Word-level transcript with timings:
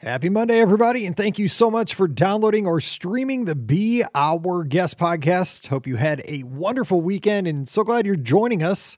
Happy 0.00 0.28
Monday, 0.28 0.60
everybody, 0.60 1.06
and 1.06 1.16
thank 1.16 1.40
you 1.40 1.48
so 1.48 1.72
much 1.72 1.92
for 1.92 2.06
downloading 2.06 2.68
or 2.68 2.80
streaming 2.80 3.46
the 3.46 3.56
Be 3.56 4.04
Our 4.14 4.62
Guest 4.62 4.96
podcast. 4.96 5.66
Hope 5.66 5.88
you 5.88 5.96
had 5.96 6.22
a 6.24 6.44
wonderful 6.44 7.00
weekend 7.00 7.48
and 7.48 7.68
so 7.68 7.82
glad 7.82 8.06
you're 8.06 8.14
joining 8.14 8.62
us 8.62 8.96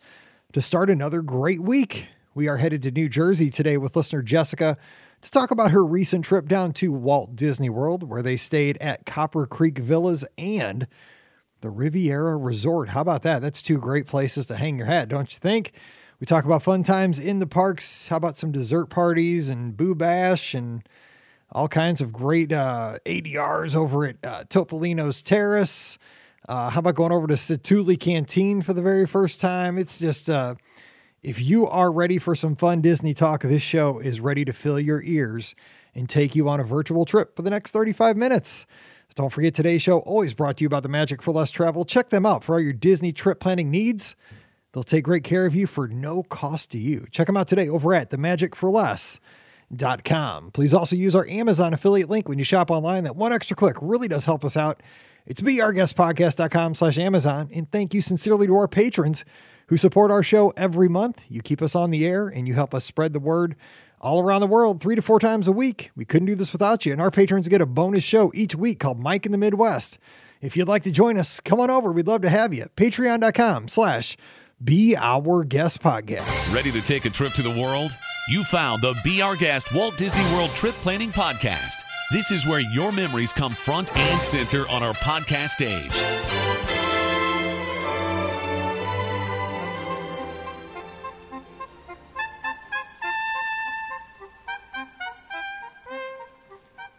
to 0.52 0.60
start 0.60 0.90
another 0.90 1.22
great 1.22 1.60
week. 1.60 2.08
We 2.34 2.48
are 2.48 2.58
headed 2.58 2.82
to 2.82 2.90
New 2.90 3.08
Jersey 3.08 3.48
today 3.48 3.78
with 3.78 3.96
listener 3.96 4.21
Jessica 4.21 4.76
to 5.22 5.30
talk 5.30 5.50
about 5.50 5.71
her 5.71 5.82
recent 5.86 6.26
trip 6.26 6.46
down 6.46 6.74
to 6.74 6.92
Walt 6.92 7.35
Disney 7.35 7.71
World, 7.71 8.03
where 8.03 8.21
they 8.21 8.37
stayed 8.37 8.76
at 8.82 9.06
Copper 9.06 9.46
Creek 9.46 9.78
Villas 9.78 10.26
and 10.37 10.87
the 11.62 11.71
Riviera 11.71 12.37
Resort. 12.37 12.90
How 12.90 13.01
about 13.01 13.22
that? 13.22 13.40
That's 13.40 13.62
two 13.62 13.78
great 13.78 14.04
places 14.04 14.44
to 14.48 14.56
hang 14.56 14.76
your 14.76 14.87
hat, 14.87 15.08
don't 15.08 15.32
you 15.32 15.38
think? 15.38 15.72
We 16.20 16.27
talk 16.27 16.45
about 16.45 16.62
fun 16.62 16.82
times 16.82 17.18
in 17.18 17.38
the 17.38 17.46
parks. 17.46 18.09
How 18.09 18.16
about 18.16 18.37
some 18.37 18.52
dessert 18.52 18.87
parties 18.87 19.48
and 19.48 19.74
Boo 19.74 19.95
Bash 19.95 20.52
and 20.52 20.87
all 21.50 21.66
kinds 21.66 22.02
of 22.02 22.12
great 22.12 22.52
uh, 22.52 22.98
ADRs 23.06 23.74
over 23.74 24.05
at 24.05 24.16
uh, 24.23 24.45
Topolino's 24.45 25.23
Terrace. 25.23 25.98
Uh, 26.47 26.69
how 26.69 26.80
about 26.80 26.95
going 26.95 27.11
over 27.11 27.27
to 27.27 27.34
Satu'li 27.34 27.98
Canteen 27.98 28.61
for 28.61 28.75
the 28.75 28.83
very 28.83 29.06
first 29.06 29.41
time? 29.41 29.78
It's 29.78 29.98
just, 29.98 30.28
uh, 30.28 30.56
if 31.23 31.41
you 31.41 31.66
are 31.66 31.91
ready 31.91 32.19
for 32.19 32.34
some 32.34 32.55
fun 32.55 32.83
Disney 32.83 33.14
talk, 33.14 33.42
this 33.42 33.62
show 33.62 33.98
is 33.98 34.20
ready 34.20 34.45
to 34.45 34.52
fill 34.52 34.78
your 34.78 35.02
ears 35.02 35.55
and 35.95 36.06
take 36.06 36.37
you 36.37 36.50
on 36.50 36.61
a 36.61 36.64
virtual 36.64 37.06
trip 37.06 37.34
for 37.34 37.42
the 37.42 37.50
next 37.50 37.70
35 37.70 38.19
minutes. 38.19 38.66
Don't 39.14 39.30
forget 39.30 39.55
today's 39.55 39.83
show, 39.83 40.00
always 40.00 40.34
brought 40.34 40.59
to 40.59 40.64
you 40.64 40.69
by 40.69 40.80
the 40.80 40.89
Magic 40.89 41.23
for 41.23 41.33
Less 41.33 41.50
Travel. 41.50 41.84
Check 41.84 42.11
them 42.11 42.27
out 42.27 42.45
for 42.45 42.56
all 42.56 42.61
your 42.61 42.73
Disney 42.75 43.12
trip 43.12 43.41
planning 43.41 43.70
needs. 43.70 44.14
They'll 44.73 44.83
take 44.83 45.05
great 45.05 45.24
care 45.24 45.45
of 45.47 45.55
you 45.55 45.66
for 45.66 45.88
no 45.88 46.23
cost 46.23 46.70
to 46.70 46.78
you. 46.78 47.06
Check 47.11 47.27
them 47.27 47.37
out 47.37 47.48
today 47.48 47.69
over 47.69 47.92
at 47.92 48.09
themagicforless.com. 48.11 50.51
Please 50.52 50.73
also 50.73 50.97
use 50.97 51.15
our 51.15 51.27
Amazon 51.27 51.74
affiliate 51.74 52.09
link 52.09 52.28
when 52.28 52.38
you 52.38 52.45
shop 52.45 52.70
online. 52.70 53.05
That 53.05 53.16
one 53.16 53.33
extra 53.33 53.56
click 53.56 53.77
really 53.80 54.09
does 54.09 54.27
help 54.27 54.45
us 54.45 54.56
out. 54.56 54.83
It's 55.27 55.41
beourguestpodcast.com 55.41 56.77
slash 56.77 56.98
Amazon. 56.98 57.50
And 57.53 57.70
thank 57.70 57.95
you 57.95 58.00
sincerely 58.00 58.47
to 58.47 58.55
our 58.55 58.69
patrons 58.69 59.25
who 59.67 59.77
support 59.77 60.11
our 60.11 60.22
show 60.22 60.53
every 60.56 60.89
month. 60.89 61.25
You 61.28 61.42
keep 61.42 61.62
us 61.62 61.75
on 61.75 61.91
the 61.91 62.06
air 62.06 62.28
and 62.28 62.48
you 62.48 62.55
help 62.55 62.75
us 62.75 62.84
spread 62.84 63.12
the 63.12 63.20
word 63.20 63.56
all 64.00 64.20
around 64.20 64.41
the 64.41 64.47
world 64.47 64.80
three 64.80 64.97
to 64.97 65.02
four 65.02 65.20
times 65.20 65.47
a 65.47 65.52
week. 65.52 65.91
We 65.95 66.05
couldn't 66.05 66.27
do 66.27 66.34
this 66.34 66.52
without 66.52 66.86
you. 66.86 66.92
And 66.92 67.00
our 67.00 67.11
patrons 67.11 67.48
get 67.48 67.61
a 67.61 67.67
bonus 67.67 68.02
show 68.02 68.33
each 68.34 68.55
week 68.55 68.80
called 68.80 68.98
Mike 68.98 69.27
in 69.27 69.33
the 69.33 69.39
Midwest. 69.39 69.98
If 70.41 70.56
you'd 70.56 70.69
like 70.69 70.84
to 70.84 70.91
join 70.91 71.19
us, 71.19 71.39
come 71.39 71.61
on 71.61 71.70
over. 71.70 71.92
We'd 71.92 72.06
love 72.06 72.23
to 72.23 72.30
have 72.30 72.55
you. 72.55 72.67
Patreon.com 72.77 73.69
slash 73.69 74.17
be 74.62 74.94
Our 74.94 75.42
Guest 75.44 75.80
podcast. 75.80 76.55
Ready 76.55 76.70
to 76.72 76.83
take 76.83 77.06
a 77.06 77.11
trip 77.11 77.33
to 77.33 77.42
the 77.42 77.50
world? 77.50 77.97
You 78.28 78.44
found 78.44 78.83
the 78.83 78.94
Be 79.02 79.22
Our 79.22 79.34
Guest 79.34 79.75
Walt 79.75 79.97
Disney 79.97 80.22
World 80.34 80.50
Trip 80.50 80.75
Planning 80.77 81.11
Podcast. 81.11 81.77
This 82.12 82.30
is 82.30 82.44
where 82.44 82.61
your 82.61 82.92
memories 82.92 83.33
come 83.33 83.52
front 83.52 83.97
and 83.97 84.20
center 84.20 84.69
on 84.69 84.83
our 84.83 84.92
podcast 84.94 85.50
stage. 85.50 86.50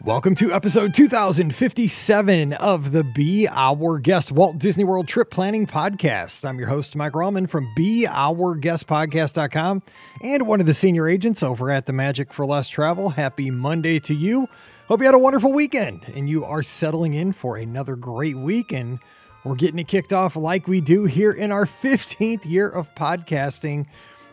Welcome 0.04 0.34
to 0.34 0.52
episode 0.52 0.94
2057 0.94 2.54
of 2.54 2.90
the 2.90 3.04
Be 3.04 3.46
Our 3.48 4.00
Guest 4.00 4.32
Walt 4.32 4.58
Disney 4.58 4.82
World 4.82 5.06
Trip 5.06 5.30
Planning 5.30 5.64
Podcast. 5.64 6.44
I'm 6.44 6.58
your 6.58 6.66
host, 6.66 6.96
Mike 6.96 7.12
Rallman 7.12 7.48
from 7.48 7.72
BeOurGuestPodcast.com 7.78 9.82
and 10.20 10.48
one 10.48 10.58
of 10.58 10.66
the 10.66 10.74
senior 10.74 11.08
agents 11.08 11.44
over 11.44 11.70
at 11.70 11.86
the 11.86 11.92
Magic 11.92 12.32
for 12.32 12.44
Less 12.44 12.68
Travel. 12.68 13.10
Happy 13.10 13.48
Monday 13.48 14.00
to 14.00 14.12
you. 14.12 14.48
Hope 14.88 14.98
you 14.98 15.06
had 15.06 15.14
a 15.14 15.20
wonderful 15.20 15.52
weekend 15.52 16.02
and 16.16 16.28
you 16.28 16.44
are 16.44 16.64
settling 16.64 17.14
in 17.14 17.30
for 17.30 17.56
another 17.56 17.94
great 17.94 18.36
week. 18.36 18.72
And 18.72 18.98
we're 19.44 19.54
getting 19.54 19.78
it 19.78 19.86
kicked 19.86 20.12
off 20.12 20.34
like 20.34 20.66
we 20.66 20.80
do 20.80 21.04
here 21.04 21.30
in 21.30 21.52
our 21.52 21.64
15th 21.64 22.44
year 22.44 22.68
of 22.68 22.92
podcasting 22.96 23.86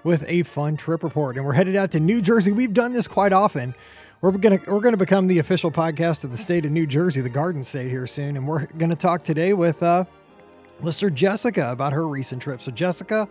with 0.04 0.24
a 0.28 0.42
fun 0.44 0.78
trip 0.78 1.04
report. 1.04 1.38
And 1.38 1.46
we're 1.46 1.54
headed 1.54 1.76
out 1.76 1.92
to 1.92 2.00
New 2.00 2.24
Jersey. 2.24 2.52
We've 2.52 2.74
done 2.74 2.94
this 2.94 3.08
quite 3.08 3.34
often 3.34 3.76
we're 4.22 4.31
gonna 4.31 4.59
we're 4.68 4.81
gonna 4.81 4.97
become 4.97 5.28
the 5.28 5.40
official 5.40 5.72
podcast 5.72 6.24
of 6.24 6.31
the 6.31 6.38
state 6.38 6.66
of 6.66 6.72
New 6.72 6.85
Jersey, 6.85 7.22
the 7.22 7.30
Garden 7.30 7.63
State, 7.63 7.90
here 7.90 8.06
soon, 8.06 8.35
and 8.35 8.47
we're 8.47 8.66
gonna 8.66 8.96
talk 8.96 9.24
today 9.24 9.53
with 9.53 9.81
uh, 9.81 10.03
listener 10.81 11.09
Jessica 11.09 11.72
about 11.72 11.94
her 11.94 12.07
recent 12.07 12.41
trip. 12.41 12.62
So, 12.62 12.72
Jessica, 12.72 13.30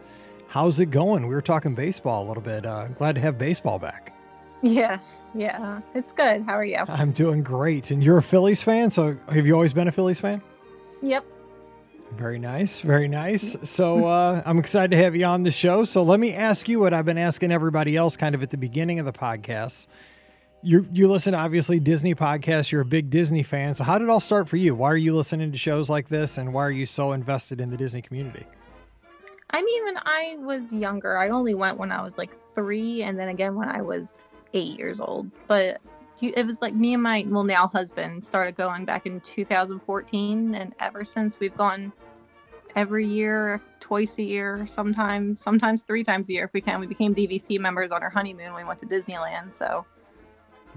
how's 0.49 0.81
it 0.81 0.87
going? 0.87 1.27
We 1.27 1.35
were 1.35 1.43
talking 1.43 1.75
baseball 1.75 2.25
a 2.25 2.27
little 2.27 2.43
bit. 2.43 2.65
Uh, 2.65 2.89
glad 2.89 3.17
to 3.17 3.21
have 3.21 3.37
baseball 3.37 3.79
back. 3.79 4.15
Yeah, 4.63 4.99
yeah, 5.35 5.81
it's 5.95 6.13
good. 6.13 6.45
How 6.47 6.55
are 6.55 6.65
you? 6.65 6.83
I'm 6.89 7.13
doing 7.13 7.43
great, 7.43 7.91
and 7.91 8.03
you're 8.03 8.19
a 8.19 8.23
Phillies 8.23 8.63
fan. 8.63 8.91
So, 8.91 9.17
have 9.31 9.47
you 9.47 9.55
always 9.55 9.75
been 9.75 9.89
a 9.89 9.93
Phillies 9.93 10.21
fan? 10.21 10.41
Yep. 11.03 11.25
Very 12.17 12.39
nice, 12.39 12.81
very 12.81 13.07
nice. 13.07 13.55
So 13.65 14.07
uh, 14.07 14.43
I'm 14.47 14.59
excited 14.59 14.93
to 14.93 14.97
have 14.97 15.15
you 15.15 15.27
on 15.27 15.43
the 15.43 15.51
show. 15.51 15.85
So 15.85 16.03
let 16.03 16.19
me 16.19 16.33
ask 16.33 16.67
you 16.67 16.81
what 16.81 16.95
I've 16.95 17.05
been 17.05 17.19
asking 17.19 17.53
everybody 17.53 17.97
else, 17.97 18.17
kind 18.17 18.35
of 18.35 18.43
at 18.43 18.49
the 18.49 18.57
beginning 18.57 18.99
of 18.99 19.05
the 19.05 19.13
podcast 19.13 19.89
you 20.63 20.87
you 20.93 21.09
listen 21.09 21.33
to 21.33 21.39
obviously 21.39 21.79
Disney 21.79 22.15
podcasts. 22.15 22.73
You're 22.73 22.81
a 22.81 22.87
big 22.87 23.11
Disney 23.11 23.43
fan. 23.43 23.75
So 23.75 23.85
how 23.85 23.99
did 23.99 24.05
it 24.05 24.11
all 24.11 24.21
start 24.21 24.49
for 24.49 24.57
you? 24.57 24.75
Why 24.75 24.91
are 24.91 24.97
you 24.97 25.15
listening 25.15 25.53
to 25.53 25.59
shows 25.59 25.89
like 25.89 26.09
this, 26.09 26.39
and 26.39 26.53
why 26.53 26.63
are 26.63 26.71
you 26.71 26.87
so 26.87 27.13
invested 27.13 27.61
in 27.61 27.71
the 27.71 27.77
Disney 27.77 28.03
community? 28.03 28.45
I 29.51 29.63
mean, 29.63 29.85
when 29.85 29.97
I 29.99 30.37
was 30.41 30.73
younger, 30.73 31.17
I 31.17 31.31
only 31.31 31.55
went 31.55 31.79
when 31.79 31.91
I 31.91 32.03
was 32.03 32.19
like 32.19 32.37
three, 32.55 33.03
and 33.03 33.19
then 33.19 33.29
again 33.29 33.55
when 33.55 33.69
I 33.69 33.83
was 33.83 34.35
eight 34.53 34.79
years 34.79 35.01
old. 35.01 35.31
But 35.47 35.81
it 36.21 36.45
was 36.45 36.61
like 36.61 36.75
me 36.75 36.95
and 36.95 37.03
my 37.03 37.25
well 37.29 37.45
now 37.45 37.69
husband 37.69 38.25
started 38.25 38.57
going 38.57 38.85
back 38.85 39.07
in 39.07 39.21
2014, 39.21 40.55
and 40.55 40.75
ever 40.81 41.05
since 41.05 41.39
we've 41.39 41.55
gone 41.55 41.93
every 42.75 43.07
year, 43.07 43.63
twice 43.81 44.19
a 44.19 44.23
year, 44.23 44.67
sometimes 44.67 45.41
sometimes 45.41 45.83
three 45.83 46.03
times 46.03 46.29
a 46.29 46.33
year 46.33 46.45
if 46.45 46.53
we 46.53 46.61
can. 46.61 46.81
We 46.81 46.89
became 46.89 47.15
DVC 47.15 47.61
members 47.61 47.93
on 47.93 48.03
our 48.03 48.11
honeymoon 48.11 48.53
when 48.53 48.65
we 48.65 48.69
went 48.69 48.81
to 48.81 48.87
Disneyland. 48.87 49.55
So 49.55 49.87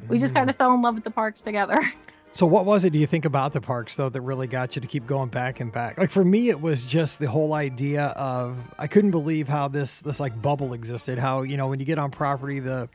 we 0.07 0.17
just 0.17 0.35
kind 0.35 0.49
of 0.49 0.55
mm. 0.55 0.59
fell 0.59 0.73
in 0.73 0.81
love 0.81 0.95
with 0.95 1.03
the 1.03 1.11
parks 1.11 1.41
together. 1.41 1.81
So 2.33 2.45
what 2.45 2.65
was 2.65 2.85
it 2.85 2.91
do 2.91 2.99
you 2.99 3.07
think 3.07 3.25
about 3.25 3.51
the 3.51 3.59
parks 3.59 3.95
though 3.95 4.07
that 4.07 4.21
really 4.21 4.47
got 4.47 4.75
you 4.75 4.81
to 4.81 4.87
keep 4.87 5.05
going 5.05 5.27
back 5.29 5.59
and 5.59 5.69
back? 5.71 5.97
Like 5.97 6.11
for 6.11 6.23
me 6.23 6.49
it 6.49 6.61
was 6.61 6.85
just 6.85 7.19
the 7.19 7.27
whole 7.27 7.53
idea 7.53 8.05
of 8.15 8.57
I 8.79 8.87
couldn't 8.87 9.11
believe 9.11 9.49
how 9.49 9.67
this 9.67 9.99
this 9.99 10.19
like 10.19 10.41
bubble 10.41 10.73
existed. 10.73 11.19
How, 11.19 11.41
you 11.41 11.57
know, 11.57 11.67
when 11.67 11.79
you 11.79 11.85
get 11.85 11.99
on 11.99 12.09
property 12.09 12.61
the 12.61 12.87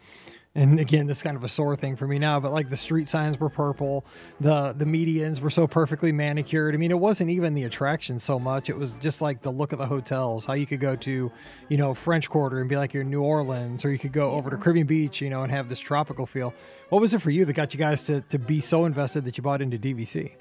and 0.57 0.81
again, 0.81 1.07
this 1.07 1.19
is 1.19 1.23
kind 1.23 1.37
of 1.37 1.45
a 1.45 1.49
sore 1.49 1.77
thing 1.77 1.97
for 1.97 2.07
me 2.07 2.19
now, 2.19 2.41
but 2.41 2.51
like 2.51 2.71
the 2.71 2.77
street 2.79 3.09
signs 3.09 3.39
were 3.39 3.51
purple, 3.51 4.07
the 4.41 4.73
the 4.73 4.87
medians 4.87 5.41
were 5.41 5.51
so 5.51 5.67
perfectly 5.67 6.13
manicured. 6.13 6.75
I 6.75 6.79
mean, 6.79 6.91
it 6.91 6.99
wasn't 6.99 7.29
even 7.29 7.53
the 7.53 7.65
attraction 7.65 8.19
so 8.19 8.39
much; 8.39 8.71
it 8.71 8.77
was 8.77 8.95
just 8.95 9.21
like 9.21 9.43
the 9.43 9.53
look 9.53 9.73
of 9.73 9.79
the 9.79 9.87
hotels. 9.87 10.47
How 10.47 10.55
you 10.55 10.67
could 10.67 10.81
go 10.81 10.97
to, 10.97 11.31
you 11.69 11.77
know, 11.77 11.93
French 11.93 12.31
Quarter 12.31 12.61
and 12.61 12.71
be 12.71 12.77
like 12.77 12.95
you're 12.95 13.03
in 13.03 13.11
New 13.11 13.23
Orleans, 13.23 13.85
or 13.85 13.93
you 13.93 13.99
could 13.99 14.13
go 14.13 14.33
over 14.33 14.49
to 14.49 14.57
Caribbean 14.57 14.87
Beach, 14.87 15.21
you 15.21 15.29
know, 15.29 15.43
and 15.43 15.53
have 15.53 15.69
this 15.69 15.79
tropical 15.79 16.25
feel. 16.25 16.55
What 16.89 17.03
was 17.03 17.13
it 17.13 17.21
for 17.21 17.31
you 17.31 17.45
that 17.45 17.53
got 17.53 17.75
you 17.75 17.79
guys 17.79 18.03
to 18.05 18.23
to 18.23 18.39
be 18.39 18.61
so 18.63 18.87
invested 18.87 19.27
that 19.27 19.37
you 19.37 19.43
bought 19.43 19.61
into 19.61 19.79
DVC? 19.79 20.33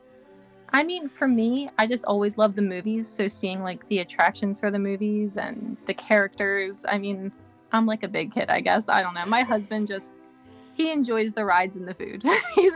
I 0.71 0.83
mean, 0.83 1.07
for 1.07 1.27
me, 1.27 1.69
I 1.77 1.87
just 1.87 2.05
always 2.05 2.37
loved 2.37 2.55
the 2.55 2.61
movies. 2.61 3.07
So 3.07 3.27
seeing 3.27 3.63
like 3.63 3.85
the 3.87 3.99
attractions 3.99 4.59
for 4.59 4.71
the 4.71 4.79
movies 4.79 5.37
and 5.37 5.77
the 5.85 5.93
characters, 5.93 6.85
I 6.87 6.97
mean, 6.97 7.31
I'm 7.75 7.85
like 7.85 8.03
a 8.03 8.07
big 8.07 8.33
kid, 8.33 8.49
I 8.49 8.61
guess. 8.61 8.89
I 8.89 9.01
don't 9.01 9.13
know. 9.13 9.25
My 9.25 9.41
husband 9.41 9.87
just 9.87 10.13
he 10.73 10.91
enjoys 10.91 11.33
the 11.33 11.45
rides 11.45 11.75
and 11.75 11.87
the 11.87 11.93
food. 11.93 12.23
he's 12.55 12.73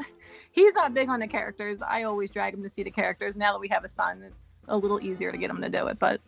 he's 0.51 0.73
not 0.73 0.93
big 0.93 1.09
on 1.09 1.19
the 1.19 1.27
characters. 1.27 1.81
I 1.81 2.03
always 2.03 2.31
drag 2.31 2.53
him 2.53 2.63
to 2.63 2.69
see 2.69 2.83
the 2.83 2.91
characters. 2.91 3.37
Now 3.37 3.53
that 3.53 3.59
we 3.59 3.67
have 3.69 3.83
a 3.83 3.89
son, 3.89 4.23
it's 4.23 4.61
a 4.67 4.77
little 4.77 5.01
easier 5.01 5.31
to 5.31 5.37
get 5.37 5.49
him 5.49 5.61
to 5.61 5.69
do 5.69 5.87
it. 5.87 5.99
But 5.99 6.21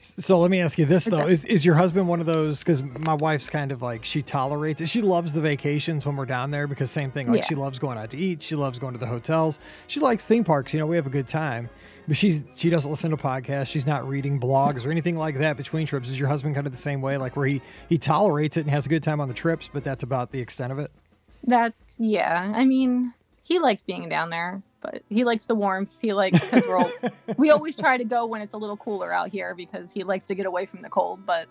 so 0.00 0.38
let 0.38 0.50
me 0.50 0.60
ask 0.60 0.78
you 0.78 0.86
this 0.86 1.04
though: 1.04 1.26
is 1.26 1.44
is 1.44 1.64
your 1.64 1.74
husband 1.74 2.06
one 2.08 2.20
of 2.20 2.26
those? 2.26 2.60
Because 2.60 2.82
my 2.82 3.14
wife's 3.14 3.50
kind 3.50 3.72
of 3.72 3.82
like 3.82 4.04
she 4.04 4.22
tolerates 4.22 4.80
it. 4.80 4.88
She 4.88 5.02
loves 5.02 5.32
the 5.32 5.40
vacations 5.40 6.06
when 6.06 6.16
we're 6.16 6.26
down 6.26 6.50
there 6.50 6.66
because 6.66 6.90
same 6.90 7.10
thing. 7.10 7.28
Like 7.28 7.42
yeah. 7.42 7.46
she 7.46 7.54
loves 7.54 7.78
going 7.78 7.98
out 7.98 8.10
to 8.12 8.16
eat. 8.16 8.42
She 8.42 8.54
loves 8.54 8.78
going 8.78 8.92
to 8.92 9.00
the 9.00 9.06
hotels. 9.06 9.58
She 9.86 10.00
likes 10.00 10.24
theme 10.24 10.44
parks. 10.44 10.72
You 10.72 10.80
know, 10.80 10.86
we 10.86 10.96
have 10.96 11.06
a 11.06 11.10
good 11.10 11.28
time 11.28 11.68
but 12.08 12.16
she's 12.16 12.42
she 12.56 12.70
doesn't 12.70 12.90
listen 12.90 13.10
to 13.10 13.16
podcasts. 13.18 13.68
She's 13.68 13.86
not 13.86 14.08
reading 14.08 14.40
blogs 14.40 14.86
or 14.86 14.90
anything 14.90 15.16
like 15.16 15.38
that 15.38 15.58
between 15.58 15.86
trips. 15.86 16.08
Is 16.08 16.18
your 16.18 16.28
husband 16.28 16.54
kind 16.54 16.66
of 16.66 16.72
the 16.72 16.78
same 16.78 17.02
way, 17.02 17.18
like 17.18 17.36
where 17.36 17.46
he 17.46 17.60
he 17.88 17.98
tolerates 17.98 18.56
it 18.56 18.62
and 18.62 18.70
has 18.70 18.86
a 18.86 18.88
good 18.88 19.02
time 19.02 19.20
on 19.20 19.28
the 19.28 19.34
trips, 19.34 19.68
but 19.70 19.84
that's 19.84 20.02
about 20.02 20.32
the 20.32 20.40
extent 20.40 20.72
of 20.72 20.78
it? 20.78 20.90
That's 21.44 21.94
yeah. 21.98 22.50
I 22.54 22.64
mean, 22.64 23.12
he 23.44 23.58
likes 23.58 23.84
being 23.84 24.08
down 24.08 24.30
there, 24.30 24.62
but 24.80 25.02
he 25.10 25.24
likes 25.24 25.44
the 25.44 25.54
warmth. 25.54 25.98
He 26.00 26.14
likes 26.14 26.42
because 26.42 26.66
we're 26.66 26.78
all, 26.78 26.90
we 27.36 27.50
always 27.52 27.76
try 27.76 27.98
to 27.98 28.04
go 28.04 28.24
when 28.24 28.40
it's 28.40 28.54
a 28.54 28.58
little 28.58 28.78
cooler 28.78 29.12
out 29.12 29.28
here 29.28 29.54
because 29.54 29.92
he 29.92 30.02
likes 30.02 30.24
to 30.26 30.34
get 30.34 30.46
away 30.46 30.64
from 30.64 30.80
the 30.80 30.88
cold. 30.88 31.26
But 31.26 31.46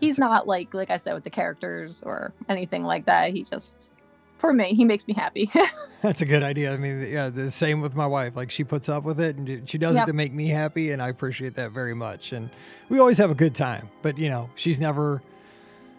he's 0.00 0.18
not 0.18 0.48
like 0.48 0.74
like 0.74 0.90
I 0.90 0.96
said 0.96 1.14
with 1.14 1.24
the 1.24 1.30
characters 1.30 2.02
or 2.02 2.32
anything 2.48 2.84
like 2.84 3.04
that. 3.04 3.30
He 3.30 3.44
just 3.44 3.92
for 4.38 4.52
me, 4.52 4.74
he 4.74 4.84
makes 4.84 5.06
me 5.08 5.14
happy. 5.14 5.50
That's 6.02 6.22
a 6.22 6.26
good 6.26 6.42
idea. 6.42 6.72
I 6.72 6.76
mean, 6.76 7.06
yeah, 7.10 7.30
the 7.30 7.50
same 7.50 7.80
with 7.80 7.94
my 7.94 8.06
wife. 8.06 8.36
Like 8.36 8.50
she 8.50 8.64
puts 8.64 8.88
up 8.88 9.04
with 9.04 9.20
it 9.20 9.36
and 9.36 9.68
she 9.68 9.78
does 9.78 9.96
yep. 9.96 10.04
it 10.04 10.06
to 10.10 10.12
make 10.12 10.32
me 10.32 10.48
happy, 10.48 10.92
and 10.92 11.02
I 11.02 11.08
appreciate 11.08 11.54
that 11.54 11.72
very 11.72 11.94
much. 11.94 12.32
And 12.32 12.50
we 12.88 12.98
always 12.98 13.18
have 13.18 13.30
a 13.30 13.34
good 13.34 13.54
time. 13.54 13.88
But 14.02 14.18
you 14.18 14.28
know, 14.28 14.50
she's 14.54 14.78
never 14.78 15.22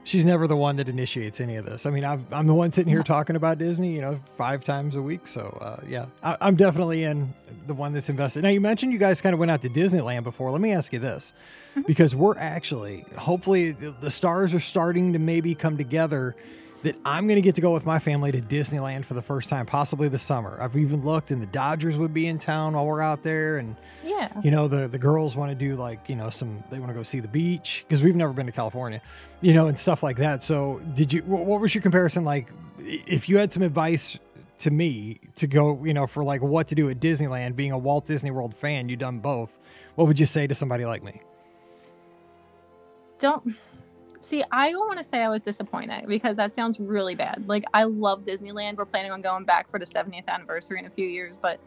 she's 0.07 0.23
never 0.23 0.47
the 0.47 0.55
one 0.55 0.77
that 0.77 0.87
initiates 0.87 1.41
any 1.41 1.57
of 1.57 1.65
this. 1.65 1.85
I 1.85 1.89
mean, 1.89 2.05
I'm, 2.05 2.25
I'm 2.31 2.47
the 2.47 2.53
one 2.53 2.71
sitting 2.71 2.91
here 2.91 3.03
talking 3.03 3.35
about 3.35 3.57
Disney, 3.57 3.93
you 3.93 4.01
know, 4.01 4.19
five 4.37 4.63
times 4.63 4.95
a 4.95 5.01
week. 5.01 5.27
So, 5.27 5.57
uh, 5.61 5.81
yeah, 5.87 6.05
I, 6.23 6.37
I'm 6.39 6.55
definitely 6.55 7.03
in 7.03 7.33
the 7.67 7.73
one 7.73 7.91
that's 7.91 8.09
invested. 8.09 8.43
Now, 8.43 8.49
you 8.49 8.61
mentioned 8.61 8.93
you 8.93 8.99
guys 8.99 9.21
kind 9.21 9.33
of 9.33 9.39
went 9.39 9.51
out 9.51 9.61
to 9.63 9.69
Disneyland 9.69 10.23
before. 10.23 10.49
Let 10.49 10.61
me 10.61 10.71
ask 10.71 10.93
you 10.93 10.99
this 10.99 11.33
because 11.85 12.15
we're 12.15 12.37
actually, 12.37 13.05
hopefully, 13.17 13.71
the 13.71 14.09
stars 14.09 14.53
are 14.53 14.61
starting 14.61 15.11
to 15.11 15.19
maybe 15.19 15.53
come 15.53 15.77
together 15.77 16.35
that 16.87 16.95
I'm 17.05 17.27
going 17.27 17.35
to 17.35 17.41
get 17.41 17.55
to 17.55 17.61
go 17.61 17.73
with 17.73 17.85
my 17.85 17.99
family 17.99 18.31
to 18.31 18.41
Disneyland 18.41 19.03
for 19.05 19.13
the 19.13 19.21
first 19.21 19.49
time, 19.49 19.65
possibly 19.65 20.07
this 20.07 20.21
summer. 20.23 20.57
I've 20.59 20.75
even 20.77 21.03
looked, 21.03 21.31
and 21.31 21.41
the 21.41 21.45
Dodgers 21.47 21.97
would 21.97 22.13
be 22.13 22.27
in 22.27 22.39
town 22.39 22.73
while 22.73 22.85
we're 22.85 23.01
out 23.01 23.23
there, 23.23 23.57
and 23.57 23.75
Yeah. 24.03 24.29
you 24.41 24.51
know 24.51 24.67
the 24.67 24.87
the 24.87 24.97
girls 24.97 25.35
want 25.35 25.51
to 25.51 25.55
do 25.55 25.75
like 25.75 26.07
you 26.09 26.15
know 26.15 26.29
some 26.29 26.63
they 26.71 26.79
want 26.79 26.89
to 26.89 26.93
go 26.95 27.03
see 27.03 27.19
the 27.19 27.27
beach 27.27 27.83
because 27.87 28.01
we've 28.01 28.15
never 28.15 28.31
been 28.33 28.45
to 28.45 28.51
California, 28.51 29.01
you 29.41 29.53
know, 29.53 29.67
and 29.67 29.77
stuff 29.77 30.01
like 30.01 30.17
that. 30.17 30.43
So 30.43 30.79
did 30.95 31.11
you? 31.13 31.21
What 31.23 31.59
was 31.61 31.75
your 31.75 31.81
comparison 31.81 32.23
like? 32.23 32.47
If 32.79 33.27
you 33.27 33.37
had 33.37 33.51
some 33.51 33.63
advice 33.63 34.17
to 34.59 34.71
me 34.71 35.19
to 35.35 35.45
go, 35.47 35.83
you 35.83 35.93
know, 35.93 36.07
for 36.07 36.23
like 36.23 36.41
what 36.41 36.67
to 36.69 36.75
do 36.75 36.89
at 36.89 36.99
Disneyland, 36.99 37.55
being 37.55 37.71
a 37.73 37.77
Walt 37.77 38.05
Disney 38.05 38.31
World 38.31 38.55
fan, 38.55 38.87
you've 38.89 38.99
done 38.99 39.19
both. 39.19 39.49
What 39.95 40.07
would 40.07 40.19
you 40.19 40.25
say 40.25 40.47
to 40.47 40.55
somebody 40.55 40.85
like 40.85 41.03
me? 41.03 41.21
don't 43.19 43.55
see 44.19 44.43
i 44.51 44.71
don't 44.71 44.87
want 44.87 44.97
to 44.97 45.03
say 45.03 45.21
i 45.23 45.29
was 45.29 45.41
disappointed 45.41 46.07
because 46.07 46.37
that 46.37 46.53
sounds 46.53 46.79
really 46.79 47.15
bad. 47.15 47.43
Like 47.47 47.65
i 47.73 47.83
love 47.83 48.23
disneyland. 48.23 48.77
We're 48.77 48.85
planning 48.85 49.11
on 49.11 49.21
going 49.21 49.45
back 49.45 49.69
for 49.69 49.79
the 49.79 49.85
70th 49.85 50.27
anniversary 50.27 50.79
in 50.79 50.85
a 50.85 50.89
few 50.89 51.07
years 51.07 51.37
but 51.37 51.59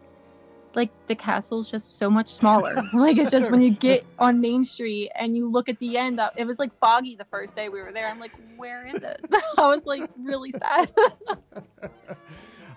like 0.75 0.91
the 1.08 1.17
castle's 1.17 1.69
just 1.69 1.99
so 1.99 2.08
much 2.08 2.29
smaller. 2.29 2.81
Like 2.93 3.19
it's 3.19 3.31
just 3.31 3.50
when 3.50 3.61
you 3.61 3.75
get 3.75 4.05
on 4.19 4.41
main 4.41 4.62
street 4.62 5.11
and 5.17 5.35
you 5.35 5.50
look 5.50 5.69
at 5.69 5.79
the 5.79 5.97
end 5.97 6.20
up 6.20 6.35
it 6.37 6.47
was 6.47 6.58
like 6.58 6.73
foggy 6.73 7.17
the 7.17 7.25
first 7.25 7.56
day 7.56 7.69
we 7.69 7.81
were 7.81 7.93
there. 7.93 8.08
I'm 8.08 8.20
like 8.20 8.32
where 8.56 8.87
is 8.87 9.02
it? 9.02 9.25
I 9.58 9.67
was 9.67 9.87
like 9.87 10.08
really 10.19 10.52
sad 10.52 10.93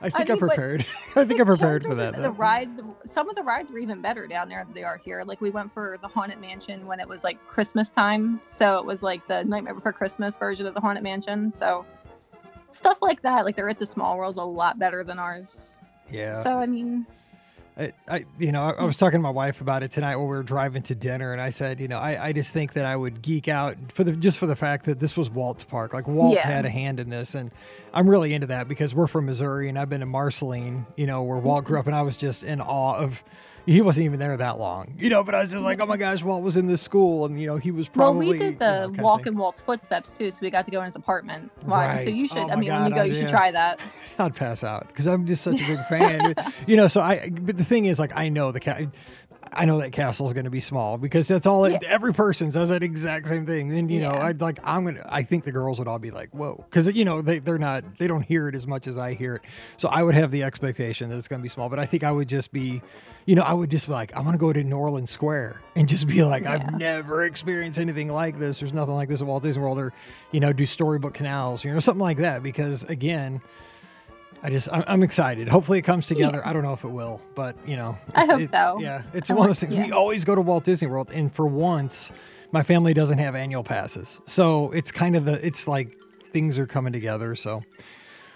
I 0.04 0.10
think 0.10 0.30
I, 0.30 0.34
mean, 0.34 0.40
but- 0.40 0.48
prepared. 0.50 0.86
I 1.16 1.26
think 1.26 1.40
I'm 1.40 1.46
prepared 1.46 1.84
for 1.86 1.96
that. 1.96 2.16
The 2.16 2.32
rides, 2.32 2.82
some 3.06 3.30
of 3.30 3.36
the 3.36 3.44
rides 3.44 3.72
were 3.72 3.80
even 3.80 4.02
better 4.02 4.28
down 4.28 4.50
there 4.50 4.64
than 4.64 4.74
they 4.74 4.84
are 4.84 4.98
here. 4.98 5.24
Like 5.26 5.42
we 5.42 5.50
went 5.50 5.74
for 5.74 5.98
the 6.02 6.08
Haunted 6.08 6.40
Mansion 6.40 6.86
when 6.86 7.00
it 7.00 7.08
was 7.08 7.24
like 7.24 7.46
Christmas 7.48 7.90
time, 7.90 8.40
so 8.44 8.78
it 8.78 8.86
was 8.86 9.02
like 9.04 9.26
the 9.28 9.44
Nightmare 9.44 9.74
Before 9.74 9.94
Christmas 9.94 10.38
version 10.38 10.66
of 10.66 10.74
the 10.74 10.82
Haunted 10.82 11.04
Mansion. 11.04 11.50
So 11.50 11.86
stuff 12.72 13.02
like 13.02 13.22
that, 13.22 13.46
like 13.46 13.56
the 13.56 13.66
It's 13.68 13.82
a 13.82 13.86
Small 13.86 14.18
World's 14.18 14.38
a 14.38 14.44
lot 14.44 14.78
better 14.80 15.04
than 15.04 15.20
ours. 15.20 15.78
yeah. 16.10 16.42
So 16.44 16.56
I 16.58 16.66
mean, 16.66 17.06
I, 17.78 17.92
I 18.08 18.26
you 18.38 18.52
know, 18.52 18.62
I, 18.64 18.72
I 18.72 18.84
was 18.84 18.98
talking 18.98 19.20
to 19.20 19.24
my 19.24 19.30
wife 19.30 19.62
about 19.62 19.84
it 19.84 19.92
tonight 19.92 20.16
when 20.18 20.26
we 20.26 20.36
were 20.36 20.44
driving 20.44 20.84
to 20.84 20.96
dinner, 20.96 21.32
and 21.32 21.42
I 21.42 21.50
said, 21.50 21.80
you 21.80 21.88
know, 21.88 21.98
I, 21.98 22.28
I 22.28 22.34
just 22.34 22.54
think 22.54 22.74
that 22.74 22.86
I 22.86 22.96
would 22.96 23.22
geek 23.22 23.48
out 23.48 23.76
for 23.92 24.04
the 24.04 24.12
just 24.12 24.38
for 24.38 24.46
the 24.46 24.56
fact 24.56 24.86
that 24.86 25.00
this 25.00 25.18
was 25.18 25.30
Walt's 25.30 25.64
park. 25.64 25.94
Like 25.94 26.08
Walt 26.08 26.36
Yeah. 26.36 26.46
had 26.46 26.66
a 26.66 26.70
hand 26.70 27.00
in 27.00 27.10
this, 27.10 27.34
and 27.36 27.52
I'm 27.94 28.10
really 28.10 28.34
into 28.34 28.48
that 28.48 28.68
because 28.68 28.94
we're 28.94 29.08
from 29.08 29.26
Missouri, 29.26 29.70
and 29.70 29.80
I've 29.80 29.90
been 29.90 30.02
to 30.02 30.06
Marceline, 30.06 30.86
you 30.96 31.08
know, 31.08 31.24
where 31.24 31.38
Walt 31.38 31.66
grew 31.66 31.80
up, 31.80 31.88
and 31.88 31.96
I 31.96 32.04
was 32.04 32.18
just 32.18 32.44
in 32.44 32.62
awe 32.62 32.98
of. 32.98 33.24
He 33.66 33.82
wasn't 33.82 34.06
even 34.06 34.20
there 34.20 34.36
that 34.36 34.60
long, 34.60 34.94
you 34.98 35.10
know, 35.10 35.24
but 35.24 35.36
I 35.36 35.42
was 35.42 35.52
just 35.52 35.64
like, 35.64 35.82
oh 35.82 35.86
my 35.86 35.96
gosh, 35.96 36.22
Walt 36.22 36.44
was 36.44 36.58
in 36.58 36.68
this 36.68 36.82
school, 36.82 37.26
and 37.26 37.40
you 37.40 37.48
know, 37.48 37.56
he 37.56 37.72
was 37.72 37.88
probably. 37.88 38.26
well, 38.26 38.34
we 38.34 38.38
did 38.38 38.54
you 38.54 38.60
the 38.60 38.82
know, 38.82 38.88
kinda 38.88 39.04
walk 39.04 39.26
in 39.26 39.38
Walt's 39.38 39.62
footsteps 39.62 40.18
too, 40.18 40.32
so 40.32 40.40
we 40.42 40.50
got 40.50 40.66
to 40.66 40.72
go 40.72 40.80
in 40.80 40.86
his 40.86 40.98
apartment. 40.98 41.50
Why? 41.64 42.04
So 42.04 42.10
you 42.10 42.28
should. 42.28 42.40
Oh 42.40 42.50
I 42.50 42.56
mean, 42.56 42.72
when 42.74 42.86
you 42.88 42.96
go, 42.96 43.02
I 43.02 43.06
you 43.06 43.14
should 43.14 43.30
try 43.30 43.52
that. 43.52 43.80
I'd 44.20 44.36
pass 44.36 44.64
out 44.64 44.88
because 44.88 45.08
I'm 45.08 45.26
just 45.26 45.44
such 45.44 45.62
a 45.62 45.66
big 45.66 45.80
fan. 45.86 46.36
you 46.68 46.76
know, 46.76 46.88
so 46.88 47.00
I. 47.00 47.30
But 47.30 47.58
the 47.58 47.64
thing 47.64 47.86
is, 47.86 48.00
like, 48.00 48.12
I 48.16 48.28
know 48.30 48.52
the 48.52 48.60
cat. 48.60 48.84
I 49.56 49.66
know 49.66 49.80
that 49.80 49.92
castle 49.92 50.26
is 50.26 50.34
going 50.34 50.46
to 50.46 50.52
be 50.52 50.60
small 50.60 50.98
because 50.98 51.28
that's 51.28 51.48
all. 51.48 51.66
It, 51.66 51.82
Yeah. 51.82 51.90
Every 51.90 52.14
person 52.14 52.52
says 52.52 52.70
that 52.70 52.84
exact 52.84 53.28
same 53.28 53.46
thing. 53.46 53.76
And 53.76 53.90
you 53.92 54.02
know, 54.02 54.12
I'd 54.12 54.42
like. 54.42 54.60
I'm 54.64 54.86
gonna. 54.86 55.06
I 55.10 55.24
think 55.24 55.44
the 55.44 55.52
girls 55.52 55.80
would 55.80 55.88
all 55.88 56.00
be 56.00 56.12
like, 56.12 56.30
"Whoa," 56.32 56.64
because 56.70 56.94
you 56.94 57.06
know 57.06 57.22
they 57.22 57.40
they're 57.40 57.58
not. 57.58 57.84
They 57.98 58.08
don't 58.08 58.24
hear 58.24 58.48
it 58.48 58.56
as 58.56 58.66
much 58.68 58.88
as 58.88 58.98
I 58.98 59.14
hear 59.14 59.36
it. 59.36 59.42
So 59.78 59.90
I 59.90 60.04
would 60.04 60.16
have 60.16 60.32
the 60.32 60.44
expectation 60.44 61.10
that 61.10 61.18
it's 61.18 61.28
going 61.28 61.40
to 61.40 61.44
be 61.44 61.50
small. 61.50 61.70
But 61.70 61.80
I 61.80 61.86
think 61.86 62.04
I 62.04 62.12
would 62.12 62.30
just 62.30 62.52
be. 62.52 62.82
You 63.26 63.36
know, 63.36 63.44
I 63.44 63.54
would 63.54 63.72
just 63.72 63.88
be 63.88 63.94
like, 63.94 64.14
I 64.18 64.20
want 64.20 64.34
to 64.34 64.38
go 64.38 64.52
to 64.52 64.62
New 64.66 64.76
Orleans 64.76 65.10
Square 65.10 65.62
and 65.78 65.88
just 65.88 66.08
be 66.10 66.26
like, 66.26 66.44
Yeah. 66.44 66.54
I've 66.56 66.78
never 66.78 67.24
experienced 67.24 67.80
anything 67.80 68.10
like 68.10 68.38
this. 68.38 68.60
There's 68.60 68.74
nothing 68.74 68.96
like 68.96 69.08
this 69.08 69.22
at 69.22 69.28
Walt 69.28 69.44
Disney 69.44 69.62
World, 69.64 69.80
or 69.80 69.94
you 70.32 70.42
know, 70.42 70.52
do 70.52 70.66
storybook 70.66 71.14
canals, 71.14 71.64
you 71.64 71.72
know, 71.72 71.80
something 71.80 72.02
like 72.02 72.18
that. 72.18 72.44
Because 72.44 72.84
again, 72.84 73.42
I 74.46 74.50
just 74.50 74.68
I'm, 74.72 74.84
I'm 74.88 75.04
excited. 75.04 75.48
Hopefully 75.48 75.80
it 75.80 75.84
comes 75.84 76.06
together. 76.08 76.46
I 76.46 76.52
don't 76.54 76.64
know 76.64 76.74
if 76.74 76.84
it 76.84 76.90
will, 76.92 77.22
but 77.34 77.56
you 77.68 77.78
know, 77.78 77.98
I 78.14 78.26
hope 78.26 78.42
it- 78.42 78.50
so. 78.50 78.78
Yeah, 78.80 79.04
it's 79.14 79.32
I 79.32 79.36
one 79.36 79.46
of 79.46 79.50
those 79.50 79.62
things. 79.62 79.74
We 79.74 79.92
always 79.94 80.26
go 80.26 80.36
to 80.36 80.42
Walt 80.42 80.66
Disney 80.66 80.88
World, 80.90 81.10
and 81.14 81.34
for 81.34 81.48
once, 81.48 82.12
my 82.52 82.62
family 82.62 82.94
doesn't 82.94 83.18
have 83.20 83.36
annual 83.36 83.64
passes, 83.64 84.20
so 84.26 84.70
it's 84.72 84.92
kind 84.92 85.16
of 85.16 85.26
the 85.26 85.44
it's 85.46 85.68
like 85.68 85.98
things 86.34 86.58
are 86.58 86.68
coming 86.68 86.92
together. 86.92 87.36
So 87.36 87.64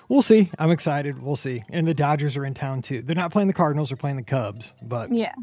we'll 0.07 0.21
see. 0.21 0.50
I'm 0.57 0.71
excited. 0.71 1.21
We'll 1.21 1.36
see. 1.36 1.63
And 1.69 1.86
the 1.88 1.94
Dodgers 1.94 2.38
are 2.38 2.45
in 2.45 2.53
town 2.53 2.81
too. 2.81 3.01
They're 3.01 3.15
not 3.15 3.31
playing 3.31 3.48
the 3.50 3.53
Cardinals. 3.53 3.89
They're 3.89 3.98
playing 3.98 4.15
the 4.18 4.24
Cubs, 4.24 4.74
but 4.81 5.12
Yeah. 5.13 5.33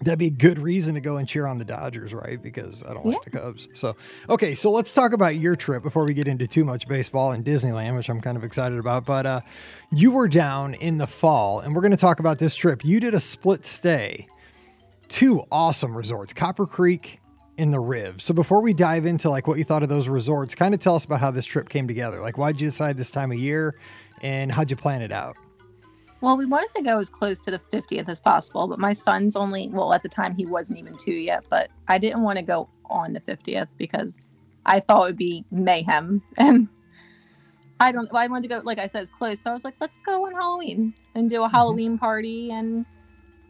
That'd 0.00 0.18
be 0.18 0.26
a 0.26 0.30
good 0.30 0.58
reason 0.58 0.94
to 0.94 1.00
go 1.00 1.16
and 1.16 1.28
cheer 1.28 1.46
on 1.46 1.58
the 1.58 1.64
Dodgers, 1.64 2.14
right? 2.14 2.40
Because 2.40 2.84
I 2.84 2.94
don't 2.94 3.04
like 3.04 3.22
the 3.22 3.30
Cubs. 3.30 3.68
So, 3.74 3.96
okay, 4.28 4.54
so 4.54 4.70
let's 4.70 4.92
talk 4.92 5.12
about 5.12 5.36
your 5.36 5.56
trip 5.56 5.82
before 5.82 6.04
we 6.04 6.14
get 6.14 6.28
into 6.28 6.46
too 6.46 6.64
much 6.64 6.86
baseball 6.86 7.32
and 7.32 7.44
Disneyland, 7.44 7.96
which 7.96 8.08
I'm 8.08 8.20
kind 8.20 8.36
of 8.36 8.44
excited 8.44 8.78
about. 8.78 9.04
But 9.04 9.26
uh, 9.26 9.40
you 9.92 10.12
were 10.12 10.28
down 10.28 10.74
in 10.74 10.98
the 10.98 11.06
fall, 11.06 11.60
and 11.60 11.74
we're 11.74 11.82
going 11.82 11.90
to 11.90 11.96
talk 11.96 12.20
about 12.20 12.38
this 12.38 12.54
trip. 12.54 12.84
You 12.84 13.00
did 13.00 13.14
a 13.14 13.20
split 13.20 13.66
stay, 13.66 14.28
two 15.08 15.42
awesome 15.50 15.96
resorts, 15.96 16.32
Copper 16.32 16.66
Creek 16.66 17.20
and 17.56 17.74
the 17.74 17.80
Riv. 17.80 18.22
So 18.22 18.32
before 18.32 18.62
we 18.62 18.72
dive 18.72 19.04
into 19.04 19.28
like 19.28 19.48
what 19.48 19.58
you 19.58 19.64
thought 19.64 19.82
of 19.82 19.88
those 19.88 20.06
resorts, 20.06 20.54
kind 20.54 20.74
of 20.74 20.80
tell 20.80 20.94
us 20.94 21.04
about 21.04 21.20
how 21.20 21.32
this 21.32 21.44
trip 21.44 21.68
came 21.68 21.88
together. 21.88 22.20
Like, 22.20 22.38
why'd 22.38 22.60
you 22.60 22.68
decide 22.68 22.96
this 22.96 23.10
time 23.10 23.32
of 23.32 23.38
year, 23.38 23.74
and 24.22 24.52
how'd 24.52 24.70
you 24.70 24.76
plan 24.76 25.02
it 25.02 25.10
out? 25.10 25.36
Well, 26.20 26.36
we 26.36 26.46
wanted 26.46 26.70
to 26.72 26.82
go 26.82 26.98
as 26.98 27.08
close 27.08 27.38
to 27.40 27.50
the 27.50 27.58
50th 27.58 28.08
as 28.08 28.20
possible, 28.20 28.66
but 28.66 28.78
my 28.78 28.92
son's 28.92 29.36
only, 29.36 29.68
well, 29.68 29.92
at 29.94 30.02
the 30.02 30.08
time 30.08 30.34
he 30.34 30.46
wasn't 30.46 30.78
even 30.78 30.96
two 30.96 31.12
yet, 31.12 31.44
but 31.48 31.70
I 31.86 31.98
didn't 31.98 32.22
want 32.22 32.38
to 32.38 32.42
go 32.42 32.68
on 32.86 33.12
the 33.12 33.20
50th 33.20 33.76
because 33.76 34.30
I 34.66 34.80
thought 34.80 35.02
it 35.02 35.06
would 35.06 35.16
be 35.16 35.44
mayhem. 35.50 36.22
And 36.36 36.68
I 37.80 37.92
don't, 37.92 38.12
I 38.12 38.26
wanted 38.26 38.48
to 38.48 38.56
go, 38.56 38.62
like 38.64 38.78
I 38.78 38.86
said, 38.86 39.02
as 39.02 39.10
close. 39.10 39.40
So 39.40 39.50
I 39.50 39.52
was 39.52 39.62
like, 39.62 39.74
let's 39.80 40.02
go 40.02 40.26
on 40.26 40.32
Halloween 40.32 40.94
and 41.14 41.30
do 41.30 41.42
a 41.42 41.46
mm-hmm. 41.46 41.54
Halloween 41.54 41.98
party. 41.98 42.50
And 42.50 42.84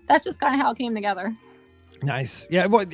that's 0.07 0.25
just 0.25 0.39
kind 0.39 0.55
of 0.55 0.61
how 0.61 0.73
it 0.73 0.79
came 0.79 0.95
together. 0.95 1.35
Nice. 2.03 2.47
Yeah. 2.51 2.67
Well, 2.67 2.85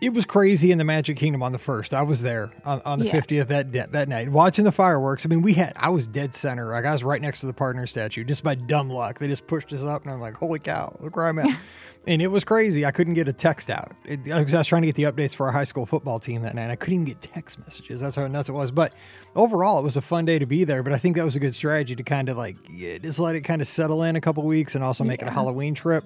it, 0.00 0.12
was 0.14 0.24
crazy 0.24 0.72
in 0.72 0.78
the 0.78 0.84
Magic 0.84 1.16
Kingdom 1.16 1.42
on 1.42 1.52
the 1.52 1.58
first. 1.58 1.94
I 1.94 2.02
was 2.02 2.22
there 2.22 2.50
on, 2.64 2.80
on 2.84 2.98
the 2.98 3.06
Yeah. 3.06 3.12
fiftieth 3.12 3.48
that 3.48 3.72
that 3.72 3.92
that 3.92 4.08
night, 4.08 4.28
watching 4.30 4.64
the 4.64 4.72
fireworks. 4.72 5.24
I 5.24 5.28
mean, 5.28 5.42
we 5.42 5.52
had 5.54 5.72
I 5.76 5.90
was 5.90 6.06
dead 6.06 6.34
center. 6.34 6.70
Like 6.70 6.84
I 6.84 6.92
was 6.92 7.04
right 7.04 7.20
next 7.20 7.40
to 7.40 7.46
the 7.46 7.52
partner 7.52 7.86
statue. 7.86 8.24
Just 8.24 8.42
by 8.42 8.54
dumb 8.54 8.88
luck, 8.90 9.18
they 9.18 9.28
just 9.28 9.46
pushed 9.46 9.72
us 9.72 9.82
up, 9.82 10.02
and 10.02 10.12
I'm 10.12 10.20
like, 10.20 10.36
"Holy 10.36 10.58
cow! 10.58 10.96
Look 11.00 11.16
where 11.16 11.26
I'm 11.26 11.38
at!" 11.38 11.58
and 12.06 12.22
it 12.22 12.28
was 12.28 12.44
crazy. 12.44 12.86
I 12.86 12.90
couldn't 12.90 13.14
get 13.14 13.28
a 13.28 13.32
text 13.32 13.70
out. 13.70 13.92
It, 14.04 14.30
I 14.30 14.42
was 14.42 14.54
I 14.54 14.58
was 14.58 14.66
trying 14.66 14.82
to 14.82 14.88
get 14.88 14.96
the 14.96 15.04
updates 15.04 15.34
for 15.34 15.46
our 15.46 15.52
high 15.52 15.64
school 15.64 15.86
football 15.86 16.18
team 16.20 16.42
that 16.42 16.54
night. 16.54 16.70
I 16.70 16.76
couldn't 16.76 16.94
even 16.94 17.04
get 17.04 17.20
text 17.20 17.58
messages. 17.58 18.00
That's 18.00 18.16
how 18.16 18.26
nuts 18.28 18.48
it 18.48 18.52
was. 18.52 18.70
But 18.70 18.92
overall, 19.36 19.78
it 19.78 19.82
was 19.82 19.96
a 19.96 20.02
fun 20.02 20.24
day 20.24 20.38
to 20.38 20.46
be 20.46 20.64
there. 20.64 20.82
But 20.82 20.92
I 20.92 20.98
think 20.98 21.16
that 21.16 21.24
was 21.24 21.36
a 21.36 21.40
good 21.40 21.54
strategy 21.54 21.96
to 21.96 22.02
kind 22.02 22.28
of 22.28 22.36
like 22.36 22.56
yeah, 22.70 22.98
just 22.98 23.18
let 23.18 23.36
it 23.36 23.40
kind 23.42 23.60
of 23.60 23.68
settle 23.68 24.02
in 24.02 24.16
a 24.16 24.20
couple 24.20 24.42
weeks, 24.44 24.74
and 24.74 24.82
also 24.84 25.04
make 25.04 25.22
it 25.22 25.28
a 25.28 25.30
Halloween 25.32 25.74
trip. 25.74 26.04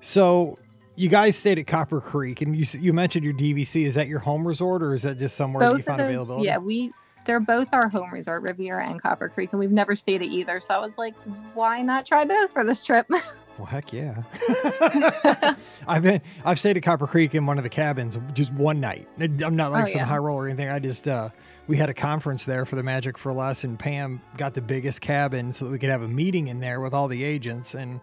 So 0.00 0.58
you 0.96 1.08
guys 1.08 1.36
stayed 1.36 1.58
at 1.58 1.66
Copper 1.66 2.00
Creek, 2.00 2.40
and 2.42 2.54
you 2.56 2.64
you 2.80 2.92
mentioned 2.92 3.24
your 3.24 3.34
DVC. 3.34 3.86
Is 3.86 3.94
that 3.94 4.08
your 4.08 4.20
home 4.20 4.46
resort, 4.46 4.82
or 4.82 4.94
is 4.94 5.02
that 5.02 5.18
just 5.18 5.36
somewhere 5.36 5.64
you 5.64 5.70
Both 5.72 5.80
of 5.80 5.84
found 5.86 6.00
those, 6.00 6.08
availability? 6.10 6.46
yeah, 6.46 6.58
we, 6.58 6.92
they're 7.26 7.40
both 7.40 7.68
our 7.72 7.88
home 7.88 8.12
resort, 8.12 8.42
Riviera 8.42 8.86
and 8.86 9.00
Copper 9.00 9.28
Creek, 9.28 9.52
and 9.52 9.58
we've 9.60 9.70
never 9.72 9.96
stayed 9.96 10.22
at 10.22 10.28
either. 10.28 10.60
So 10.60 10.74
I 10.74 10.78
was 10.78 10.96
like, 10.98 11.14
why 11.54 11.82
not 11.82 12.06
try 12.06 12.24
both 12.24 12.52
for 12.52 12.64
this 12.64 12.82
trip? 12.84 13.06
Well, 13.56 13.66
heck 13.66 13.92
yeah. 13.92 14.24
I've 15.86 16.02
been 16.02 16.20
I've 16.44 16.58
stayed 16.58 16.76
at 16.76 16.82
Copper 16.82 17.06
Creek 17.06 17.36
in 17.36 17.46
one 17.46 17.56
of 17.56 17.62
the 17.62 17.70
cabins 17.70 18.18
just 18.32 18.52
one 18.52 18.80
night. 18.80 19.06
I'm 19.20 19.54
not 19.54 19.70
like 19.70 19.84
Oh, 19.84 19.86
some 19.86 19.98
yeah. 20.00 20.04
high 20.06 20.16
roller 20.16 20.42
or 20.42 20.48
anything. 20.48 20.68
I 20.68 20.80
just 20.80 21.06
uh 21.06 21.28
we 21.68 21.76
had 21.76 21.88
a 21.88 21.94
conference 21.94 22.44
there 22.44 22.64
for 22.66 22.74
the 22.74 22.82
Magic 22.82 23.16
for 23.16 23.32
Less, 23.32 23.62
and 23.62 23.78
Pam 23.78 24.20
got 24.36 24.54
the 24.54 24.60
biggest 24.60 25.00
cabin 25.02 25.52
so 25.52 25.66
that 25.66 25.70
we 25.70 25.78
could 25.78 25.88
have 25.88 26.02
a 26.02 26.08
meeting 26.08 26.48
in 26.48 26.58
there 26.58 26.80
with 26.80 26.92
all 26.94 27.06
the 27.06 27.22
agents 27.22 27.74
and. 27.74 28.00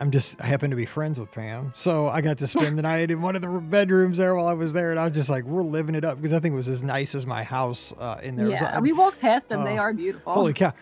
I'm 0.00 0.10
just 0.10 0.40
I 0.40 0.46
happen 0.46 0.70
to 0.70 0.76
be 0.76 0.86
friends 0.86 1.20
with 1.20 1.30
Pam, 1.30 1.72
so 1.76 2.08
I 2.08 2.22
got 2.22 2.38
to 2.38 2.46
spend 2.46 2.78
the 2.78 2.82
night 2.82 3.10
in 3.10 3.20
one 3.20 3.36
of 3.36 3.42
the 3.42 3.48
bedrooms 3.48 4.16
there 4.16 4.34
while 4.34 4.46
I 4.46 4.54
was 4.54 4.72
there, 4.72 4.90
and 4.90 4.98
I 4.98 5.04
was 5.04 5.12
just 5.12 5.28
like, 5.28 5.44
"We're 5.44 5.62
living 5.62 5.94
it 5.94 6.04
up" 6.04 6.20
because 6.20 6.32
I 6.32 6.40
think 6.40 6.54
it 6.54 6.56
was 6.56 6.68
as 6.68 6.82
nice 6.82 7.14
as 7.14 7.26
my 7.26 7.42
house 7.42 7.92
uh, 7.98 8.18
in 8.22 8.36
there. 8.36 8.48
Yeah, 8.48 8.72
I- 8.76 8.80
we 8.80 8.92
walked 8.92 9.20
past 9.20 9.50
them. 9.50 9.62
they 9.64 9.78
Oh, 9.78 9.82
are 9.82 9.92
beautiful. 9.92 10.32
Holy 10.32 10.54
cow. 10.54 10.72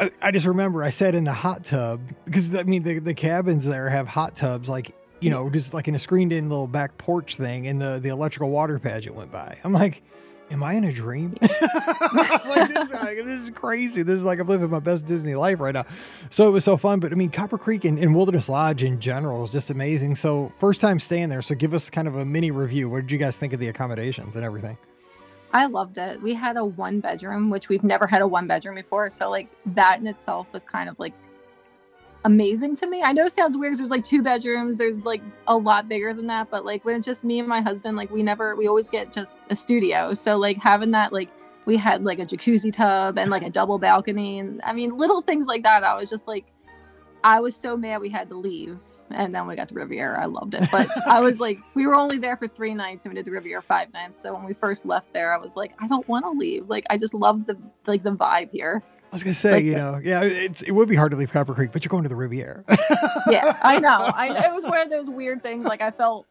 I, 0.00 0.10
I 0.20 0.30
just 0.32 0.46
remember 0.46 0.82
I 0.82 0.90
sat 0.90 1.14
in 1.14 1.24
the 1.24 1.32
hot 1.32 1.64
tub 1.64 2.00
because 2.24 2.54
I 2.56 2.62
mean 2.64 2.82
the, 2.82 2.98
the 2.98 3.14
cabins 3.14 3.64
there 3.66 3.88
have 3.90 4.08
hot 4.08 4.34
tubs 4.34 4.68
like 4.68 4.92
you 5.20 5.30
know 5.30 5.48
just 5.50 5.74
like 5.74 5.86
in 5.86 5.94
a 5.94 5.98
screened 5.98 6.32
in 6.32 6.48
little 6.48 6.66
back 6.66 6.96
porch 6.98 7.36
thing 7.36 7.68
and 7.68 7.80
the 7.80 8.00
the 8.02 8.08
electrical 8.08 8.50
water 8.50 8.78
pageant 8.78 9.14
went 9.14 9.30
by. 9.30 9.58
I'm 9.64 9.72
like, 9.72 10.02
am 10.50 10.62
I 10.62 10.74
in 10.74 10.84
a 10.84 10.92
dream? 10.92 11.36
I 11.42 12.40
like, 12.48 12.68
this, 12.68 12.92
like, 12.92 13.16
this 13.18 13.40
is 13.40 13.50
crazy. 13.50 14.02
This 14.02 14.16
is 14.16 14.22
like 14.22 14.38
I'm 14.38 14.48
living 14.48 14.70
my 14.70 14.80
best 14.80 15.06
Disney 15.06 15.34
life 15.34 15.60
right 15.60 15.74
now. 15.74 15.84
So 16.30 16.48
it 16.48 16.50
was 16.50 16.64
so 16.64 16.76
fun. 16.76 17.00
But 17.00 17.12
I 17.12 17.14
mean 17.14 17.30
Copper 17.30 17.58
Creek 17.58 17.84
and, 17.84 17.98
and 17.98 18.14
Wilderness 18.14 18.48
Lodge 18.48 18.82
in 18.82 19.00
general 19.00 19.44
is 19.44 19.50
just 19.50 19.70
amazing. 19.70 20.14
So 20.14 20.52
first 20.58 20.80
time 20.80 20.98
staying 20.98 21.28
there. 21.28 21.42
So 21.42 21.54
give 21.54 21.74
us 21.74 21.90
kind 21.90 22.08
of 22.08 22.16
a 22.16 22.24
mini 22.24 22.50
review. 22.50 22.88
What 22.88 23.02
did 23.02 23.10
you 23.10 23.18
guys 23.18 23.36
think 23.36 23.52
of 23.52 23.60
the 23.60 23.68
accommodations 23.68 24.36
and 24.36 24.44
everything? 24.44 24.78
I 25.52 25.66
loved 25.66 25.96
it. 25.98 26.20
We 26.20 26.34
had 26.34 26.56
a 26.56 26.64
one 26.64 27.00
bedroom, 27.00 27.50
which 27.50 27.68
we've 27.68 27.84
never 27.84 28.06
had 28.06 28.20
a 28.20 28.26
one 28.26 28.46
bedroom 28.46 28.74
before. 28.74 29.08
So 29.10 29.30
like 29.30 29.48
that 29.74 30.00
in 30.00 30.06
itself 30.06 30.52
was 30.52 30.64
kind 30.64 30.88
of 30.88 30.98
like 30.98 31.14
amazing 32.26 32.74
to 32.74 32.88
me. 32.88 33.02
I 33.04 33.12
know 33.12 33.24
it 33.24 33.32
sounds 33.32 33.56
weird 33.56 33.78
There's 33.78 33.88
like 33.88 34.02
two 34.02 34.20
bedrooms. 34.20 34.76
There's 34.76 35.04
like 35.04 35.22
a 35.46 35.56
lot 35.56 35.88
bigger 35.88 36.12
than 36.12 36.26
that. 36.26 36.50
But 36.50 36.64
like 36.64 36.84
when 36.84 36.96
it's 36.96 37.06
just 37.06 37.22
me 37.22 37.38
and 37.38 37.48
my 37.48 37.60
husband, 37.60 37.96
like 37.96 38.10
we 38.10 38.22
never, 38.24 38.56
we 38.56 38.66
always 38.66 38.90
get 38.90 39.12
just 39.12 39.38
a 39.48 39.54
studio. 39.54 40.12
So 40.12 40.36
like 40.36 40.58
having 40.58 40.90
that, 40.90 41.12
like 41.12 41.30
we 41.66 41.76
had 41.76 42.04
like 42.04 42.18
a 42.18 42.26
jacuzzi 42.26 42.72
tub 42.72 43.16
and 43.16 43.30
like 43.30 43.42
a 43.42 43.50
double 43.50 43.78
balcony. 43.78 44.40
And 44.40 44.60
I 44.64 44.72
mean, 44.72 44.96
little 44.96 45.22
things 45.22 45.46
like 45.46 45.62
that. 45.62 45.84
I 45.84 45.96
was 45.96 46.10
just 46.10 46.26
like, 46.26 46.46
I 47.22 47.38
was 47.38 47.54
so 47.54 47.76
mad 47.76 48.00
we 48.00 48.10
had 48.10 48.28
to 48.30 48.36
leave. 48.36 48.80
And 49.12 49.32
then 49.32 49.46
we 49.46 49.54
got 49.54 49.68
to 49.68 49.74
Riviera. 49.74 50.20
I 50.20 50.24
loved 50.24 50.54
it. 50.54 50.68
But 50.72 50.88
I 51.06 51.20
was 51.20 51.38
like, 51.38 51.60
we 51.74 51.86
were 51.86 51.94
only 51.94 52.18
there 52.18 52.36
for 52.36 52.48
three 52.48 52.74
nights 52.74 53.04
and 53.04 53.14
we 53.14 53.14
did 53.14 53.24
the 53.24 53.30
Riviera 53.30 53.62
five 53.62 53.92
nights. 53.92 54.20
So 54.20 54.34
when 54.34 54.44
we 54.44 54.52
first 54.52 54.84
left 54.84 55.12
there, 55.12 55.32
I 55.32 55.38
was 55.38 55.54
like, 55.54 55.74
I 55.78 55.86
don't 55.86 56.06
want 56.08 56.24
to 56.24 56.30
leave. 56.32 56.68
Like, 56.68 56.86
I 56.90 56.96
just 56.96 57.14
love 57.14 57.46
the 57.46 57.56
like 57.86 58.02
the 58.02 58.10
vibe 58.10 58.50
here. 58.50 58.82
I 59.16 59.18
was 59.18 59.24
gonna 59.24 59.34
say, 59.34 59.52
Like 59.52 59.64
you 59.64 59.76
know, 59.76 59.98
yeah, 60.04 60.22
it's 60.24 60.60
it 60.60 60.72
would 60.72 60.90
be 60.90 60.94
hard 60.94 61.12
to 61.12 61.16
leave 61.16 61.32
Copper 61.32 61.54
Creek, 61.54 61.72
but 61.72 61.82
you're 61.82 61.88
going 61.88 62.02
to 62.02 62.10
the 62.10 62.16
Riviera. 62.16 62.62
yeah, 63.30 63.58
I 63.62 63.78
know. 63.78 64.10
I 64.14 64.44
it 64.44 64.52
was 64.52 64.64
one 64.64 64.78
of 64.78 64.90
those 64.90 65.08
weird 65.08 65.42
things. 65.42 65.64
Like 65.64 65.80
I 65.80 65.90
felt 65.90 66.26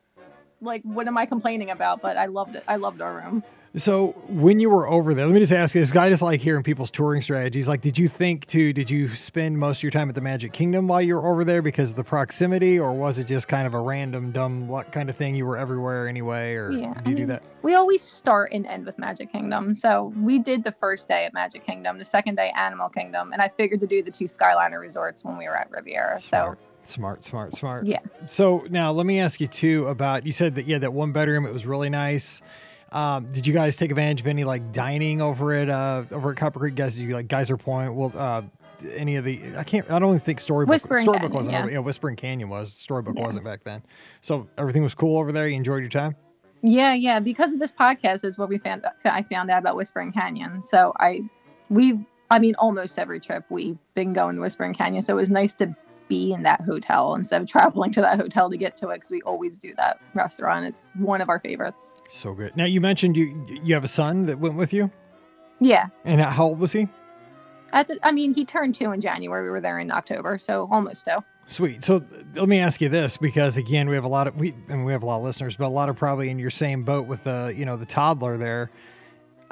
like, 0.61 0.83
what 0.83 1.07
am 1.07 1.17
I 1.17 1.25
complaining 1.25 1.71
about? 1.71 2.03
But 2.03 2.15
I 2.15 2.27
loved 2.27 2.55
it. 2.55 2.63
I 2.67 2.75
loved 2.75 3.01
our 3.01 3.15
room. 3.15 3.43
So 3.77 4.11
when 4.29 4.61
you 4.61 4.69
were 4.69 4.87
over 4.87 5.13
there, 5.13 5.25
let 5.25 5.33
me 5.33 5.39
just 5.39 5.51
ask 5.51 5.75
you 5.75 5.81
this 5.81 5.91
guy 5.91 6.09
just 6.09 6.21
like 6.21 6.39
hearing 6.39 6.63
people's 6.63 6.89
touring 6.89 7.21
strategies. 7.21 7.67
Like, 7.67 7.81
did 7.81 7.97
you 7.97 8.07
think 8.07 8.45
to 8.47 8.71
did 8.71 8.89
you 8.89 9.09
spend 9.09 9.59
most 9.59 9.79
of 9.79 9.83
your 9.83 9.91
time 9.91 10.07
at 10.07 10.15
the 10.15 10.21
Magic 10.21 10.53
Kingdom 10.53 10.87
while 10.87 11.01
you 11.01 11.15
were 11.15 11.27
over 11.27 11.43
there 11.43 11.61
because 11.61 11.91
of 11.91 11.97
the 11.97 12.03
proximity, 12.03 12.79
or 12.79 12.93
was 12.93 13.19
it 13.19 13.27
just 13.27 13.49
kind 13.49 13.67
of 13.67 13.73
a 13.73 13.79
random 13.79 14.31
dumb 14.31 14.69
luck 14.69 14.91
kind 14.93 15.09
of 15.09 15.17
thing? 15.17 15.35
You 15.35 15.45
were 15.45 15.57
everywhere 15.57 16.07
anyway, 16.07 16.53
or 16.53 16.71
Yeah, 16.71 16.93
did 16.93 17.07
I 17.07 17.09
you 17.09 17.15
do 17.15 17.25
that? 17.25 17.43
We 17.63 17.75
always 17.75 18.01
start 18.01 18.53
and 18.53 18.65
end 18.65 18.85
with 18.85 18.97
Magic 18.97 19.29
Kingdom. 19.29 19.73
So 19.73 20.13
we 20.21 20.39
did 20.39 20.63
the 20.63 20.71
first 20.71 21.09
day 21.09 21.25
at 21.25 21.33
Magic 21.33 21.65
Kingdom, 21.65 21.97
the 21.97 22.05
second 22.05 22.35
day 22.35 22.53
Animal 22.55 22.87
Kingdom, 22.87 23.33
and 23.33 23.41
I 23.41 23.49
figured 23.49 23.81
to 23.81 23.87
do 23.87 24.01
the 24.01 24.11
two 24.11 24.25
Skyliner 24.25 24.79
resorts 24.79 25.25
when 25.25 25.37
we 25.37 25.47
were 25.49 25.57
at 25.57 25.69
Riviera. 25.69 26.21
So 26.21 26.55
Smart, 26.83 27.23
smart, 27.23 27.25
smart, 27.25 27.55
smart. 27.55 27.85
Yeah. 27.87 27.99
So 28.27 28.65
now 28.69 28.91
let 28.91 29.05
me 29.05 29.19
ask 29.19 29.41
you 29.41 29.47
too 29.47 29.87
about 29.87 30.25
you 30.25 30.31
said 30.31 30.55
that 30.55 30.65
yeah 30.65 30.77
that 30.77 30.93
one 30.93 31.11
bedroom 31.11 31.45
it 31.45 31.51
was 31.51 31.65
really 31.65 31.89
nice. 31.89 32.41
Um, 32.95 33.31
did 33.31 33.45
you 33.45 33.53
guys 33.53 33.75
take 33.75 33.91
advantage 33.91 34.21
of 34.21 34.27
any 34.27 34.43
like 34.45 34.71
dining 34.71 35.21
over 35.21 35.53
at 35.53 35.69
uh 35.69 36.03
over 36.11 36.31
at 36.31 36.37
Copper 36.37 36.59
Creek? 36.59 36.75
Guys, 36.75 36.95
did 36.95 37.03
you 37.03 37.13
like 37.13 37.27
Geyser 37.27 37.57
Point? 37.57 37.93
Well, 37.93 38.11
uh, 38.15 38.43
any 38.95 39.15
of 39.17 39.25
the 39.25 39.41
I 39.57 39.63
can't 39.63 39.89
I 39.91 39.99
don't 39.99 40.09
even 40.09 40.19
think 40.21 40.39
Storybook 40.39 40.69
Whispering 40.71 41.03
Storybook 41.03 41.31
Canyon, 41.31 41.35
wasn't 41.35 41.53
yeah. 41.53 41.63
over, 41.63 41.71
yeah 41.73 41.79
Whispering 41.79 42.15
Canyon 42.15 42.49
was 42.49 42.71
Storybook 42.73 43.15
Yeah. 43.17 43.25
wasn't 43.25 43.43
back 43.45 43.63
then. 43.63 43.83
So 44.21 44.47
everything 44.57 44.81
was 44.83 44.93
cool 44.93 45.17
over 45.19 45.31
there. 45.31 45.47
You 45.47 45.55
enjoyed 45.55 45.81
your 45.81 45.89
time. 45.89 46.15
yeah, 46.61 46.93
yeah, 46.93 47.19
because 47.19 47.51
of 47.53 47.59
this 47.59 47.71
podcast 47.73 48.23
is 48.23 48.37
what 48.37 48.49
we 48.49 48.57
found. 48.57 48.85
I 49.03 49.21
found 49.23 49.51
out 49.51 49.59
about 49.59 49.75
Whispering 49.75 50.11
Canyon. 50.11 50.63
So 50.63 50.93
I, 50.99 51.21
we, 51.69 51.99
I 52.31 52.39
mean, 52.39 52.55
almost 52.55 52.97
every 52.97 53.19
trip 53.19 53.43
we've 53.49 53.77
been 53.93 54.13
going 54.13 54.35
to 54.35 54.41
Whispering 54.41 54.73
Canyon. 54.73 55.01
So 55.03 55.13
it 55.13 55.17
was 55.17 55.29
nice 55.29 55.53
to 55.55 55.75
be 56.07 56.31
in 56.33 56.43
that 56.43 56.61
hotel 56.61 57.15
instead 57.15 57.41
of 57.41 57.47
traveling 57.47 57.91
to 57.93 58.01
that 58.01 58.19
hotel 58.19 58.49
to 58.49 58.57
get 58.57 58.75
to 58.77 58.89
it 58.89 58.95
because 58.95 59.11
we 59.11 59.21
always 59.23 59.57
do 59.57 59.73
that 59.77 59.99
restaurant. 60.13 60.65
It's 60.65 60.89
one 60.95 61.21
of 61.21 61.29
our 61.29 61.39
favorites. 61.39 61.95
So 62.09 62.33
good. 62.33 62.55
Now 62.55 62.65
you 62.65 62.81
mentioned 62.81 63.17
you 63.17 63.45
you 63.63 63.73
have 63.73 63.83
a 63.83 63.87
son 63.89 64.25
that 64.27 64.39
went 64.39 64.55
with 64.55 64.73
you, 64.73 64.91
Yeah. 65.59 65.87
and 66.03 66.21
how 66.21 66.45
old 66.45 66.59
was 66.59 66.71
he? 66.71 66.87
At 67.73 67.87
the, 67.87 67.99
I 68.03 68.11
mean, 68.11 68.33
he 68.33 68.45
turned 68.45 68.75
two 68.75 68.91
in 68.91 69.01
January. 69.01 69.43
We 69.43 69.49
were 69.49 69.59
there 69.61 69.79
in 69.79 69.91
October, 69.91 70.37
so 70.37 70.67
almost 70.71 71.05
two. 71.05 71.17
Sweet. 71.47 71.83
So 71.83 72.03
let 72.33 72.47
me 72.49 72.59
ask 72.59 72.81
you 72.81 72.89
this, 72.89 73.17
because 73.17 73.57
again, 73.57 73.87
we 73.87 73.95
have 73.95 74.03
a 74.03 74.07
lot 74.09 74.27
of 74.27 74.35
we 74.35 74.53
and 74.69 74.85
we 74.85 74.91
have 74.93 75.03
a 75.03 75.05
lot 75.05 75.17
of 75.17 75.23
listeners, 75.23 75.55
but 75.55 75.65
a 75.65 75.69
lot 75.69 75.89
of 75.89 75.95
probably 75.95 76.29
in 76.29 76.39
your 76.39 76.49
same 76.49 76.83
boat 76.83 77.05
with 77.07 77.23
the 77.23 77.53
you 77.55 77.65
know 77.65 77.75
the 77.75 77.85
toddler 77.85 78.37
there. 78.37 78.71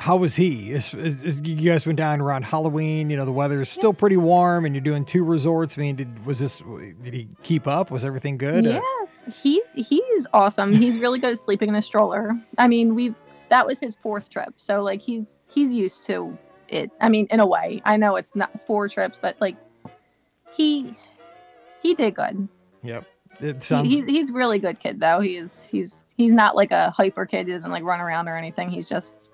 How 0.04 0.18
was 0.18 0.36
he? 0.36 0.72
Is, 0.72 0.94
is, 0.94 1.24
is- 1.24 1.42
you 1.46 1.56
guys 1.56 1.86
went 1.86 1.98
down 1.98 2.20
around 2.20 2.44
Halloween. 2.44 3.10
You 3.10 3.16
know 3.16 3.24
the 3.24 3.32
weather 3.32 3.62
is 3.62 3.70
still 3.70 3.94
pretty 3.94 4.18
warm, 4.18 4.66
and 4.66 4.76
you're 4.76 4.82
doing 4.84 5.06
two 5.06 5.24
resorts. 5.24 5.78
I 5.78 5.82
mean, 5.82 5.96
did 5.96 6.26
was 6.26 6.40
this? 6.40 6.62
Did 7.04 7.14
he 7.14 7.30
keep 7.44 7.68
up? 7.68 7.90
Was 7.90 8.04
everything 8.04 8.38
good? 8.38 8.66
Yeah, 8.66 8.82
he 9.42 9.62
he's 9.76 10.28
awesome. 10.34 10.74
He's 10.74 10.98
really 10.98 11.20
good 11.20 11.32
at 11.32 11.38
sleeping 11.40 11.70
in 11.70 11.76
a 11.76 11.82
stroller. 11.82 12.34
I 12.58 12.68
mean, 12.68 12.96
we 12.96 13.16
that 13.50 13.66
was 13.66 13.80
his 13.80 13.96
fourth 13.96 14.30
trip, 14.30 14.56
so 14.58 14.82
like 14.84 15.02
he's 15.02 15.40
he's 15.48 15.74
used 15.74 16.06
to 16.08 16.38
it. 16.68 16.92
I 17.00 17.08
mean, 17.08 17.28
in 17.32 17.40
a 17.40 17.48
way, 17.48 17.82
I 17.86 17.96
know 17.96 18.18
it's 18.18 18.36
not 18.36 18.60
four 18.68 18.90
trips, 18.90 19.18
but 19.22 19.40
like 19.40 19.56
he 20.52 20.98
he 21.82 21.94
did 21.94 22.16
good. 22.16 22.48
Yep. 22.84 23.06
It 23.40 23.56
He, 23.56 23.62
sounds. 23.62 23.88
he's 23.88 24.04
he's 24.06 24.32
really 24.34 24.60
good 24.60 24.80
kid 24.80 25.00
though. 25.00 25.22
He's 25.22 25.64
he's 25.66 26.04
he's 26.18 26.34
not 26.34 26.58
like 26.58 26.72
a 26.72 26.90
hyper 26.92 27.26
kid. 27.26 27.48
He 27.48 27.54
doesn't 27.54 27.72
like 27.72 27.84
run 27.84 28.02
around 28.02 28.28
or 28.28 28.36
anything. 28.38 28.70
He's 28.70 28.90
just 28.90 29.32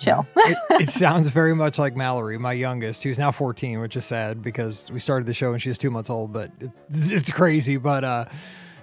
chill. 0.00 0.26
it, 0.36 0.58
it 0.70 0.88
sounds 0.88 1.28
very 1.28 1.54
much 1.54 1.78
like 1.78 1.94
Mallory, 1.94 2.38
my 2.38 2.52
youngest, 2.52 3.02
who's 3.02 3.18
now 3.18 3.30
14, 3.30 3.80
which 3.80 3.96
is 3.96 4.04
sad 4.04 4.42
because 4.42 4.90
we 4.90 4.98
started 4.98 5.26
the 5.26 5.34
show 5.34 5.52
and 5.52 5.62
she 5.62 5.68
was 5.68 5.78
two 5.78 5.90
months 5.90 6.10
old, 6.10 6.32
but 6.32 6.50
it, 6.60 6.70
it's 6.90 7.30
crazy. 7.30 7.76
But 7.76 8.04
uh, 8.04 8.24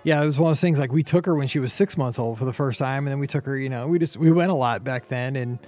yeah, 0.03 0.21
it 0.21 0.25
was 0.25 0.39
one 0.39 0.49
of 0.49 0.51
those 0.51 0.61
things 0.61 0.79
like 0.79 0.91
we 0.91 1.03
took 1.03 1.25
her 1.25 1.35
when 1.35 1.47
she 1.47 1.59
was 1.59 1.73
six 1.73 1.97
months 1.97 2.19
old 2.19 2.37
for 2.37 2.45
the 2.45 2.53
first 2.53 2.79
time. 2.79 3.05
And 3.05 3.11
then 3.11 3.19
we 3.19 3.27
took 3.27 3.45
her, 3.45 3.57
you 3.57 3.69
know, 3.69 3.87
we 3.87 3.99
just, 3.99 4.17
we 4.17 4.31
went 4.31 4.51
a 4.51 4.55
lot 4.55 4.83
back 4.83 5.07
then. 5.07 5.35
And, 5.35 5.59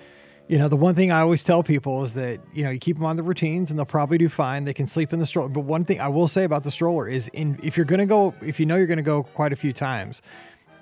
you 0.48 0.58
know, 0.58 0.68
the 0.68 0.78
one 0.78 0.96
thing 0.96 1.12
I 1.12 1.20
always 1.20 1.44
tell 1.44 1.62
people 1.62 2.04
is 2.04 2.14
that, 2.14 2.40
you 2.54 2.64
know, 2.64 2.70
you 2.70 2.80
keep 2.80 2.96
them 2.96 3.06
on 3.06 3.18
the 3.18 3.24
routines 3.24 3.70
and 3.70 3.78
they'll 3.78 3.86
probably 3.86 4.18
do 4.18 4.30
fine. 4.30 4.66
They 4.66 4.74
can 4.74 4.88
sleep 4.88 5.14
in 5.14 5.20
the 5.20 5.26
stroller. 5.26 5.50
But 5.50 5.62
one 5.62 5.86
thing 5.86 6.00
I 6.00 6.08
will 6.08 6.28
say 6.28 6.44
about 6.44 6.64
the 6.64 6.72
stroller 6.72 7.08
is 7.08 7.28
in, 7.30 7.60
if 7.62 7.76
you're 7.76 7.86
going 7.86 8.00
to 8.00 8.06
go, 8.06 8.34
if 8.42 8.60
you 8.60 8.66
know 8.66 8.78
you're 8.78 8.88
going 8.88 8.98
to 8.98 9.04
go 9.04 9.24
quite 9.24 9.54
a 9.54 9.56
few 9.56 9.74
times, 9.74 10.22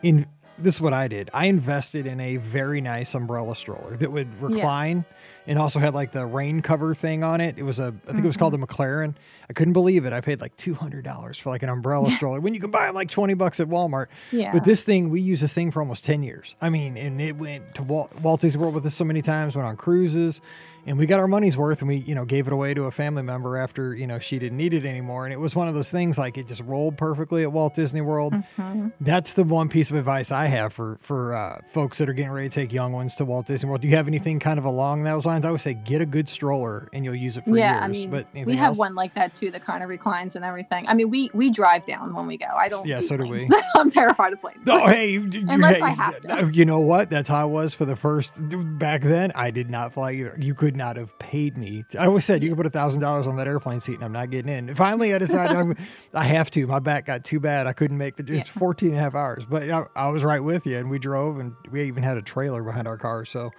in 0.03 0.27
this 0.57 0.75
is 0.75 0.81
what 0.81 0.93
I 0.93 1.07
did. 1.07 1.29
I 1.33 1.45
invested 1.45 2.05
in 2.05 2.19
a 2.19 2.37
very 2.37 2.81
nice 2.81 3.13
umbrella 3.13 3.55
stroller 3.55 3.95
that 3.97 4.11
would 4.11 4.41
recline 4.41 5.05
and 5.45 5.57
also 5.57 5.79
had 5.79 5.93
like 5.93 6.11
the 6.11 6.25
rain 6.25 6.61
cover 6.61 6.93
thing 6.93 7.23
on 7.23 7.39
it. 7.41 7.57
It 7.57 7.63
was 7.63 7.79
a, 7.79 7.95
I 8.07 8.11
think 8.11 8.23
it 8.23 8.27
was 8.27 8.37
called 8.37 8.53
mm-hmm. 8.53 8.63
a 8.63 8.67
Maclaren. 8.67 9.15
I 9.49 9.53
couldn't 9.53 9.73
believe 9.73 10.05
it. 10.05 10.13
I 10.13 10.21
paid 10.21 10.41
like 10.41 10.55
two 10.57 10.73
hundred 10.73 11.05
dollars 11.05 11.39
for 11.39 11.49
like 11.49 11.63
an 11.63 11.69
umbrella 11.69 12.11
stroller 12.11 12.39
when 12.39 12.53
you 12.53 12.59
can 12.59 12.71
buy 12.71 12.85
them 12.85 12.95
like 12.95 13.09
twenty 13.09 13.33
bucks 13.33 13.59
at 13.59 13.67
Walmart. 13.67 14.07
Yeah. 14.31 14.51
But 14.51 14.63
this 14.63 14.83
thing, 14.83 15.09
we 15.09 15.21
used 15.21 15.41
this 15.41 15.53
thing 15.53 15.71
for 15.71 15.79
almost 15.79 16.03
ten 16.03 16.23
years. 16.23 16.55
I 16.61 16.69
mean, 16.69 16.97
and 16.97 17.21
it 17.21 17.37
went 17.37 17.75
to 17.75 17.83
Walt, 17.83 18.13
Walt 18.21 18.41
Disney 18.41 18.61
World 18.61 18.75
with 18.75 18.85
us 18.85 18.95
so 18.95 19.05
many 19.05 19.21
times. 19.21 19.55
Went 19.55 19.67
on 19.67 19.77
cruises. 19.77 20.41
And 20.87 20.97
we 20.97 21.05
got 21.05 21.19
our 21.19 21.27
money's 21.27 21.57
worth, 21.57 21.81
and 21.81 21.89
we, 21.89 21.97
you 21.97 22.15
know, 22.15 22.23
gave 22.25 22.47
it 22.47 22.53
away 22.53 22.73
to 22.73 22.85
a 22.85 22.91
family 22.91 23.21
member 23.21 23.57
after, 23.57 23.93
you 23.93 24.07
know, 24.07 24.19
she 24.19 24.39
didn't 24.39 24.57
need 24.57 24.73
it 24.73 24.85
anymore. 24.85 25.25
And 25.25 25.33
it 25.33 25.37
was 25.37 25.53
one 25.55 25.67
of 25.67 25.73
those 25.73 25.91
things 25.91 26.17
like 26.17 26.37
it 26.37 26.47
just 26.47 26.61
rolled 26.61 26.97
perfectly 26.97 27.43
at 27.43 27.51
Walt 27.51 27.75
Disney 27.75 28.01
World 28.01 28.33
Mm-hmm. 28.33 28.89
that's 29.01 29.33
the 29.33 29.43
one 29.43 29.67
piece 29.69 29.89
of 29.91 29.97
advice 29.97 30.31
I 30.31 30.45
have 30.47 30.71
for 30.73 30.97
for 31.01 31.35
uh, 31.35 31.59
folks 31.71 31.97
that 31.97 32.07
are 32.09 32.13
getting 32.13 32.31
ready 32.31 32.49
to 32.49 32.55
take 32.55 32.71
young 32.71 32.91
ones 32.93 33.15
to 33.17 33.25
Walt 33.25 33.47
Disney 33.47 33.67
World. 33.69 33.81
Do 33.81 33.87
you 33.87 33.95
have 33.95 34.07
anything 34.07 34.39
kind 34.39 34.57
of 34.59 34.65
along 34.65 35.03
those 35.03 35.25
lines? 35.25 35.45
I 35.45 35.51
would 35.51 35.61
say 35.61 35.73
get 35.73 36.01
a 36.01 36.05
good 36.05 36.27
stroller 36.29 36.87
and 36.93 37.03
you'll 37.03 37.15
use 37.15 37.37
it 37.37 37.43
for 37.43 37.57
yeah, 37.57 37.73
years. 37.73 37.83
I 37.83 37.87
mean, 37.87 38.09
but 38.09 38.27
we 38.33 38.55
have 38.55 38.69
else? 38.69 38.77
one 38.77 38.95
like 38.95 39.13
that 39.15 39.35
too 39.35 39.51
that 39.51 39.63
kind 39.63 39.83
of 39.83 39.89
reclines 39.89 40.35
and 40.35 40.45
everything. 40.45 40.87
I 40.87 40.93
mean, 40.93 41.09
we 41.09 41.29
we 41.33 41.49
drive 41.49 41.85
down 41.85 42.13
when 42.13 42.27
we 42.27 42.37
go. 42.37 42.45
I 42.47 42.67
don't. 42.69 42.85
Yeah, 42.87 43.01
so 43.01 43.17
do 43.17 43.27
we. 43.27 43.49
I'm 43.75 43.89
terrified 43.91 44.33
of 44.33 44.39
planes. 44.41 44.59
Oh, 44.67 44.87
hey, 44.87 45.11
you, 45.11 45.25
you- 45.31 45.45
Unless 45.49 45.75
hey, 45.75 45.81
I 45.81 45.89
have 45.89 46.21
to. 46.21 46.49
you 46.53 46.65
know 46.65 46.79
what? 46.79 47.09
That's 47.09 47.27
how 47.29 47.41
I 47.41 47.45
was 47.45 47.73
for 47.73 47.85
the 47.85 47.95
first 47.95 48.33
back 48.77 49.01
then. 49.01 49.31
I 49.35 49.51
did 49.51 49.69
not 49.69 49.93
fly 49.93 50.13
either. 50.13 50.35
You 50.39 50.53
could 50.77 50.85
not 50.85 50.95
have 50.95 51.17
paid 51.17 51.57
me. 51.57 51.83
I 51.99 52.05
always 52.05 52.23
said 52.23 52.43
you 52.43 52.49
could 52.49 52.57
put 52.57 52.65
a 52.67 52.69
thousand 52.69 53.01
dollars 53.01 53.25
on 53.25 53.35
that 53.37 53.47
airplane 53.47 53.81
seat 53.81 53.95
and 53.95 54.03
I'm 54.03 54.11
not 54.11 54.29
getting 54.29 54.51
in. 54.51 54.75
Finally, 54.75 55.13
I 55.13 55.17
decided 55.17 55.57
I'm, 55.57 55.75
I 56.13 56.23
have 56.23 56.51
to. 56.51 56.67
My 56.67 56.79
back 56.79 57.07
got 57.07 57.25
too 57.25 57.39
bad. 57.39 57.65
I 57.65 57.73
couldn't 57.73 57.97
make 57.97 58.15
the. 58.15 58.33
It's 58.33 58.49
14 58.49 58.89
and 58.89 58.97
a 58.97 59.01
half 59.01 59.15
hours, 59.15 59.43
but 59.45 59.69
I, 59.69 59.85
I 59.95 60.09
was 60.09 60.23
right 60.23 60.39
with 60.39 60.67
you, 60.67 60.77
and 60.77 60.89
we 60.89 60.99
drove, 60.99 61.39
and 61.39 61.55
we 61.71 61.83
even 61.83 62.03
had 62.03 62.17
a 62.17 62.21
trailer 62.21 62.63
behind 62.63 62.87
our 62.87 62.97
car, 62.97 63.25
so. 63.25 63.51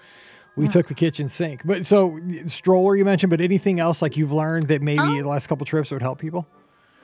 We 0.56 0.66
took 0.66 0.88
the 0.88 0.94
kitchen 0.94 1.28
sink, 1.28 1.60
but 1.64 1.86
so 1.86 2.18
stroller 2.48 2.96
you 2.96 3.04
mentioned, 3.04 3.30
but 3.30 3.40
anything 3.40 3.78
else 3.78 4.02
like 4.02 4.16
you've 4.16 4.32
learned 4.32 4.66
that 4.66 4.82
maybe 4.82 4.98
Um, 4.98 5.16
the 5.16 5.28
last 5.28 5.46
couple 5.46 5.64
trips 5.64 5.92
would 5.92 6.02
help 6.02 6.18
people? 6.18 6.48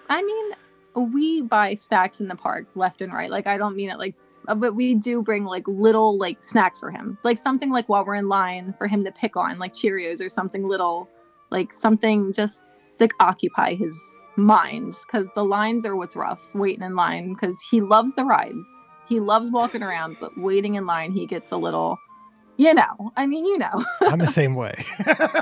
I 0.08 0.24
mean, 0.24 1.12
we 1.12 1.42
buy 1.42 1.74
stacks 1.74 2.20
in 2.20 2.26
the 2.26 2.34
park 2.34 2.74
left 2.74 3.00
and 3.00 3.12
right. 3.12 3.30
Like 3.30 3.46
I 3.46 3.56
don't 3.56 3.76
mean 3.76 3.90
it 3.90 3.98
like, 3.98 4.16
Uh, 4.46 4.54
but 4.54 4.74
we 4.74 4.94
do 4.94 5.22
bring 5.22 5.44
like 5.44 5.66
little 5.66 6.18
like 6.18 6.42
snacks 6.42 6.80
for 6.80 6.90
him, 6.90 7.18
like 7.24 7.38
something 7.38 7.70
like 7.70 7.88
while 7.88 8.04
we're 8.04 8.14
in 8.14 8.28
line 8.28 8.74
for 8.76 8.86
him 8.86 9.04
to 9.04 9.12
pick 9.12 9.36
on, 9.36 9.58
like 9.58 9.72
Cheerios 9.72 10.20
or 10.20 10.28
something 10.28 10.68
little, 10.68 11.08
like 11.50 11.72
something 11.72 12.32
just 12.32 12.62
to 12.98 13.08
occupy 13.20 13.74
his 13.74 13.98
mind. 14.36 14.94
Because 15.06 15.30
the 15.34 15.44
lines 15.44 15.86
are 15.86 15.96
what's 15.96 16.16
rough 16.16 16.54
waiting 16.54 16.82
in 16.82 16.94
line. 16.94 17.32
Because 17.32 17.60
he 17.70 17.80
loves 17.80 18.14
the 18.14 18.24
rides. 18.24 18.66
He 19.08 19.20
loves 19.20 19.50
walking 19.50 19.82
around, 19.82 20.16
but 20.20 20.32
waiting 20.36 20.76
in 20.76 20.86
line, 20.86 21.12
he 21.12 21.26
gets 21.26 21.52
a 21.52 21.56
little, 21.56 21.98
you 22.56 22.74
know. 22.74 23.12
I 23.16 23.26
mean, 23.26 23.44
you 23.46 23.58
know. 23.58 23.84
I'm 24.02 24.18
the 24.18 24.26
same 24.26 24.54
way. 24.54 24.84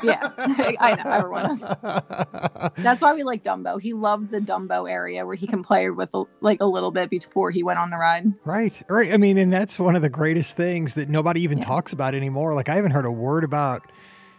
yeah, 0.02 0.30
I 0.80 0.94
know. 1.02 1.10
Everyone 1.10 1.50
is. 1.52 1.60
That's 2.82 3.00
why 3.02 3.12
we 3.14 3.22
like 3.22 3.42
Dumbo. 3.42 3.80
He 3.80 3.92
loved 3.92 4.30
the 4.30 4.40
Dumbo 4.40 4.90
area 4.90 5.24
where 5.26 5.34
he 5.34 5.46
can 5.46 5.62
play 5.62 5.90
with 5.90 6.14
like 6.40 6.60
a 6.60 6.66
little 6.66 6.90
bit 6.90 7.10
before 7.10 7.50
he 7.50 7.62
went 7.62 7.78
on 7.78 7.90
the 7.90 7.96
ride. 7.96 8.32
Right, 8.44 8.80
right. 8.88 9.12
I 9.12 9.16
mean, 9.16 9.38
and 9.38 9.52
that's 9.52 9.78
one 9.78 9.96
of 9.96 10.02
the 10.02 10.08
greatest 10.08 10.56
things 10.56 10.94
that 10.94 11.08
nobody 11.08 11.42
even 11.42 11.58
Yeah. 11.58 11.64
talks 11.64 11.92
about 11.92 12.14
anymore. 12.14 12.54
Like, 12.54 12.68
I 12.68 12.74
haven't 12.76 12.92
heard 12.92 13.06
a 13.06 13.12
word 13.12 13.44
about. 13.44 13.90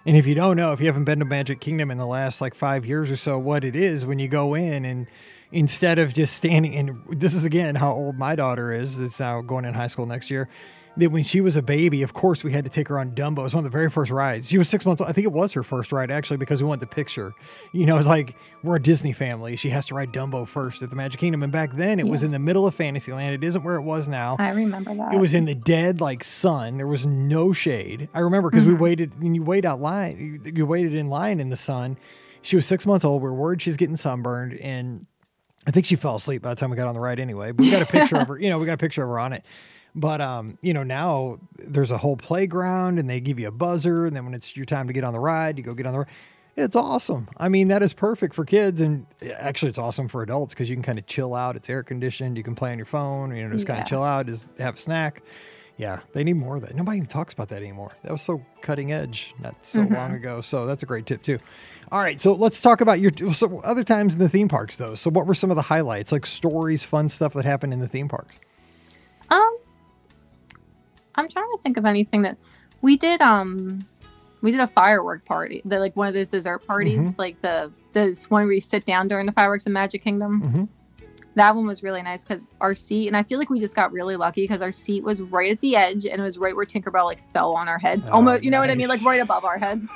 And 0.06 0.18
if 0.18 0.26
you 0.28 0.36
don't 0.36 0.58
know, 0.58 0.74
if 0.74 0.82
you 0.82 0.88
haven't 0.88 1.06
been 1.06 1.20
to 1.20 1.26
Magic 1.26 1.62
Kingdom 1.62 1.90
in 1.90 1.98
the 1.98 2.06
last 2.08 2.42
like 2.42 2.56
five 2.56 2.86
years 2.86 3.10
or 3.10 3.16
so, 3.16 3.38
what 3.40 3.64
it 3.64 3.76
is 3.76 4.06
when 4.06 4.20
you 4.20 4.28
go 4.28 4.54
in 4.54 4.84
and 4.84 5.08
instead 5.52 5.98
of 6.00 6.14
just 6.14 6.36
standing, 6.36 6.76
and 6.76 7.04
this 7.10 7.34
is 7.34 7.46
again 7.46 7.76
how 7.76 7.92
old 7.92 8.18
my 8.18 8.36
daughter 8.36 8.72
is, 8.74 8.98
that's 8.98 9.20
now 9.20 9.40
going 9.42 9.64
in 9.64 9.74
high 9.74 9.88
school 9.88 10.06
next 10.06 10.30
year. 10.30 10.50
That 10.98 11.12
when 11.12 11.24
she 11.24 11.42
was 11.42 11.56
a 11.56 11.62
baby, 11.62 12.04
of 12.04 12.14
course, 12.14 12.44
we 12.44 12.52
had 12.52 12.64
to 12.66 12.70
take 12.70 12.88
her 12.88 13.00
on 13.00 13.12
Dumbo. 13.12 13.40
It 13.40 13.44
was 13.44 13.56
one 13.56 13.66
of 13.66 13.72
the 13.72 13.76
very 13.76 13.90
first 13.90 14.12
rides. 14.12 14.50
She 14.50 14.58
was 14.58 14.70
six 14.70 14.86
months 14.86 15.02
old. 15.02 15.10
I 15.10 15.14
think 15.14 15.26
it 15.26 15.34
was 15.34 15.54
her 15.54 15.64
first 15.64 15.92
ride, 15.92 16.12
actually, 16.12 16.38
because 16.38 16.62
we 16.62 16.70
went 16.70 16.82
the 16.82 16.88
picture. 16.88 17.34
You 17.72 17.86
know, 17.86 17.98
it's 17.98 18.08
like 18.08 18.36
we're 18.62 18.76
a 18.76 18.82
Disney 18.82 19.12
family. 19.12 19.56
She 19.56 19.70
has 19.70 19.88
to 19.88 19.96
ride 19.96 20.12
Dumbo 20.14 20.48
first 20.48 20.82
at 20.82 20.90
the 20.90 20.96
Magic 20.96 21.20
Kingdom. 21.20 21.42
And 21.42 21.52
back 21.52 21.76
then, 21.76 22.00
it 22.00 22.08
was 22.08 22.22
in 22.22 22.32
the 22.32 22.40
middle 22.40 22.68
of 22.68 22.76
Fantasyland. 22.76 23.34
It 23.34 23.44
isn't 23.44 23.64
where 23.64 23.76
it 23.76 23.82
was 23.82 24.08
now. 24.08 24.36
I 24.40 24.50
remember 24.50 24.96
that. 24.96 25.14
It 25.14 25.18
was 25.18 25.34
in 25.34 25.46
the 25.46 25.56
dead 25.56 26.00
like 26.00 26.24
sun. 26.24 26.78
There 26.78 26.88
was 26.88 27.06
no 27.06 27.54
shade. 27.54 28.10
I 28.14 28.20
remember 28.20 28.50
because 28.50 28.66
we 28.66 28.74
mm-hmm. 28.74 28.84
waited. 28.84 29.22
When 29.22 29.34
you 29.34 29.44
wait 29.44 29.66
out 29.66 29.82
line, 29.82 30.42
you, 30.46 30.52
you 30.54 30.66
waited 30.66 30.94
in 30.94 31.10
line 31.10 31.40
in 31.40 31.50
the 31.50 31.56
sun. 31.56 31.98
She 32.44 32.56
was 32.56 32.66
six 32.66 32.86
months 32.86 33.04
old. 33.06 33.22
We 33.22 33.30
are 33.30 33.34
worried 33.34 33.62
she's 33.62 33.78
getting 33.78 33.96
sunburned, 33.96 34.60
and 34.60 35.08
I 35.66 35.72
think 35.72 35.86
she 35.86 35.96
fell 35.96 36.16
asleep 36.16 36.42
by 36.42 36.50
the 36.50 36.56
time 36.56 36.70
we 36.70 36.76
got 36.76 36.88
on 36.88 36.94
the 36.94 37.00
ride 37.00 37.20
anyway. 37.20 37.52
But 37.52 37.64
we 37.64 37.72
got 37.72 37.82
a 37.82 37.86
picture 37.86 38.18
of 38.18 38.28
her. 38.28 38.38
You 38.38 38.50
know, 38.50 38.60
we 38.60 38.66
got 38.66 38.74
a 38.74 38.78
picture 38.78 39.02
of 39.02 39.10
her 39.10 39.18
on 39.18 39.34
it. 39.34 39.44
But 39.96 40.22
um, 40.22 40.58
you 40.62 40.74
know, 40.74 40.84
now 40.84 41.40
there's 41.58 41.92
a 41.92 41.98
whole 41.98 42.18
playground, 42.18 43.00
and 43.00 43.10
they 43.10 43.20
give 43.20 43.40
you 43.40 43.48
a 43.48 43.52
buzzer, 43.52 44.06
and 44.06 44.16
then 44.16 44.26
when 44.26 44.34
it's 44.34 44.56
your 44.56 44.66
time 44.66 44.88
to 44.88 44.94
get 44.94 45.04
on 45.04 45.14
the 45.14 45.20
ride, 45.20 45.58
you 45.58 45.64
go 45.64 45.74
get 45.74 45.86
on 45.86 45.94
the 45.94 46.00
ride. 46.00 46.10
It's 46.56 46.76
awesome. 46.76 47.28
I 47.38 47.50
mean, 47.50 47.70
that 47.70 47.82
is 47.82 47.94
perfect 47.94 48.36
for 48.36 48.46
kids, 48.46 48.82
and 48.82 49.06
actually, 49.24 49.70
it's 49.70 49.80
awesome 49.80 50.08
for 50.08 50.22
adults 50.22 50.54
because 50.54 50.70
you 50.70 50.76
can 50.76 50.84
kind 50.84 51.00
of 51.00 51.06
chill 51.08 51.34
out. 51.34 51.56
It's 51.56 51.70
air 51.70 51.84
conditioned. 51.84 52.38
You 52.38 52.44
can 52.44 52.56
play 52.56 52.72
on 52.72 52.78
your 52.78 52.86
phone. 52.86 53.36
You 53.36 53.48
know, 53.48 53.54
just 53.54 53.68
kind 53.68 53.82
of 53.82 53.88
chill 53.88 54.04
out, 54.04 54.28
just 54.28 54.48
have 54.60 54.76
a 54.76 54.78
snack. 54.78 55.24
Yeah, 55.78 56.02
they 56.14 56.24
need 56.24 56.34
more 56.34 56.56
of 56.56 56.62
that. 56.62 56.76
Nobody 56.76 56.98
even 56.98 57.08
talks 57.08 57.34
about 57.34 57.50
that 57.50 57.62
anymore. 57.62 57.94
That 58.04 58.12
was 58.12 58.22
so 58.22 58.46
cutting 58.62 58.92
edge 58.92 59.34
not 59.40 59.66
so 59.66 59.82
long 59.82 60.14
ago. 60.14 60.42
So 60.42 60.68
that's 60.68 60.84
a 60.84 60.86
great 60.86 61.08
tip 61.08 61.24
too. 61.24 61.40
All 61.92 62.00
right, 62.00 62.22
so 62.22 62.34
let's 62.34 62.62
talk 62.62 62.82
about 62.82 63.00
your 63.00 63.12
so 63.34 63.60
other 63.62 63.84
times 63.84 64.14
in 64.14 64.20
the 64.20 64.30
theme 64.30 64.48
parks 64.48 64.76
though. 64.76 64.94
So 64.94 65.10
what 65.10 65.26
were 65.26 65.34
some 65.34 65.50
of 65.50 65.56
the 65.56 65.64
highlights, 65.64 66.12
like 66.12 66.28
stories, 66.28 66.84
fun 66.84 67.10
stuff 67.10 67.34
that 67.34 67.46
happened 67.46 67.74
in 67.74 67.80
the 67.80 67.88
theme 67.88 68.08
parks? 68.08 68.38
Um, 69.30 69.58
I'm 71.16 71.28
trying 71.30 71.50
to 71.52 71.58
think 71.62 71.78
of 71.78 71.86
anything 71.86 72.24
that 72.24 72.38
we 72.82 72.98
did. 72.98 73.22
Um, 73.22 73.86
we 74.42 74.52
did 74.52 74.60
a 74.60 74.68
firework 74.68 75.26
party. 75.26 75.62
The 75.66 75.80
like 75.80 75.96
one 75.96 76.08
of 76.08 76.14
those 76.14 76.28
dessert 76.28 76.66
parties, 76.68 77.00
Mm-hmm. 77.12 77.20
like 77.22 77.42
the 77.42 77.72
the 77.94 78.26
one 78.30 78.44
where 78.46 78.54
you 78.54 78.60
sit 78.62 78.86
down 78.86 79.08
during 79.08 79.26
the 79.26 79.32
fireworks 79.32 79.66
in 79.66 79.74
Magic 79.74 80.04
Kingdom. 80.04 80.42
Mhm. 80.42 80.68
That 81.36 81.56
one 81.56 81.66
was 81.66 81.82
really 81.82 82.02
nice 82.04 82.24
because 82.24 82.48
our 82.62 82.76
seat, 82.76 83.08
and 83.08 83.18
I 83.18 83.24
feel 83.24 83.40
like 83.40 83.50
we 83.50 83.60
just 83.60 83.76
got 83.76 83.92
really 83.92 84.16
lucky 84.16 84.42
because 84.44 84.62
our 84.62 84.72
seat 84.72 85.04
was 85.04 85.22
right 85.22 85.52
at 85.52 85.60
the 85.62 85.76
edge, 85.76 86.06
and 86.06 86.20
it 86.22 86.24
was 86.24 86.38
right 86.38 86.56
where 86.56 86.66
Tinkerbell 86.66 87.06
like 87.06 87.20
fell 87.20 87.54
on 87.54 87.68
our 87.68 87.80
head, 87.80 88.04
Oh, 88.08 88.14
almost. 88.14 88.44
You 88.44 88.52
know 88.52 88.60
what 88.60 88.70
I 88.70 88.76
mean? 88.76 88.88
Like 88.88 89.02
right 89.04 89.22
above 89.22 89.44
our 89.46 89.58
heads. 89.58 89.88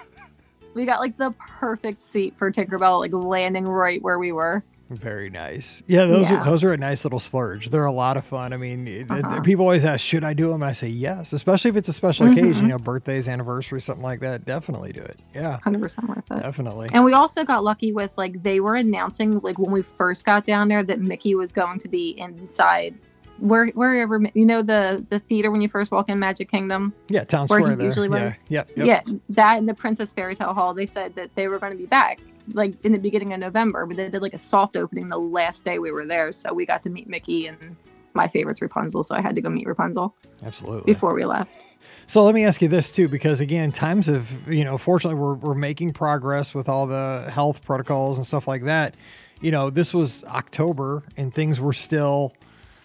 We 0.73 0.85
got 0.85 0.99
like 0.99 1.17
the 1.17 1.31
perfect 1.59 2.01
seat 2.03 2.35
for 2.37 2.51
Tinkerbell, 2.51 2.99
like 2.99 3.13
landing 3.13 3.67
right 3.67 4.01
where 4.01 4.17
we 4.19 4.31
were. 4.31 4.63
Very 4.89 5.29
nice. 5.29 5.83
Yeah, 5.85 6.05
those 6.05 6.31
are 6.31 6.43
those 6.45 6.63
are 6.63 6.71
a 6.71 6.77
nice 6.77 7.03
little 7.03 7.19
splurge. 7.19 7.69
They're 7.69 7.83
a 7.85 7.91
lot 7.91 8.15
of 8.15 8.23
fun. 8.25 8.53
I 8.53 8.57
mean, 8.57 8.87
it- 8.87 9.01
it- 9.01 9.11
Uh-huh. 9.11 9.41
people 9.41 9.65
always 9.65 9.83
ask, 9.83 9.99
"Should 10.01 10.23
I 10.23 10.33
do 10.33 10.47
them?" 10.47 10.61
And 10.61 10.65
I 10.69 10.71
say 10.71 10.87
yes, 10.87 11.33
especially 11.33 11.69
if 11.69 11.75
it's 11.75 11.89
a 11.89 11.93
special 11.93 12.27
occasion, 12.31 12.63
you 12.63 12.69
know, 12.69 12.77
birthdays, 12.77 13.27
anniversaries, 13.27 13.83
something 13.83 14.03
like 14.03 14.21
that. 14.21 14.45
Definitely 14.45 14.93
do 14.93 15.01
it. 15.01 15.19
Yeah, 15.35 15.57
100% 15.65 16.07
worth 16.07 16.31
it. 16.31 16.41
definitely. 16.41 16.87
And 16.93 17.03
we 17.03 17.11
also 17.13 17.43
got 17.43 17.65
lucky 17.65 17.91
with 17.91 18.13
like 18.17 18.43
they 18.43 18.61
were 18.61 18.75
announcing 18.75 19.39
like 19.39 19.59
when 19.59 19.71
we 19.71 19.81
first 19.81 20.25
got 20.25 20.45
down 20.45 20.69
there 20.69 20.83
that 20.83 21.01
Mickey 21.01 21.35
was 21.35 21.51
going 21.51 21.79
to 21.79 21.89
be 21.89 22.15
inside 22.17 22.95
where 23.39 23.67
wherever 23.75 24.19
you 24.33 24.45
know 24.45 24.61
the 24.61 25.05
the 25.09 25.19
theater 25.19 25.51
when 25.51 25.59
you 25.61 25.67
first 25.67 25.91
walk 25.91 26.07
in 26.09 26.17
Magic 26.17 26.49
Kingdom. 26.49 26.93
Yeah, 27.09 27.25
town 27.25 27.47
where 27.47 27.59
he 27.59 27.75
there. 27.75 27.85
usually 27.85 28.07
yeah, 28.07 28.23
was. 28.23 28.33
Yep, 28.47 28.69
yep. 28.77 28.87
Yeah, 28.87 29.13
that 29.31 29.57
and 29.57 29.67
the 29.67 29.73
Princess 29.73 30.13
Fairy 30.13 30.33
Tale 30.33 30.53
Hall. 30.53 30.73
They 30.73 30.85
said 30.87 31.13
that 31.15 31.35
they 31.35 31.49
were 31.49 31.59
going 31.59 31.73
to 31.73 31.77
be 31.77 31.85
back 31.87 32.19
like 32.53 32.83
in 32.83 32.91
the 32.91 32.99
beginning 32.99 33.33
of 33.33 33.39
November, 33.39 33.85
but 33.85 33.97
they 33.97 34.09
did 34.09 34.21
like 34.21 34.33
a 34.33 34.39
soft 34.39 34.77
opening 34.77 35.07
the 35.07 35.17
last 35.17 35.65
day 35.65 35.79
we 35.79 35.91
were 35.91 36.05
there, 36.05 36.31
so 36.31 36.53
we 36.53 36.65
got 36.65 36.83
to 36.83 36.89
meet 36.89 37.07
Mickey 37.07 37.47
and 37.47 37.75
my 38.13 38.27
favorite's 38.27 38.61
Rapunzel, 38.61 39.03
so 39.03 39.15
I 39.15 39.21
had 39.21 39.35
to 39.35 39.41
go 39.41 39.49
meet 39.49 39.67
Rapunzel 39.67 40.15
Absolutely. 40.43 40.91
before 40.91 41.13
we 41.13 41.25
left. 41.25 41.67
So 42.07 42.23
let 42.23 42.33
me 42.33 42.45
ask 42.45 42.61
you 42.61 42.67
this 42.67 42.91
too, 42.91 43.07
because 43.07 43.41
again, 43.41 43.71
times 43.71 44.07
have, 44.07 44.31
you 44.47 44.63
know, 44.63 44.77
fortunately 44.77 45.19
we're, 45.19 45.35
we're 45.35 45.55
making 45.55 45.93
progress 45.93 46.55
with 46.55 46.69
all 46.69 46.87
the 46.87 47.29
health 47.31 47.63
protocols 47.63 48.17
and 48.17 48.25
stuff 48.25 48.47
like 48.47 48.63
that. 48.63 48.95
You 49.41 49.51
know, 49.51 49.69
this 49.69 49.93
was 49.93 50.23
October 50.23 51.03
and 51.15 51.33
things 51.33 51.59
were 51.59 51.73
still 51.73 52.33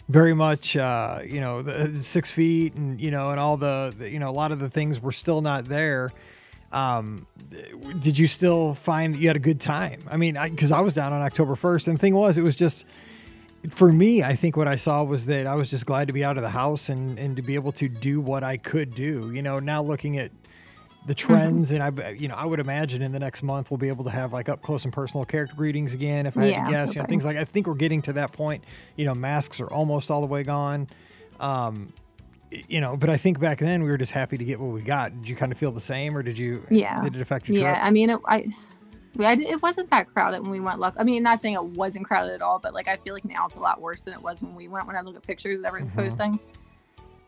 very 0.08 0.34
much, 0.34 0.76
uh, 0.76 1.20
you 1.24 1.40
know, 1.40 1.62
the 1.62 2.02
six 2.02 2.30
feet 2.30 2.74
and, 2.74 3.00
you 3.00 3.10
know, 3.10 3.28
and 3.28 3.40
all 3.40 3.56
the, 3.56 3.94
the, 3.96 4.10
you 4.10 4.18
know, 4.18 4.28
a 4.28 4.32
lot 4.32 4.52
of 4.52 4.58
the 4.58 4.68
things 4.68 5.00
were 5.00 5.12
still 5.12 5.40
not 5.40 5.66
there. 5.66 6.10
Um, 6.72 7.26
did 8.00 8.18
you 8.18 8.26
still 8.26 8.74
find 8.74 9.14
that 9.14 9.18
you 9.18 9.28
had 9.28 9.36
a 9.36 9.40
good 9.40 9.60
time? 9.60 10.04
I 10.10 10.16
mean, 10.16 10.34
cause 10.56 10.72
I 10.72 10.80
was 10.80 10.94
down 10.94 11.12
on 11.12 11.20
October 11.20 11.54
1st 11.54 11.88
and 11.88 11.98
the 11.98 12.00
thing 12.00 12.14
was, 12.14 12.38
it 12.38 12.42
was 12.42 12.56
just, 12.56 12.86
for 13.70 13.92
me, 13.92 14.22
I 14.22 14.34
think 14.34 14.56
what 14.56 14.66
I 14.66 14.76
saw 14.76 15.02
was 15.04 15.26
that 15.26 15.46
I 15.46 15.54
was 15.54 15.70
just 15.70 15.86
glad 15.86 16.06
to 16.06 16.12
be 16.12 16.24
out 16.24 16.36
of 16.36 16.42
the 16.42 16.50
house 16.50 16.88
and, 16.88 17.18
and 17.18 17.36
to 17.36 17.42
be 17.42 17.54
able 17.54 17.72
to 17.72 17.88
do 17.88 18.20
what 18.20 18.42
I 18.42 18.56
could 18.56 18.94
do. 18.94 19.30
You 19.32 19.42
know, 19.42 19.58
now 19.58 19.82
looking 19.82 20.18
at 20.18 20.32
the 21.06 21.14
trends, 21.14 21.72
and 21.72 21.82
I, 21.82 22.10
you 22.10 22.28
know, 22.28 22.34
I 22.34 22.44
would 22.44 22.60
imagine 22.60 23.02
in 23.02 23.12
the 23.12 23.18
next 23.18 23.42
month 23.42 23.70
we'll 23.70 23.78
be 23.78 23.88
able 23.88 24.04
to 24.04 24.10
have 24.10 24.32
like 24.32 24.48
up 24.48 24.62
close 24.62 24.84
and 24.84 24.92
personal 24.92 25.24
character 25.24 25.54
greetings 25.56 25.94
again. 25.94 26.26
If 26.26 26.36
I 26.36 26.46
had 26.46 26.66
to 26.66 26.70
guess, 26.70 26.94
you 26.94 27.00
know, 27.00 27.06
things 27.06 27.24
like 27.24 27.36
I 27.36 27.44
think 27.44 27.66
we're 27.66 27.74
getting 27.74 28.02
to 28.02 28.12
that 28.14 28.32
point. 28.32 28.64
You 28.96 29.04
know, 29.04 29.14
masks 29.14 29.60
are 29.60 29.66
almost 29.66 30.10
all 30.10 30.20
the 30.20 30.26
way 30.28 30.42
gone. 30.44 30.88
Um, 31.40 31.92
you 32.68 32.80
know, 32.80 32.96
but 32.96 33.08
I 33.10 33.16
think 33.16 33.38
back 33.40 33.58
then 33.58 33.82
we 33.82 33.90
were 33.90 33.98
just 33.98 34.12
happy 34.12 34.36
to 34.38 34.44
get 34.44 34.60
what 34.60 34.72
we 34.72 34.82
got. 34.82 35.12
Did 35.22 35.28
you 35.28 35.36
kind 35.36 35.52
of 35.52 35.58
feel 35.58 35.72
the 35.72 35.80
same, 35.80 36.16
or 36.16 36.22
did 36.22 36.38
you? 36.38 36.64
Yeah. 36.70 37.02
Did 37.02 37.16
it 37.16 37.20
affect 37.22 37.48
your 37.48 37.56
Yeah, 37.58 37.74
trip? 37.74 37.86
I 37.86 37.90
mean, 37.90 38.10
it, 38.10 38.20
I, 38.26 38.46
I, 39.18 39.32
it 39.34 39.60
wasn't 39.62 39.90
that 39.90 40.06
crowded 40.08 40.40
when 40.42 40.50
we 40.50 40.60
went. 40.60 40.78
Luck, 40.80 40.94
I 40.98 41.04
mean, 41.04 41.22
not 41.22 41.40
saying 41.40 41.54
it 41.54 41.64
wasn't 41.64 42.04
crowded 42.06 42.32
at 42.34 42.42
all, 42.42 42.58
but 42.58 42.74
like 42.74 42.88
I 42.88 42.96
feel 42.96 43.14
like 43.14 43.24
now 43.24 43.46
it's 43.46 43.56
a 43.56 43.60
lot 43.60 43.80
worse 43.80 44.00
than 44.00 44.14
it 44.14 44.22
was 44.22 44.42
when 44.42 44.54
we 44.54 44.68
went. 44.68 44.86
When 44.86 44.96
I 44.96 45.00
look 45.02 45.16
at 45.16 45.22
pictures 45.22 45.60
that 45.62 45.68
everyone's 45.68 45.92
Mhm. 45.92 45.96
posting, 45.96 46.38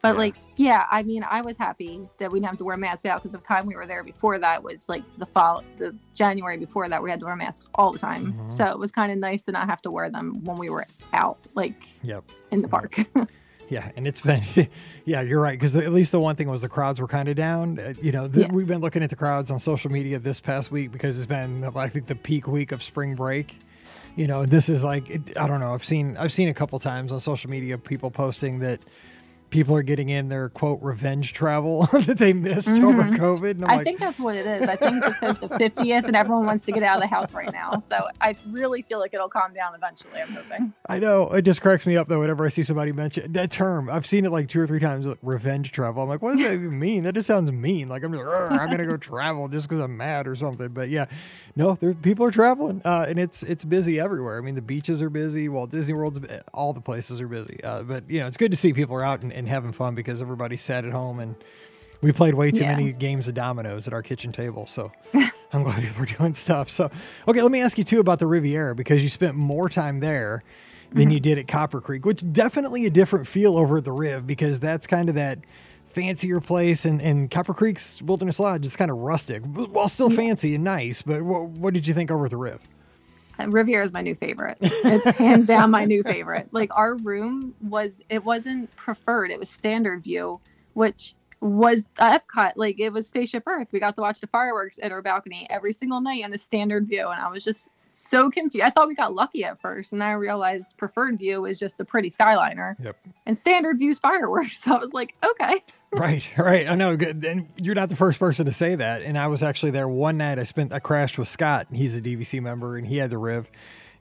but 0.02 0.12
Yeah. 0.14 0.18
like, 0.18 0.36
yeah, 0.56 0.86
I 0.90 1.02
mean, 1.02 1.24
I 1.28 1.40
was 1.40 1.56
happy 1.56 2.06
that 2.18 2.30
we 2.30 2.38
didn't 2.38 2.48
have 2.50 2.58
to 2.58 2.64
wear 2.64 2.76
masks 2.76 3.06
out 3.06 3.18
because 3.22 3.30
the 3.30 3.38
time 3.38 3.66
we 3.66 3.74
were 3.74 3.86
there 3.86 4.02
before 4.02 4.38
that 4.38 4.62
was 4.62 4.88
like 4.88 5.02
the 5.18 5.26
fall, 5.26 5.62
the 5.78 5.94
January 6.14 6.56
before 6.58 6.88
that 6.88 7.02
we 7.02 7.10
had 7.10 7.20
to 7.20 7.26
wear 7.26 7.36
masks 7.36 7.68
all 7.74 7.92
the 7.92 7.98
time. 7.98 8.32
Mhm. 8.34 8.50
So 8.50 8.66
it 8.70 8.78
was 8.78 8.92
kind 8.92 9.10
of 9.12 9.18
nice 9.18 9.42
to 9.44 9.52
not 9.52 9.68
have 9.68 9.80
to 9.82 9.90
wear 9.90 10.10
them 10.10 10.42
when 10.44 10.58
we 10.58 10.68
were 10.70 10.86
out, 11.12 11.38
like 11.54 11.88
Yep. 12.02 12.24
in 12.50 12.60
the 12.62 12.68
park. 12.68 12.96
Yeah, 13.70 13.90
and 13.96 14.06
it's 14.06 14.20
been, 14.20 14.42
yeah, 15.04 15.22
you're 15.22 15.40
right. 15.40 15.58
Because 15.58 15.74
at 15.74 15.92
least 15.92 16.12
the 16.12 16.20
one 16.20 16.36
thing 16.36 16.48
was 16.48 16.62
the 16.62 16.68
crowds 16.68 17.00
were 17.00 17.08
kind 17.08 17.28
of 17.28 17.36
down. 17.36 17.78
Uh, 17.78 17.94
you 18.00 18.12
know, 18.12 18.28
th- 18.28 18.46
Yeah. 18.46 18.52
we've 18.52 18.66
been 18.66 18.80
looking 18.80 19.02
at 19.02 19.10
the 19.10 19.16
crowds 19.16 19.50
on 19.50 19.58
social 19.58 19.90
media 19.90 20.18
this 20.18 20.40
past 20.40 20.70
week 20.70 20.92
because 20.92 21.16
it's 21.16 21.26
been, 21.26 21.64
I 21.74 21.88
think, 21.88 22.06
the 22.06 22.14
peak 22.14 22.46
week 22.46 22.72
of 22.72 22.82
spring 22.82 23.14
break. 23.14 23.56
You 24.16 24.26
know, 24.28 24.46
this 24.46 24.68
is 24.68 24.84
like, 24.84 25.10
it, 25.10 25.36
I 25.36 25.48
don't 25.48 25.60
know. 25.60 25.74
I've 25.74 25.84
seen, 25.84 26.16
I've 26.18 26.32
seen 26.32 26.48
a 26.48 26.54
couple 26.54 26.78
times 26.78 27.10
on 27.10 27.18
social 27.20 27.50
media 27.50 27.76
people 27.78 28.10
posting 28.10 28.60
that 28.60 28.80
people 29.54 29.76
are 29.76 29.84
getting 29.84 30.08
in 30.08 30.28
their 30.28 30.48
quote 30.48 30.82
revenge 30.82 31.32
travel 31.32 31.86
that 31.92 32.18
they 32.18 32.32
missed 32.32 32.68
over 32.80 33.04
Mhm. 33.04 33.16
COVID. 33.16 33.50
And 33.52 33.64
I'm 33.64 33.70
I 33.70 33.76
like, 33.76 33.84
think 33.84 34.00
that's 34.00 34.18
what 34.18 34.34
it 34.34 34.44
is. 34.44 34.68
I 34.68 34.74
think 34.74 35.00
just 35.04 35.20
because 35.20 35.38
the 35.38 35.48
50th 35.48 36.04
and 36.06 36.16
everyone 36.16 36.44
wants 36.44 36.64
to 36.64 36.72
get 36.72 36.82
out 36.82 36.96
of 36.96 37.02
the 37.02 37.06
house 37.06 37.32
right 37.32 37.52
now. 37.52 37.78
So 37.78 38.08
I 38.20 38.34
really 38.50 38.82
feel 38.82 38.98
like 38.98 39.14
it'll 39.14 39.28
calm 39.28 39.54
down 39.54 39.72
eventually. 39.76 40.20
I'm 40.20 40.28
hoping. 40.32 40.72
I 40.88 40.98
know 40.98 41.28
it 41.28 41.42
just 41.42 41.60
cracks 41.60 41.86
me 41.86 41.96
up 41.96 42.08
though. 42.08 42.18
Whenever 42.18 42.44
I 42.44 42.48
see 42.48 42.64
somebody 42.64 42.90
mention 42.90 43.32
that 43.32 43.52
term, 43.52 43.88
I've 43.88 44.06
seen 44.06 44.24
it 44.24 44.32
like 44.32 44.48
two 44.48 44.60
or 44.60 44.66
three 44.66 44.80
times. 44.80 45.06
Like, 45.06 45.18
revenge 45.22 45.70
travel. 45.70 46.02
I'm 46.02 46.08
like, 46.08 46.20
what 46.20 46.32
does 46.36 46.44
that 46.44 46.54
even 46.54 46.76
mean? 46.76 47.04
That 47.04 47.14
just 47.14 47.28
sounds 47.28 47.52
mean. 47.52 47.88
Like 47.88 48.02
I'm 48.02 48.12
just, 48.12 48.24
I'm 48.24 48.68
gonna 48.70 48.86
go 48.86 48.96
travel 48.96 49.46
just 49.46 49.68
because 49.68 49.84
I'm 49.84 49.96
mad 49.96 50.26
or 50.26 50.34
something. 50.34 50.68
But 50.70 50.88
yeah, 50.88 51.06
no, 51.56 51.78
there 51.80 51.94
people 51.94 52.26
are 52.26 52.30
traveling, 52.30 52.82
uh, 52.84 53.06
and 53.08 53.18
it's 53.18 53.42
it's 53.42 53.64
busy 53.64 54.00
everywhere. 54.00 54.38
I 54.38 54.40
mean, 54.40 54.54
the 54.56 54.62
beaches 54.62 55.00
are 55.02 55.10
busy. 55.10 55.48
Walt 55.48 55.70
Disney 55.70 55.94
World, 55.94 56.26
all 56.52 56.72
the 56.72 56.80
places 56.80 57.20
are 57.20 57.28
busy. 57.28 57.62
Uh, 57.62 57.82
but 57.84 58.10
you 58.10 58.20
know, 58.20 58.26
it's 58.26 58.36
good 58.36 58.50
to 58.50 58.56
see 58.56 58.72
people 58.72 58.96
are 58.96 59.04
out 59.04 59.22
and, 59.22 59.32
and 59.32 59.48
having 59.48 59.72
fun 59.72 59.94
because 59.94 60.20
everybody 60.20 60.56
sat 60.56 60.84
at 60.84 60.92
home 60.92 61.20
and 61.20 61.36
we 62.00 62.10
played 62.12 62.34
way 62.34 62.50
too 62.50 62.60
Yeah. 62.64 62.76
many 62.76 62.92
games 62.92 63.28
of 63.28 63.34
dominoes 63.34 63.86
at 63.86 63.92
our 63.94 64.02
kitchen 64.02 64.32
table. 64.32 64.66
So 64.66 64.90
I'm 65.52 65.62
glad 65.62 65.80
people 65.80 66.02
are 66.02 66.06
doing 66.06 66.34
stuff. 66.34 66.68
So, 66.70 66.90
okay, 67.28 67.40
let 67.40 67.52
me 67.52 67.60
ask 67.60 67.78
you 67.78 67.84
too 67.84 68.00
about 68.00 68.18
the 68.18 68.26
Riviera 68.26 68.74
because 68.74 69.02
you 69.02 69.08
spent 69.08 69.36
more 69.36 69.68
time 69.68 70.00
there 70.00 70.42
than 70.92 71.10
you 71.10 71.18
did 71.18 71.38
at 71.38 71.48
Copper 71.48 71.80
Creek, 71.80 72.04
which 72.04 72.22
definitely 72.32 72.86
a 72.86 72.90
different 72.90 73.26
feel 73.26 73.56
over 73.56 73.78
at 73.78 73.84
the 73.84 73.90
Riv 73.92 74.26
because 74.26 74.60
that's 74.60 74.86
kind 74.86 75.08
of 75.08 75.14
that 75.16 75.38
fancier 75.94 76.40
place 76.40 76.84
and, 76.84 77.00
and 77.00 77.30
Copper 77.30 77.54
Creek's 77.54 78.02
Wilderness 78.02 78.38
Lodge 78.40 78.66
is 78.66 78.76
kind 78.76 78.90
of 78.90 78.98
rustic, 78.98 79.42
while 79.44 79.88
still 79.88 80.10
fancy 80.10 80.54
and 80.54 80.64
nice. 80.64 81.02
But 81.02 81.22
what, 81.22 81.44
what 81.48 81.74
did 81.74 81.86
you 81.86 81.94
think 81.94 82.10
over 82.10 82.24
at 82.26 82.30
the 82.30 82.36
Riv? 82.36 82.60
Uh, 83.38 83.48
Riviera 83.48 83.84
is 83.84 83.92
my 83.92 84.00
new 84.02 84.14
favorite. 84.14 84.58
It's 84.60 85.16
hands 85.18 85.46
down 85.46 85.70
my 85.70 85.84
new 85.84 86.02
favorite. 86.02 86.48
Like 86.52 86.76
our 86.76 86.94
room 86.94 87.54
was, 87.60 88.00
it 88.08 88.24
wasn't 88.24 88.74
preferred. 88.76 89.30
It 89.30 89.38
was 89.38 89.50
standard 89.50 90.04
view, 90.04 90.40
which 90.74 91.14
was 91.40 91.86
Epcot. 91.98 92.52
Like 92.56 92.78
it 92.80 92.92
was 92.92 93.08
Spaceship 93.08 93.42
Earth. 93.46 93.68
We 93.72 93.80
got 93.80 93.94
to 93.96 94.00
watch 94.00 94.20
the 94.20 94.26
fireworks 94.28 94.78
at 94.82 94.92
our 94.92 95.02
balcony 95.02 95.46
every 95.50 95.72
single 95.72 96.00
night 96.00 96.24
on 96.24 96.32
a 96.32 96.38
standard 96.38 96.86
view, 96.88 97.08
and 97.08 97.20
I 97.20 97.28
was 97.28 97.42
just 97.44 97.68
so 97.92 98.28
confused. 98.30 98.64
I 98.64 98.70
thought 98.70 98.88
we 98.88 98.94
got 98.94 99.14
lucky 99.14 99.44
at 99.44 99.60
first, 99.60 99.92
and 99.92 100.02
I 100.02 100.12
realized 100.12 100.76
preferred 100.76 101.18
view 101.18 101.44
is 101.44 101.58
just 101.60 101.76
the 101.78 101.84
pretty 101.84 102.10
skyliner, 102.10 102.74
Yep. 102.82 102.96
and 103.26 103.36
standard 103.38 103.78
view's 103.78 103.98
fireworks. 104.00 104.58
So 104.64 104.74
I 104.74 104.78
was 104.78 104.92
like, 104.92 105.14
okay. 105.24 105.62
Right, 105.94 106.28
right. 106.38 106.68
I 106.68 106.74
know. 106.74 106.96
Good. 106.96 107.24
And 107.24 107.48
you're 107.56 107.74
not 107.74 107.88
the 107.88 107.96
first 107.96 108.18
person 108.18 108.46
to 108.46 108.52
say 108.52 108.74
that. 108.74 109.02
And 109.02 109.16
I 109.16 109.28
was 109.28 109.42
actually 109.42 109.70
there 109.70 109.88
one 109.88 110.16
night. 110.16 110.38
I 110.38 110.42
spent, 110.42 110.72
I 110.72 110.80
crashed 110.80 111.18
with 111.18 111.28
Scott. 111.28 111.68
He's 111.72 111.94
a 111.94 112.00
DVC 112.00 112.40
member, 112.42 112.76
and 112.76 112.86
he 112.86 112.98
had 112.98 113.10
the 113.10 113.18
Riv. 113.18 113.50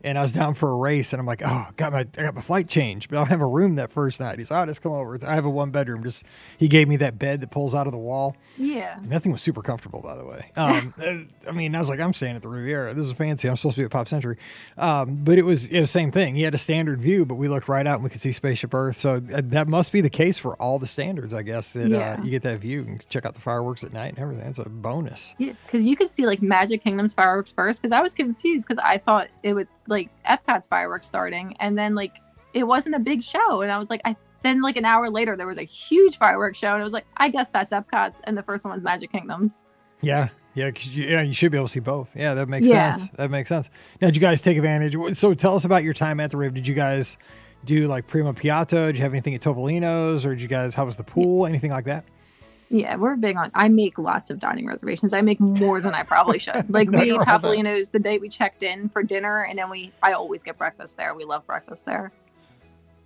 And 0.04 0.18
I 0.18 0.22
was 0.22 0.34
down 0.34 0.54
for 0.54 0.70
a 0.70 0.76
race, 0.76 1.14
and 1.14 1.20
I'm 1.20 1.26
like, 1.26 1.42
oh, 1.46 1.68
got 1.78 1.94
my 1.94 2.00
I 2.18 2.22
got 2.24 2.36
my 2.36 2.42
flight 2.42 2.68
change, 2.68 3.10
but 3.10 3.18
I 3.18 3.20
don't 3.22 3.30
have 3.30 3.42
a 3.42 3.48
room 3.48 3.76
that 3.76 3.92
first 3.92 4.20
night. 4.20 4.38
He's, 4.40 4.52
like, 4.52 4.64
oh, 4.64 4.66
just 4.70 4.82
come 4.82 4.92
over. 4.92 5.18
I 5.26 5.36
have 5.36 5.46
a 5.46 5.50
one 5.50 5.72
bedroom. 5.72 6.04
Just 6.04 6.24
he 6.58 6.68
gave 6.68 6.88
me 6.88 6.98
that 6.98 7.18
bed 7.18 7.42
that 7.42 7.52
pulls 7.52 7.74
out 7.74 7.88
of 7.88 7.92
the 7.94 8.00
wall. 8.00 8.36
Yeah. 8.58 8.98
And 8.98 9.10
that 9.12 9.22
thing 9.24 9.32
was 9.32 9.42
super 9.42 9.62
comfortable, 9.62 10.02
by 10.02 10.16
the 10.16 10.26
way. 10.26 10.52
Um, 10.56 10.94
uh, 11.02 11.50
I 11.50 11.52
mean, 11.54 11.74
I 11.76 11.80
was 11.80 11.90
like, 11.90 12.00
I'm 12.00 12.14
staying 12.14 12.36
at 12.36 12.42
the 12.42 12.50
Riviera. 12.50 12.94
This 12.94 13.06
is 13.06 13.12
fancy. 13.14 13.48
I'm 13.50 13.56
supposed 13.56 13.76
to 13.76 13.82
be 13.82 13.86
at 13.86 13.92
Pop 13.92 14.08
Century, 14.08 14.38
um, 14.78 15.24
but 15.24 15.38
it 15.38 15.44
was 15.44 15.68
it 15.68 15.80
was 15.80 15.92
same 15.92 16.12
thing. 16.12 16.36
He 16.36 16.42
had 16.44 16.54
a 16.54 16.58
standard 16.60 17.00
view, 17.02 17.26
but 17.26 17.36
we 17.36 17.48
looked 17.48 17.68
right 17.68 17.86
out 17.88 17.96
and 17.96 18.04
we 18.04 18.10
could 18.10 18.22
see 18.22 18.32
Spaceship 18.32 18.74
Earth. 18.74 19.00
So 19.00 19.16
uh, 19.34 19.42
that 19.46 19.68
must 19.68 19.92
be 19.92 20.02
the 20.02 20.10
case 20.10 20.38
for 20.38 20.56
all 20.62 20.80
the 20.80 20.88
standards, 20.88 21.34
I 21.34 21.44
guess. 21.44 21.72
That 21.72 21.90
Yeah. 21.90 22.18
uh, 22.20 22.24
you 22.24 22.30
get 22.32 22.42
that 22.44 22.60
view 22.60 22.82
and 22.82 23.08
check 23.10 23.26
out 23.26 23.36
the 23.36 23.42
fireworks 23.42 23.84
at 23.84 23.94
night 23.94 24.10
and 24.10 24.20
everything. 24.20 24.48
It's 24.48 24.60
a 24.60 24.68
bonus. 24.68 25.34
Yeah, 25.38 25.54
because 25.66 25.86
you 25.86 25.96
could 25.96 26.10
see 26.10 26.26
like 26.26 26.42
Magic 26.42 26.84
Kingdom's 26.84 27.14
fireworks 27.14 27.52
first. 27.52 27.82
Because 27.82 27.92
I 27.92 28.02
was 28.02 28.14
confused 28.14 28.68
because 28.68 28.84
I 28.84 28.98
thought 28.98 29.28
it 29.44 29.54
was 29.54 29.74
like 29.88 29.93
Epcot's 30.30 30.68
fireworks 30.68 31.08
starting, 31.08 31.56
and 31.60 31.78
then 31.78 31.96
like 31.96 32.16
it 32.54 32.64
wasn't 32.66 32.96
a 32.96 33.00
big 33.00 33.24
show, 33.24 33.62
and 33.62 33.72
I 33.72 33.78
was 33.78 33.90
like, 33.90 34.02
I 34.06 34.16
then 34.44 34.62
like 34.62 34.76
an 34.76 34.86
hour 34.86 35.10
later 35.10 35.36
there 35.38 35.48
was 35.48 35.58
a 35.58 35.64
huge 35.64 36.18
fireworks 36.18 36.58
show, 36.60 36.72
and 36.74 36.80
it 36.82 36.84
was 36.84 36.94
like, 36.94 37.06
I 37.18 37.30
guess 37.30 37.50
that's 37.52 37.74
Epcot's, 37.74 38.20
and 38.26 38.38
the 38.38 38.44
first 38.44 38.66
one 38.66 38.74
was 38.74 38.84
Magic 38.84 39.12
Kingdom's. 39.12 39.64
Yeah, 40.02 40.30
yeah, 40.54 40.70
'cause 40.70 40.88
you, 40.88 41.06
yeah. 41.06 41.22
You 41.22 41.34
should 41.34 41.52
be 41.52 41.58
able 41.58 41.68
to 41.68 41.72
see 41.72 41.80
both. 41.80 42.14
Yeah, 42.16 42.34
that 42.34 42.50
makes 42.50 42.70
Yeah. 42.70 42.96
sense. 42.96 43.10
That 43.16 43.32
makes 43.32 43.48
sense. 43.50 43.70
Now, 44.02 44.08
did 44.08 44.18
you 44.18 44.22
guys 44.22 44.42
take 44.42 44.58
advantage? 44.58 44.96
So, 45.18 45.34
tell 45.34 45.56
us 45.56 45.64
about 45.66 45.84
your 45.84 45.94
time 45.94 46.20
at 46.20 46.30
the 46.32 46.38
Riv. 46.38 46.54
Did 46.54 46.68
you 46.68 46.74
guys 46.76 47.18
do 47.64 47.88
like 47.88 48.06
Primo 48.08 48.34
Piatto? 48.34 48.88
Did 48.88 48.98
you 48.98 49.02
have 49.04 49.14
anything 49.14 49.34
at 49.34 49.42
Topolino's, 49.42 50.26
or 50.26 50.32
did 50.36 50.42
you 50.42 50.50
guys? 50.50 50.74
How 50.76 50.86
was 50.86 50.98
the 50.98 51.04
pool? 51.06 51.46
Anything 51.46 51.72
like 51.72 51.86
that? 51.86 52.04
Yeah, 52.74 52.96
we're 52.96 53.16
big 53.16 53.38
on. 53.38 53.52
I 53.54 53.68
make 53.68 54.00
lots 54.00 54.32
of 54.32 54.40
dining 54.40 54.66
reservations. 54.66 55.14
I 55.14 55.22
make 55.22 55.40
more 55.40 55.80
than 55.80 55.94
I 55.94 56.02
probably 56.04 56.40
should. 56.40 56.66
Like 56.70 56.90
we 56.90 56.98
wrong 56.98 57.06
ate 57.08 57.18
with. 57.20 57.28
Topolino's 57.28 57.90
the 57.92 58.00
day 58.00 58.18
we 58.18 58.30
checked 58.30 58.64
in 58.64 58.90
for 58.90 59.04
dinner, 59.04 59.44
and 59.44 59.60
then 59.60 59.70
we. 59.70 59.92
I 60.02 60.14
always 60.14 60.44
get 60.44 60.58
breakfast 60.58 60.98
there. 60.98 61.14
We 61.14 61.24
love 61.24 61.46
breakfast 61.46 61.86
there. 61.86 62.12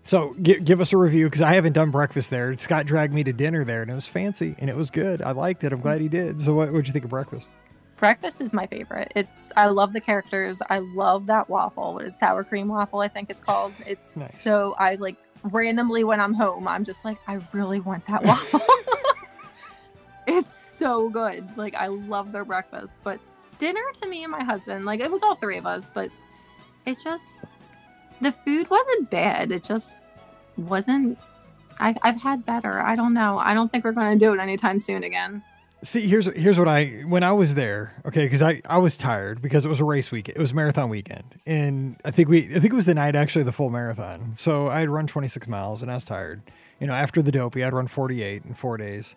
So, 0.04 0.36
gi- 0.42 0.62
give 0.62 0.80
us 0.80 0.94
a 0.94 0.98
review 0.98 1.26
because 1.26 1.42
I 1.42 1.54
haven't 1.54 1.74
done 1.74 1.92
breakfast 1.92 2.30
there. 2.30 2.58
Scott 2.58 2.86
dragged 2.86 3.14
me 3.14 3.26
to 3.26 3.34
dinner 3.34 3.66
there, 3.66 3.82
and 3.82 3.92
it 3.92 3.94
was 3.96 4.08
fancy 4.08 4.56
and 4.58 4.70
it 4.70 4.76
was 4.78 4.90
good. 4.90 5.22
I 5.22 5.32
liked 5.32 5.66
it. 5.66 5.74
I'm 5.74 5.82
glad 5.82 6.00
he 6.00 6.08
did. 6.08 6.42
So, 6.42 6.54
what 6.54 6.72
would 6.72 6.88
you 6.88 6.94
think 6.94 7.04
of 7.04 7.12
breakfast? 7.12 7.50
Breakfast 7.98 8.40
is 8.40 8.54
my 8.54 8.68
favorite. 8.68 9.12
It's 9.16 9.52
I 9.58 9.66
love 9.68 9.92
the 9.92 10.00
characters. 10.00 10.62
I 10.70 10.78
love 10.80 11.26
that 11.26 11.50
waffle. 11.50 11.96
What 11.96 12.06
is 12.06 12.14
it, 12.14 12.20
sour 12.20 12.44
cream 12.46 12.70
waffle? 12.70 13.00
I 13.02 13.10
think 13.10 13.30
it's 13.30 13.42
called. 13.44 13.74
It's 13.86 14.16
Nice. 14.16 14.40
so 14.42 14.76
I 14.78 14.96
like 14.96 15.18
randomly 15.44 16.04
when 16.06 16.22
I'm 16.22 16.34
home, 16.36 16.68
I'm 16.70 16.86
just 16.86 17.04
like 17.04 17.18
I 17.28 17.40
really 17.52 17.80
want 17.82 18.06
that 18.06 18.24
waffle. 18.24 18.62
It's 20.28 20.54
so 20.78 21.10
good. 21.10 21.58
Like 21.58 21.74
I 21.74 21.88
love 21.88 22.32
their 22.32 22.46
breakfast. 22.46 22.96
But 23.04 23.20
dinner 23.58 23.82
to 24.02 24.08
me 24.08 24.24
and 24.24 24.32
my 24.32 24.44
husband, 24.44 24.86
like 24.86 25.00
it 25.00 25.10
was 25.10 25.24
all 25.24 25.36
three 25.36 25.58
of 25.58 25.66
us, 25.66 25.90
but 25.90 26.12
it 26.86 26.98
just 27.04 27.40
the 28.22 28.32
food 28.32 28.70
wasn't 28.70 29.10
bad. 29.10 29.52
It 29.52 29.64
just 29.64 29.98
wasn't. 30.58 31.18
I, 31.80 31.96
I've 32.02 32.20
had 32.22 32.46
better. 32.46 32.82
I 32.82 32.96
don't 32.96 33.14
know. 33.14 33.38
I 33.38 33.54
don't 33.54 33.72
think 33.72 33.84
we're 33.84 33.92
going 33.92 34.18
to 34.18 34.26
do 34.26 34.34
it 34.34 34.40
anytime 34.40 34.80
soon 34.80 35.04
again. 35.04 35.44
See, 35.84 36.08
here's 36.08 36.26
here's 36.36 36.58
what 36.58 36.68
I 36.68 37.04
when 37.06 37.22
I 37.22 37.32
was 37.34 37.54
there, 37.54 37.94
okay, 38.04 38.26
because 38.26 38.42
I 38.42 38.62
I 38.68 38.80
was 38.80 38.98
tired 38.98 39.44
because 39.44 39.64
it 39.64 39.70
was 39.70 39.80
a 39.80 39.84
race 39.84 40.12
week, 40.12 40.28
it 40.28 40.40
was 40.40 40.52
marathon 40.52 40.90
weekend, 40.90 41.36
and 41.46 41.98
I 42.04 42.10
think 42.10 42.30
we 42.30 42.46
I 42.46 42.60
think 42.60 42.74
it 42.74 42.76
was 42.76 42.88
the 42.88 42.96
night 42.96 43.16
actually 43.16 43.44
the 43.44 43.52
full 43.52 43.70
marathon. 43.70 44.34
So 44.38 44.70
I 44.70 44.80
had 44.80 44.90
run 44.90 45.06
26 45.06 45.48
miles 45.48 45.84
and 45.84 45.92
I 45.92 45.94
was 45.94 46.04
tired. 46.04 46.42
You 46.80 46.88
know, 46.88 46.94
after 46.94 47.22
the 47.22 47.32
dopey, 47.32 47.64
I'd 47.64 47.74
run 47.74 47.88
48 47.88 48.44
in 48.46 48.54
four 48.56 48.78
days. 48.78 49.16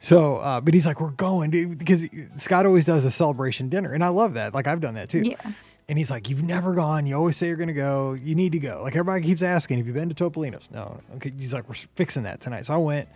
So, 0.00 0.36
uh, 0.36 0.60
but 0.60 0.74
he's 0.74 0.86
like, 0.86 1.00
we're 1.00 1.10
going 1.10 1.50
dude, 1.50 1.78
because 1.78 2.08
Scott 2.36 2.66
always 2.66 2.84
does 2.84 3.04
a 3.04 3.10
celebration 3.10 3.68
dinner, 3.68 3.92
and 3.92 4.04
I 4.04 4.08
love 4.08 4.34
that. 4.34 4.54
Like 4.54 4.66
I've 4.66 4.80
done 4.80 4.94
that 4.94 5.08
too. 5.08 5.22
Yeah. 5.22 5.52
And 5.88 5.96
he's 5.96 6.10
like, 6.10 6.28
You've 6.28 6.42
never 6.42 6.74
gone. 6.74 7.06
You 7.06 7.16
always 7.16 7.36
say 7.36 7.46
you're 7.46 7.56
going 7.56 7.68
to 7.68 7.74
go. 7.74 8.12
You 8.12 8.34
need 8.34 8.52
to 8.52 8.58
go. 8.58 8.80
Like 8.82 8.94
everybody 8.94 9.24
keeps 9.24 9.42
asking, 9.42 9.78
Have 9.78 9.86
you 9.86 9.92
been 9.92 10.10
to 10.10 10.14
Topolino's? 10.14 10.70
No. 10.70 11.00
Okay. 11.16 11.32
He's 11.36 11.52
like, 11.54 11.68
We're 11.68 11.76
fixing 11.94 12.24
that 12.24 12.40
tonight. 12.40 12.66
So 12.66 12.74
I 12.74 12.76
went 12.76 13.08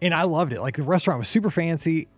and 0.00 0.14
I 0.14 0.22
loved 0.22 0.52
it. 0.52 0.60
Like 0.60 0.76
the 0.76 0.82
restaurant 0.82 1.18
was 1.18 1.28
super 1.28 1.50
fancy. 1.50 2.08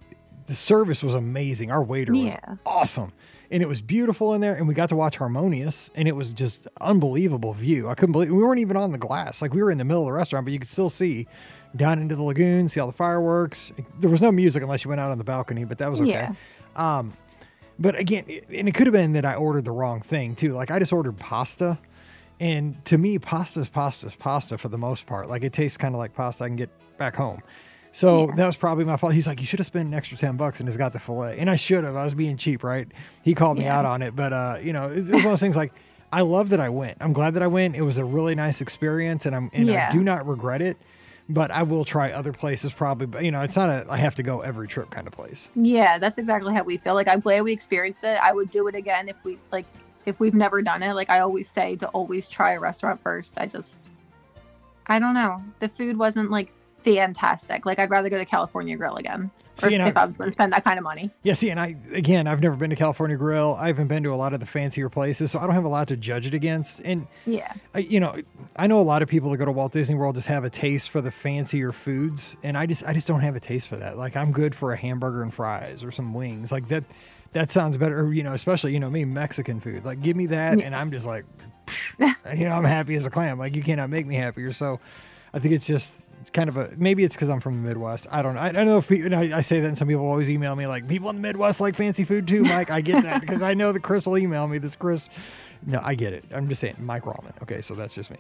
The 0.47 0.55
service 0.55 1.03
was 1.03 1.15
amazing. 1.15 1.73
Our 1.73 1.83
waiter 1.83 2.13
was 2.13 2.35
awesome. 2.65 3.13
And 3.51 3.63
it 3.63 3.69
was 3.69 3.81
beautiful 3.81 4.35
in 4.35 4.41
there. 4.41 4.55
And 4.55 4.69
we 4.69 4.75
got 4.75 4.89
to 4.91 4.97
watch 4.97 5.17
Harmonious 5.17 5.91
and 5.97 6.07
it 6.07 6.15
was 6.15 6.33
just 6.33 6.69
unbelievable 6.81 7.53
view. 7.53 7.89
I 7.89 7.95
couldn't 7.95 8.13
believe 8.13 8.31
we 8.31 8.39
weren't 8.43 8.61
even 8.61 8.77
on 8.77 8.93
the 8.93 8.99
glass. 8.99 9.43
Like 9.43 9.53
we 9.55 9.63
were 9.63 9.73
in 9.73 9.79
the 9.79 9.85
middle 9.85 10.03
of 10.03 10.07
the 10.07 10.13
restaurant, 10.13 10.47
but 10.47 10.53
you 10.53 10.61
could 10.61 10.69
still 10.69 10.91
see 10.91 11.27
down 11.75 11.99
into 12.01 12.15
the 12.17 12.23
lagoon, 12.23 12.69
see 12.69 12.81
all 12.81 12.87
the 12.87 12.93
fireworks. 12.93 13.73
There 14.01 14.11
was 14.11 14.23
no 14.23 14.31
music 14.33 14.63
unless 14.63 14.85
you 14.85 14.89
went 14.89 15.01
out 15.01 15.11
on 15.11 15.19
the 15.19 15.25
balcony, 15.25 15.65
but 15.65 15.79
that 15.79 15.91
was 15.91 16.01
okay. 16.01 16.11
Yeah. 16.11 16.33
Um, 16.77 17.13
but 17.79 17.97
again, 17.99 18.25
it- 18.29 18.47
and 18.53 18.69
it 18.69 18.75
could 18.75 18.87
have 18.87 18.95
been 18.95 19.13
that 19.15 19.25
I 19.25 19.35
ordered 19.35 19.65
the 19.65 19.73
wrong 19.73 20.01
thing 20.01 20.35
too. 20.35 20.53
Like 20.55 20.71
I 20.71 20.79
just 20.79 20.93
ordered 20.93 21.17
pasta, 21.19 21.79
and 22.41 22.83
to 22.87 22.99
me, 22.99 23.19
pasta's 23.19 23.69
pasta's 23.69 23.71
pasta 23.71 24.07
is 24.07 24.15
pasta 24.15 24.59
for 24.59 24.69
the 24.69 24.79
most 24.79 25.07
part. 25.07 25.29
Like 25.29 25.43
it 25.45 25.53
tastes 25.53 25.77
kind 25.77 25.95
of 25.95 25.99
like 25.99 26.15
pasta 26.15 26.45
I 26.45 26.49
can 26.49 26.57
get 26.57 26.71
back 26.99 27.17
home. 27.17 27.41
So 27.93 28.29
Yeah. 28.29 28.35
that 28.37 28.47
was 28.47 28.57
probably 28.57 28.85
my 28.85 28.99
fault. 28.99 29.15
He's 29.15 29.27
like, 29.27 29.41
you 29.41 29.47
should 29.47 29.59
have 29.59 29.67
spent 29.67 29.89
an 29.89 29.95
extra 29.95 30.19
ten 30.19 30.37
bucks 30.37 30.61
and 30.61 30.69
just 30.69 30.79
got 30.79 30.93
the 30.93 31.01
fillet, 31.01 31.39
and 31.39 31.49
I 31.51 31.57
should 31.57 31.83
have. 31.85 31.97
I 31.97 32.05
was 32.05 32.15
being 32.15 32.37
cheap, 32.37 32.63
right? 32.63 32.87
He 33.23 33.35
called 33.35 33.57
me 33.59 33.65
Yeah. 33.65 33.79
out 33.79 33.85
on 33.87 34.03
it, 34.03 34.15
but 34.15 34.33
uh, 34.33 34.59
you 34.63 34.73
know, 34.73 34.91
it, 34.91 35.01
was 35.03 35.11
one 35.11 35.17
of 35.19 35.23
those 35.25 35.41
things 35.41 35.57
like. 35.57 35.73
I 36.13 36.21
love 36.21 36.51
that 36.51 36.61
I 36.61 36.69
went. 36.69 36.99
I'm 37.01 37.13
glad 37.13 37.35
that 37.35 37.43
I 37.43 37.49
went. 37.49 37.75
It 37.75 37.83
was 37.83 37.99
a 37.99 38.05
really 38.05 38.37
nice 38.37 38.61
experience, 38.61 39.27
and 39.27 39.35
I'm 39.35 39.51
and 39.53 39.69
I 39.71 39.91
do 39.91 40.03
not 40.05 40.27
regret 40.27 40.63
it. 40.63 40.77
But 41.29 41.51
I 41.51 41.65
will 41.65 41.85
try 41.85 42.13
other 42.13 42.33
places 42.33 42.73
probably. 42.73 43.07
But 43.07 43.25
you 43.25 43.31
know, 43.31 43.41
it's 43.43 43.57
not 43.57 43.69
a 43.69 43.87
I 43.91 43.97
have 43.97 44.15
to 44.17 44.23
go 44.23 44.41
every 44.41 44.69
trip 44.69 44.91
kind 44.91 45.07
of 45.07 45.13
place. 45.13 45.49
Yeah, 45.55 45.99
that's 45.99 46.19
exactly 46.19 46.55
how 46.55 46.63
we 46.63 46.77
feel. 46.77 46.95
Like 46.95 47.09
I'm 47.09 47.21
glad 47.21 47.43
we 47.43 47.53
experienced 47.53 48.05
it. 48.05 48.19
I 48.23 48.33
would 48.33 48.51
do 48.51 48.69
it 48.69 48.75
again 48.75 49.09
if 49.09 49.17
we 49.25 49.39
like 49.51 49.67
if 50.05 50.21
we've 50.21 50.35
never 50.35 50.63
done 50.63 50.83
it. 50.83 50.95
Like 50.95 51.11
I 51.11 51.19
always 51.21 51.49
say 51.49 51.77
to 51.77 51.89
always 51.89 52.29
try 52.29 52.53
a 52.53 52.61
restaurant 52.61 53.03
first. 53.03 53.35
I 53.39 53.47
just 53.47 53.91
I 54.87 54.99
don't 54.99 55.15
know. 55.15 55.43
The 55.59 55.69
food 55.69 55.99
wasn't 55.99 56.31
like 56.31 56.53
fantastic. 56.95 57.67
Like 57.67 57.79
I'd 57.79 57.91
rather 57.91 58.09
go 58.09 58.19
to 58.19 58.25
California 58.25 58.77
Grill 58.77 58.97
again. 58.97 59.31
See, 59.59 59.69
Or 59.69 59.73
and 59.73 59.83
I- 59.85 59.89
if 59.89 59.97
I 59.97 60.05
was 60.05 60.17
going 60.19 60.29
to 60.29 60.33
spend 60.33 60.53
that 60.53 60.65
kind 60.65 60.79
of 60.79 60.85
money. 60.85 61.11
Yeah, 61.23 61.33
see, 61.33 61.49
and 61.51 61.59
I 61.59 61.77
again, 61.93 62.27
I've 62.27 62.41
never 62.43 62.57
been 62.57 62.69
to 62.71 62.77
California 62.77 63.17
Grill. 63.17 63.57
I 63.59 63.69
haven't 63.69 63.87
been 63.89 64.03
to 64.03 64.13
a 64.13 64.15
lot 64.17 64.35
of 64.35 64.41
the 64.41 64.47
fancier 64.47 64.89
places, 64.91 65.31
so 65.31 65.39
I 65.39 65.43
don't 65.47 65.55
have 65.55 65.65
a 65.65 65.69
lot 65.69 65.89
to 65.89 65.97
judge 65.97 66.27
it 66.27 66.35
against. 66.35 66.81
And 66.85 67.07
Yeah. 67.25 67.53
I, 67.75 67.79
you 67.79 67.99
know, 68.01 68.17
I 68.57 68.67
know 68.67 68.79
a 68.81 68.83
lot 68.83 69.01
of 69.03 69.09
people 69.09 69.31
that 69.31 69.39
go 69.39 69.47
to 69.47 69.53
Walt 69.53 69.73
Disney 69.73 69.95
World 69.95 70.15
just 70.17 70.27
have 70.29 70.45
a 70.45 70.51
taste 70.51 70.91
for 70.91 71.01
the 71.01 71.11
fancier 71.11 71.73
foods, 71.73 72.37
and 72.43 72.57
I 72.57 72.67
just, 72.67 72.85
I 72.87 72.93
just 72.93 73.09
don't 73.09 73.21
have 73.21 73.35
a 73.35 73.41
taste 73.41 73.69
for 73.69 73.77
that. 73.77 73.97
Like, 73.97 74.15
I'm 74.17 74.31
good 74.31 74.55
for 74.55 74.73
a 74.73 74.77
hamburger 74.77 75.23
and 75.23 75.33
fries 75.33 75.83
or 75.83 75.91
some 75.91 76.13
wings, 76.13 76.53
like 76.53 76.69
that. 76.69 76.85
That 77.33 77.51
sounds 77.51 77.77
better, 77.77 78.13
you 78.15 78.23
know, 78.23 78.33
especially 78.33 78.73
you 78.73 78.81
know 78.81 78.89
me, 78.89 79.05
Mexican 79.05 79.61
food. 79.61 79.85
Like, 79.85 80.01
give 80.01 80.17
me 80.17 80.27
that, 80.27 80.59
and 80.59 80.75
I'm 80.75 80.91
just 80.91 81.07
like, 81.07 81.25
you 81.99 82.07
know, 82.45 82.53
I'm 82.55 82.65
happy 82.65 82.95
as 82.95 83.05
a 83.05 83.11
clam. 83.11 83.39
Like, 83.39 83.55
you 83.55 83.63
cannot 83.63 83.91
make 83.91 84.07
me 84.07 84.15
happier. 84.15 84.53
So, 84.53 84.81
I 85.35 85.39
think 85.39 85.53
it's 85.55 85.67
just 85.67 85.95
kind 86.31 86.49
of 86.49 86.57
a 86.57 86.71
maybe 86.77 87.05
it's 87.05 87.15
because 87.15 87.29
I'm 87.29 87.41
from 87.41 87.63
the 87.63 87.69
Midwest. 87.69 88.07
I 88.11 88.23
don't 88.23 88.35
know. 88.35 88.41
I, 88.41 88.49
I 88.49 88.53
don't 88.53 88.67
know 88.67 88.79
if 88.79 88.89
people, 88.89 89.15
I, 89.15 89.33
I 89.37 89.41
say 89.41 89.61
that, 89.61 89.69
and 89.69 89.79
some 89.79 89.89
people 89.89 90.07
always 90.07 90.31
email 90.31 90.55
me 90.57 90.67
like, 90.67 90.87
people 90.89 91.11
in 91.11 91.17
the 91.17 91.23
Midwest 91.23 91.61
like 91.61 91.75
fancy 91.75 92.05
food 92.05 92.27
too, 92.29 92.43
Mike. 92.43 92.71
I 92.71 92.81
get 92.81 93.03
that 93.05 93.21
because 93.21 93.43
I 93.43 93.55
know 93.55 93.73
that 93.73 93.83
Chris 93.83 94.07
will 94.07 94.19
email 94.19 94.47
me. 94.47 94.59
This 94.59 94.77
Chris, 94.77 95.09
no, 95.67 95.81
I 95.83 95.95
get 95.95 96.13
it. 96.13 96.25
I'm 96.33 96.49
just 96.49 96.61
saying, 96.61 96.77
Mike 96.79 97.05
Ramen. 97.05 97.33
Okay, 97.43 97.61
so 97.61 97.75
that's 97.75 97.95
just 97.95 98.11
me. 98.11 98.19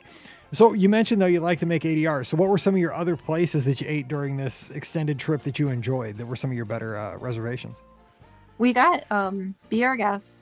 So 0.53 0.73
you 0.73 0.89
mentioned 0.89 1.21
though 1.21 1.27
you 1.27 1.41
like 1.41 1.59
to 1.61 1.67
make 1.67 1.83
ADR. 1.83 2.25
So 2.25 2.37
what 2.37 2.49
were 2.49 2.59
some 2.59 2.75
of 2.75 2.81
your 2.81 2.95
other 2.95 3.17
places 3.17 3.65
that 3.65 3.81
you 3.81 3.87
ate 3.89 4.09
during 4.09 4.37
this 4.37 4.71
extended 4.71 5.19
trip 5.19 5.43
that 5.43 5.59
you 5.59 5.69
enjoyed? 5.69 6.19
That 6.19 6.27
were 6.27 6.37
some 6.37 6.51
of 6.51 6.57
your 6.57 6.67
better 6.67 6.97
uh, 6.97 7.17
reservations? 7.19 7.77
We 8.59 8.73
got 8.73 9.11
um 9.11 9.55
Be 9.69 9.85
Our 9.85 9.97
Guest, 9.97 10.41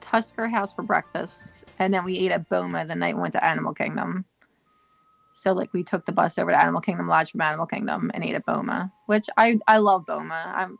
Tusker 0.00 0.48
House 0.48 0.72
for 0.72 0.82
breakfast, 0.82 1.64
and 1.78 1.92
then 1.92 2.04
we 2.04 2.18
ate 2.18 2.30
at 2.30 2.48
Boma 2.48 2.86
the 2.86 2.94
night 2.94 3.16
we 3.16 3.22
went 3.22 3.32
to 3.34 3.44
Animal 3.44 3.74
Kingdom. 3.74 4.24
So 5.36 5.52
like 5.52 5.72
we 5.72 5.82
took 5.82 6.06
the 6.06 6.12
bus 6.12 6.38
over 6.38 6.52
to 6.52 6.60
Animal 6.60 6.80
Kingdom 6.80 7.08
Lodge 7.08 7.32
from 7.32 7.40
Animal 7.40 7.66
Kingdom 7.66 8.08
and 8.14 8.22
ate 8.22 8.34
at 8.34 8.46
Boma, 8.46 8.92
which 9.06 9.26
I 9.36 9.58
I 9.66 9.78
love 9.78 10.06
Boma. 10.06 10.52
I'm 10.54 10.78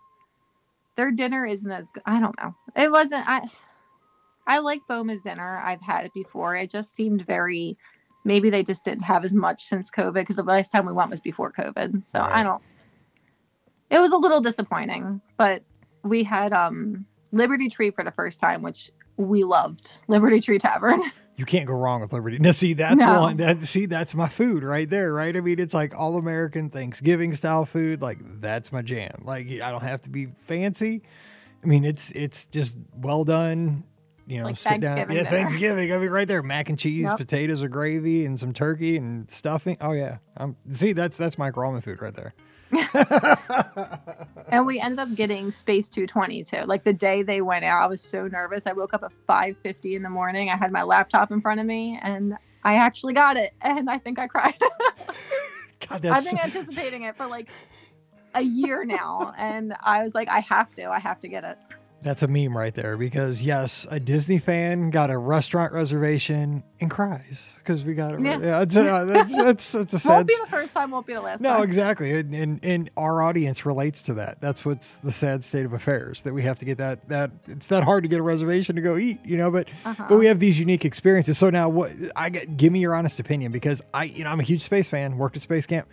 their 0.97 1.11
dinner 1.11 1.45
isn't 1.45 1.71
as 1.71 1.91
good. 1.91 2.05
I 2.07 2.21
don't 2.21 2.37
know. 2.41 2.55
It 2.77 2.93
wasn't 2.93 3.25
I 3.29 3.43
I 4.47 4.61
like 4.61 4.81
Boma's 4.89 5.23
dinner. 5.23 5.59
I've 5.59 5.83
had 5.83 6.05
it 6.05 6.15
before. 6.15 6.55
It 6.55 6.71
just 6.71 6.95
seemed 6.95 7.27
very 7.27 7.77
maybe 8.25 8.49
they 8.49 8.63
just 8.63 8.85
didn't 8.85 9.03
have 9.03 9.25
as 9.25 9.35
much 9.35 9.61
since 9.61 9.91
COVID 9.91 10.15
because 10.15 10.37
the 10.37 10.45
last 10.45 10.71
time 10.71 10.87
we 10.87 10.93
went 10.93 11.11
was 11.11 11.21
before 11.21 11.51
COVID. 11.51 12.05
So 12.05 12.21
Right. 12.21 12.37
I 12.37 12.43
don't 12.45 12.63
it 13.91 13.99
was 13.99 14.13
a 14.13 14.17
little 14.17 14.41
disappointing, 14.41 15.21
but 15.37 15.65
we 16.05 16.23
had 16.23 16.53
um 16.53 17.07
Liberty 17.33 17.69
Tree 17.69 17.91
for 17.91 18.05
the 18.05 18.13
first 18.13 18.39
time, 18.39 18.63
which 18.63 18.93
we 19.17 19.43
loved. 19.43 19.99
Liberty 20.07 20.41
Tree 20.41 20.59
Tavern. 20.59 21.03
You 21.37 21.45
can't 21.45 21.67
go 21.67 21.75
wrong 21.75 22.01
with 22.01 22.13
Liberty. 22.13 22.39
Now, 22.41 22.53
see, 22.53 22.75
that's 22.75 23.01
No. 23.01 23.21
one. 23.21 23.37
That 23.39 23.63
see, 23.65 23.87
that's 23.87 24.15
my 24.15 24.29
food 24.29 24.63
right 24.63 24.89
there, 24.89 25.13
right? 25.13 25.37
I 25.37 25.41
mean, 25.41 25.59
it's 25.59 25.75
like 25.75 25.95
all 25.99 26.17
American 26.17 26.71
Thanksgiving 26.71 27.35
style 27.35 27.65
food. 27.67 28.01
Like 28.01 28.19
that's 28.41 28.71
my 28.73 28.83
jam. 28.83 29.23
Like 29.25 29.49
I 29.49 29.71
don't 29.71 29.83
have 29.83 30.03
to 30.03 30.11
be 30.11 30.29
fancy. 30.45 31.03
I 31.63 31.67
mean, 31.67 31.85
it's 31.85 32.11
it's 32.13 32.47
just 32.47 32.77
well 32.97 33.25
done. 33.25 33.85
You 34.27 34.39
know, 34.39 34.45
like 34.47 34.57
sit 34.57 34.81
down. 34.81 34.97
Yeah, 34.97 35.05
dinner. 35.07 35.29
Thanksgiving. 35.29 35.93
I 35.93 35.99
mean, 35.99 36.09
right 36.11 36.27
there, 36.27 36.43
mac 36.43 36.69
and 36.71 36.79
cheese, 36.79 37.05
Yep. 37.05 37.17
potatoes 37.19 37.63
or 37.63 37.69
gravy, 37.69 38.25
and 38.25 38.39
some 38.41 38.53
turkey 38.55 38.97
and 38.97 39.31
stuffing. 39.31 39.77
Oh 39.81 39.93
yeah. 39.93 40.19
Um, 40.37 40.57
see, 40.73 40.93
that's 40.93 41.19
that's 41.19 41.37
my 41.37 41.51
ramen 41.51 41.83
food 41.83 42.01
right 42.01 42.15
there. 42.15 42.33
And 44.49 44.67
we 44.67 44.81
ended 44.81 44.99
up 44.99 45.15
getting 45.15 45.51
Space 45.51 45.91
220 45.91 46.45
too. 46.45 46.63
Like 46.67 46.85
the 46.85 46.93
day 46.93 47.23
they 47.23 47.41
went 47.41 47.65
out, 47.65 47.83
I 47.83 47.87
was 47.87 48.01
so 48.01 48.27
nervous. 48.27 48.67
I 48.67 48.73
woke 48.73 48.95
up 48.95 49.03
at 49.03 49.13
5:50 49.29 49.97
in 49.97 50.03
the 50.03 50.11
morning. 50.11 50.51
I 50.51 50.57
had 50.57 50.73
my 50.73 50.83
laptop 50.83 51.31
in 51.31 51.41
front 51.41 51.61
of 51.61 51.67
me, 51.67 51.99
and 52.03 52.37
I 52.63 52.77
actually 52.77 53.15
got 53.15 53.37
it. 53.37 53.53
And 53.61 53.89
I 53.91 53.99
think 53.99 54.19
I 54.19 54.27
cried. 54.27 54.55
God, 55.89 56.05
I've 56.07 56.25
been 56.25 56.39
anticipating 56.39 57.03
it 57.03 57.17
for 57.17 57.27
like 57.27 57.49
a 58.35 58.43
year 58.43 58.85
now, 58.85 59.35
and 59.39 59.75
I 59.83 60.03
was 60.03 60.15
like, 60.15 60.29
I 60.29 60.41
have 60.41 60.75
to, 60.75 60.87
I 60.87 60.99
have 60.99 61.21
to 61.21 61.29
get 61.29 61.45
it. 61.45 61.59
That's 62.05 62.23
a 62.23 62.29
meme 62.29 62.57
right 62.57 62.75
there 62.75 62.97
because 62.97 63.43
yes, 63.43 63.87
a 63.91 63.99
Disney 63.99 64.39
fan 64.39 64.91
got 64.91 65.11
a 65.11 65.19
restaurant 65.19 65.73
reservation 65.73 66.63
and 66.81 66.91
cries 66.91 67.45
because 67.57 67.83
we 67.85 67.95
got 67.95 68.15
it. 68.15 68.21
Yeah. 68.21 68.39
Yeah, 68.39 68.61
it's, 68.63 68.77
uh, 68.77 69.05
that's, 69.07 69.35
that's, 69.37 69.73
that's 69.73 69.95
a 69.95 69.99
sad. 69.99 70.11
Won't 70.17 70.29
be 70.29 70.37
the 70.45 70.51
first 70.51 70.75
time, 70.75 70.91
won't 70.91 71.07
be 71.07 71.15
the 71.15 71.21
last 71.23 71.41
No, 71.41 71.55
time. 71.55 71.63
exactly, 71.63 72.13
and, 72.13 72.35
and 72.35 72.61
and 72.63 72.91
our 72.97 73.23
audience 73.23 73.65
relates 73.67 74.03
to 74.03 74.15
that. 74.15 74.41
That's 74.41 74.65
what's 74.65 74.97
the 74.97 75.11
sad 75.11 75.45
state 75.45 75.65
of 75.65 75.73
affairs 75.73 76.23
that 76.23 76.35
we 76.35 76.43
have 76.43 76.59
to 76.61 76.65
get 76.65 76.79
that 76.79 77.09
that 77.09 77.31
it's 77.49 77.69
that 77.69 77.83
hard 77.85 78.05
to 78.05 78.09
get 78.09 78.21
a 78.21 78.23
reservation 78.23 78.77
to 78.77 78.83
go 78.83 78.97
eat, 78.97 79.19
you 79.25 79.37
know. 79.37 79.51
But 79.51 79.69
Uh-huh. 79.85 80.05
but 80.09 80.19
we 80.19 80.27
have 80.27 80.39
these 80.41 80.59
unique 80.59 80.85
experiences. 80.85 81.39
So 81.39 81.49
now, 81.51 81.69
what 81.71 81.91
I 82.15 82.29
get? 82.31 82.57
Give 82.57 82.73
me 82.73 82.81
your 82.81 82.95
honest 82.95 83.19
opinion 83.19 83.51
because 83.51 83.81
I 83.95 84.05
you 84.05 84.25
know 84.25 84.31
I'm 84.31 84.41
a 84.41 84.45
huge 84.45 84.63
space 84.63 84.89
fan. 84.91 85.17
Worked 85.17 85.37
at 85.37 85.43
space 85.43 85.67
camp. 85.67 85.89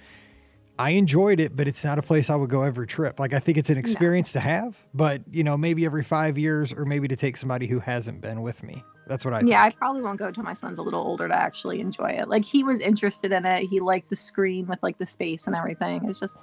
I 0.82 0.92
enjoyed 0.92 1.40
it, 1.40 1.56
but 1.56 1.68
it's 1.68 1.86
not 1.86 2.00
a 2.00 2.02
place 2.02 2.30
I 2.30 2.36
would 2.36 2.50
go 2.50 2.64
every 2.64 2.88
trip. 2.88 3.20
Like 3.20 3.34
I 3.34 3.40
think 3.40 3.58
it's 3.58 3.70
an 3.70 3.78
experience 3.78 4.32
to 4.34 4.40
have, 4.40 4.78
but 4.94 5.22
you 5.32 5.44
know 5.44 5.56
maybe 5.58 5.86
every 5.86 6.04
five 6.04 6.38
years 6.38 6.74
or 6.74 6.86
maybe 6.86 7.08
to 7.08 7.16
take 7.16 7.38
somebody 7.38 7.68
who 7.68 7.80
hasn't 7.80 8.22
been 8.22 8.42
with 8.42 8.64
me. 8.64 8.84
That's 9.08 9.24
what 9.26 9.34
I. 9.34 9.42
Yeah, 9.42 9.62
I 9.64 9.70
probably 9.70 10.02
won't 10.02 10.18
go 10.20 10.28
until 10.28 10.44
my 10.44 10.54
son's 10.54 10.80
a 10.80 10.84
little 10.84 11.02
older 11.02 11.28
to 11.28 11.36
actually 11.36 11.82
enjoy 11.82 12.12
it. 12.12 12.30
Like 12.30 12.44
he 12.46 12.64
was 12.64 12.80
interested 12.80 13.32
in 13.32 13.46
it. 13.46 13.68
He 13.68 13.80
liked 13.80 14.10
the 14.10 14.16
screen 14.16 14.66
with 14.68 14.80
like 14.82 14.98
the 14.98 15.06
space 15.06 15.48
and 15.48 15.56
everything. 15.56 16.08
It's 16.10 16.20
just 16.20 16.38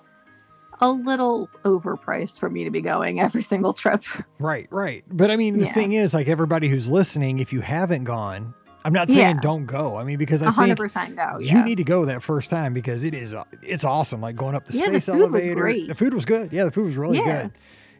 a 0.81 0.89
little 0.91 1.49
overpriced 1.65 2.39
for 2.39 2.49
me 2.49 2.63
to 2.65 2.71
be 2.71 2.81
going 2.81 3.21
every 3.27 3.43
single 3.43 3.73
trip. 3.73 4.05
Right, 4.39 4.69
right. 4.71 5.03
But 5.11 5.31
I 5.31 5.37
mean, 5.37 5.59
the 5.59 5.65
Yeah. 5.67 5.73
thing 5.73 5.93
is, 5.93 6.15
like 6.15 6.29
everybody 6.29 6.69
who's 6.69 6.89
listening, 6.89 7.41
if 7.41 7.53
you 7.53 7.61
haven't 7.61 8.05
gone, 8.05 8.55
I'm 8.89 8.95
not 8.95 9.11
saying 9.11 9.37
Yeah. 9.37 9.41
don't 9.43 9.67
go. 9.67 9.97
I 9.99 10.03
mean, 10.05 10.17
because 10.17 10.41
I 10.43 10.47
A 10.47 10.51
hundred 10.51 10.69
think 10.69 10.79
percent 10.79 11.17
go. 11.17 11.39
you 11.41 11.47
Yeah. 11.59 11.63
need 11.63 11.77
to 11.77 11.85
go 11.85 12.07
that 12.07 12.23
first 12.23 12.49
time 12.49 12.73
because 12.73 13.05
it 13.05 13.13
is 13.15 13.35
it's 13.63 13.85
awesome. 13.85 14.23
Like 14.23 14.35
going 14.35 14.55
up 14.55 14.67
the 14.67 14.79
Yeah, 14.79 14.87
the 14.89 15.01
space 15.03 15.15
food 15.15 15.31
was 15.31 15.43
elevator. 15.45 15.61
great. 15.61 15.89
The 15.89 15.95
food 15.95 16.15
was 16.15 16.25
good. 16.25 16.53
Yeah, 16.55 16.65
the 16.65 16.71
food 16.71 16.87
was 16.87 16.97
really 16.97 17.19
Yeah. 17.19 17.43
good. 17.43 17.53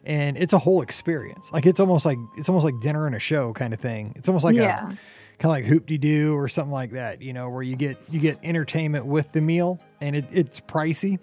And 0.03 0.35
it's 0.35 0.51
a 0.53 0.57
whole 0.57 0.81
experience. 0.81 1.51
Like 1.53 1.67
it's 1.67 1.79
almost 1.79 2.07
like 2.07 2.17
it's 2.37 2.49
almost 2.49 2.65
like 2.65 2.79
dinner 2.81 3.05
and 3.05 3.15
a 3.15 3.19
show 3.19 3.53
kind 3.53 3.71
of 3.71 3.79
thing. 3.79 4.13
It's 4.15 4.27
almost 4.27 4.43
like 4.43 4.55
yeah. 4.55 4.85
a 4.85 4.87
kind 4.87 4.97
of 5.43 5.49
like 5.51 5.65
hoop 5.65 5.85
de 5.85 5.99
doo 5.99 6.35
or 6.35 6.47
something 6.47 6.71
like 6.71 6.91
that. 6.93 7.21
You 7.21 7.33
know, 7.33 7.49
where 7.49 7.61
you 7.61 7.75
get 7.75 7.97
you 8.09 8.19
get 8.19 8.39
entertainment 8.41 9.05
with 9.05 9.31
the 9.31 9.41
meal, 9.41 9.79
and 10.01 10.15
it, 10.15 10.25
it's 10.31 10.59
pricey, 10.59 11.19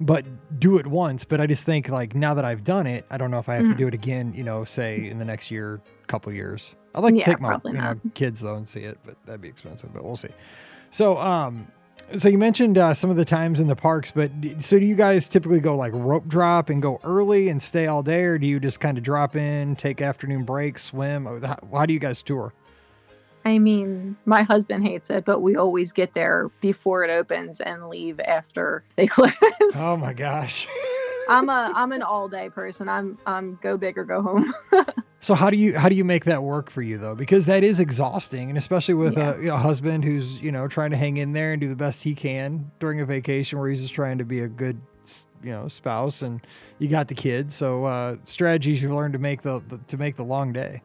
but 0.00 0.24
do 0.58 0.78
it 0.78 0.86
once. 0.86 1.24
But 1.24 1.42
I 1.42 1.46
just 1.46 1.64
think 1.66 1.90
like 1.90 2.14
now 2.14 2.32
that 2.34 2.44
I've 2.46 2.64
done 2.64 2.86
it, 2.86 3.04
I 3.10 3.18
don't 3.18 3.30
know 3.30 3.38
if 3.40 3.50
I 3.50 3.56
have 3.56 3.64
to 3.66 3.74
Mhm. 3.74 3.78
do 3.78 3.86
it 3.88 3.94
again. 3.94 4.32
You 4.34 4.44
know, 4.44 4.64
say 4.64 5.10
in 5.10 5.18
the 5.18 5.26
next 5.26 5.50
year, 5.50 5.80
couple 6.06 6.32
years. 6.32 6.74
I'd 6.94 7.02
like 7.02 7.14
Yeah, 7.14 7.24
to 7.24 7.30
take 7.30 7.40
my 7.40 7.58
you 7.64 7.72
know 7.72 8.00
kids 8.14 8.40
though 8.40 8.56
and 8.56 8.68
see 8.68 8.80
it, 8.80 8.98
but 9.04 9.16
that'd 9.26 9.40
be 9.40 9.48
expensive. 9.48 9.92
But 9.92 10.04
we'll 10.04 10.16
see. 10.16 10.30
So 10.90 11.18
um. 11.18 11.66
So 12.18 12.28
you 12.28 12.38
mentioned 12.38 12.76
uh, 12.76 12.92
some 12.92 13.08
of 13.10 13.16
the 13.16 13.24
times 13.24 13.60
in 13.60 13.68
the 13.68 13.76
parks, 13.76 14.10
but 14.10 14.32
so 14.58 14.80
do 14.80 14.84
you 14.84 14.96
guys 14.96 15.28
typically 15.28 15.60
go 15.60 15.76
like 15.76 15.92
rope 15.94 16.26
drop 16.26 16.68
and 16.68 16.82
go 16.82 16.98
early 17.04 17.48
and 17.50 17.62
stay 17.62 17.86
all 17.86 18.02
day, 18.02 18.22
or 18.22 18.36
do 18.36 18.48
you 18.48 18.58
just 18.58 18.80
kind 18.80 18.98
of 18.98 19.04
drop 19.04 19.36
in, 19.36 19.76
take 19.76 20.00
afternoon 20.00 20.42
breaks, 20.42 20.82
swim? 20.82 21.26
How, 21.26 21.56
how 21.72 21.86
do 21.86 21.92
you 21.92 22.00
guys 22.00 22.20
tour? 22.20 22.52
I 23.44 23.60
mean, 23.60 24.16
my 24.24 24.42
husband 24.42 24.84
hates 24.84 25.08
it, 25.08 25.24
but 25.24 25.38
we 25.40 25.54
always 25.54 25.92
get 25.92 26.12
there 26.12 26.50
before 26.60 27.04
it 27.04 27.10
opens 27.10 27.60
and 27.60 27.88
leave 27.88 28.18
after 28.18 28.82
they 28.96 29.06
close. 29.06 29.30
Oh 29.76 29.96
my 29.96 30.12
gosh! 30.12 30.66
I'm 31.28 31.48
a 31.48 31.72
I'm 31.76 31.92
an 31.92 32.02
all 32.02 32.28
day 32.28 32.50
person. 32.50 32.88
I'm 32.88 33.18
I'm 33.24 33.56
go 33.62 33.76
big 33.76 33.96
or 33.96 34.04
go 34.04 34.20
home. 34.20 34.52
So 35.22 35.34
how 35.34 35.50
do 35.50 35.56
you 35.58 35.76
how 35.78 35.88
do 35.90 35.94
you 35.94 36.04
make 36.04 36.24
that 36.24 36.42
work 36.42 36.70
for 36.70 36.80
you 36.80 36.96
though? 36.96 37.14
Because 37.14 37.44
that 37.46 37.62
is 37.62 37.78
exhausting, 37.78 38.48
and 38.48 38.56
especially 38.56 38.94
with 38.94 39.16
Yeah. 39.16 39.36
a, 39.36 39.54
a 39.54 39.56
husband 39.58 40.02
who's 40.04 40.40
you 40.40 40.50
know 40.50 40.66
trying 40.66 40.90
to 40.90 40.96
hang 40.96 41.18
in 41.18 41.32
there 41.32 41.52
and 41.52 41.60
do 41.60 41.68
the 41.68 41.76
best 41.76 42.02
he 42.02 42.14
can 42.14 42.70
during 42.80 43.00
a 43.00 43.06
vacation 43.06 43.58
where 43.58 43.68
he's 43.68 43.82
just 43.82 43.92
trying 43.94 44.18
to 44.18 44.24
be 44.24 44.40
a 44.40 44.48
good 44.48 44.80
you 45.44 45.50
know 45.50 45.68
spouse, 45.68 46.22
and 46.22 46.40
you 46.78 46.88
got 46.88 47.08
the 47.08 47.14
kids. 47.14 47.54
So 47.54 47.84
uh, 47.84 48.16
strategies 48.24 48.82
you 48.82 48.94
learn 48.94 49.12
to 49.12 49.18
make 49.18 49.42
the, 49.42 49.62
the 49.68 49.76
to 49.88 49.98
make 49.98 50.16
the 50.16 50.24
long 50.24 50.52
day. 50.54 50.82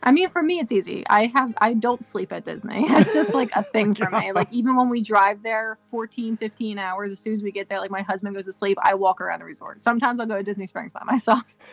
I 0.00 0.12
mean, 0.12 0.28
for 0.30 0.42
me, 0.44 0.60
it's 0.60 0.70
easy. 0.70 1.04
I 1.10 1.26
have, 1.26 1.54
I 1.58 1.74
don't 1.74 2.04
sleep 2.04 2.32
at 2.32 2.44
Disney. 2.44 2.84
It's 2.88 3.12
just 3.12 3.34
like 3.34 3.50
a 3.56 3.64
thing 3.72 3.96
for 3.96 4.08
me. 4.10 4.30
Like, 4.30 4.46
even 4.52 4.76
when 4.76 4.88
we 4.90 5.02
drive 5.02 5.42
there 5.42 5.76
14, 5.86 6.36
15 6.36 6.78
hours, 6.78 7.10
as 7.10 7.18
soon 7.18 7.32
as 7.32 7.42
we 7.42 7.50
get 7.50 7.66
there, 7.66 7.80
like 7.80 7.90
my 7.90 8.02
husband 8.02 8.32
goes 8.36 8.44
to 8.44 8.52
sleep, 8.52 8.78
I 8.80 8.94
walk 8.94 9.20
around 9.20 9.40
the 9.40 9.44
resort. 9.44 9.82
Sometimes 9.82 10.20
I'll 10.20 10.26
go 10.26 10.36
to 10.36 10.42
Disney 10.44 10.66
Springs 10.66 10.92
by 10.92 11.02
myself. 11.04 11.56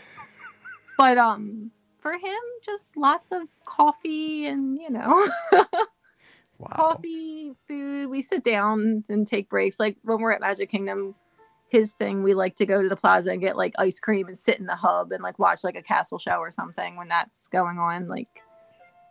But, 0.98 1.18
um, 1.18 1.72
for 2.06 2.14
him, 2.14 2.40
just 2.62 2.96
lots 2.96 3.32
of 3.32 3.48
coffee 3.66 4.46
and, 4.46 4.78
you 4.78 4.92
know, 4.92 5.28
Wow. 6.60 6.68
coffee, 6.72 7.54
food. 7.68 8.12
We 8.12 8.22
sit 8.22 8.44
down 8.44 9.04
and 9.10 9.26
take 9.26 9.50
breaks. 9.50 9.80
Like 9.80 9.98
when 10.04 10.22
we're 10.22 10.32
at 10.32 10.40
Magic 10.40 10.70
Kingdom, 10.70 11.16
his 11.68 11.94
thing, 11.94 12.22
we 12.22 12.36
like 12.36 12.58
to 12.58 12.68
go 12.68 12.84
to 12.84 12.88
the 12.88 12.96
plaza 12.96 13.32
and 13.32 13.42
get 13.42 13.58
like 13.58 13.74
ice 13.80 14.00
cream 14.00 14.28
and 14.28 14.38
sit 14.38 14.60
in 14.60 14.68
the 14.68 14.76
hub 14.76 15.12
and 15.14 15.24
like 15.24 15.40
watch 15.40 15.64
like 15.64 15.76
a 15.76 15.82
castle 15.82 16.20
show 16.20 16.38
or 16.38 16.52
something 16.52 16.96
when 16.96 17.08
that's 17.08 17.48
going 17.48 17.80
on. 17.80 18.08
Like 18.08 18.44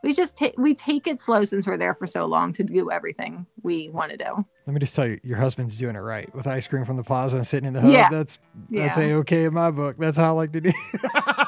we 0.04 0.12
just 0.12 0.36
take 0.36 0.54
we 0.58 0.74
take 0.74 1.06
it 1.08 1.18
slow 1.18 1.42
since 1.44 1.66
we're 1.66 1.76
there 1.78 1.94
for 1.94 2.06
so 2.06 2.26
long 2.26 2.52
to 2.52 2.62
do 2.62 2.90
everything 2.90 3.46
we 3.62 3.88
want 3.88 4.10
to 4.12 4.16
do. 4.16 4.44
Let 4.66 4.72
me 4.72 4.78
just 4.80 4.94
tell 4.94 5.06
you, 5.06 5.18
your 5.24 5.38
husband's 5.38 5.76
doing 5.76 5.96
it 5.96 6.00
right 6.00 6.32
with 6.34 6.46
ice 6.46 6.66
cream 6.66 6.84
from 6.84 6.96
the 6.96 7.02
plaza 7.02 7.36
and 7.36 7.46
sitting 7.46 7.66
in 7.66 7.72
the 7.74 7.80
hub. 7.80 7.90
Yeah. 7.90 8.08
That's 8.10 8.38
that's 8.70 8.98
Yeah. 8.98 9.04
a 9.04 9.14
okay 9.16 9.44
in 9.44 9.54
my 9.54 9.70
book. 9.70 9.96
That's 9.98 10.16
how 10.16 10.28
I 10.28 10.30
like 10.30 10.52
to 10.52 10.60
do. 10.60 10.72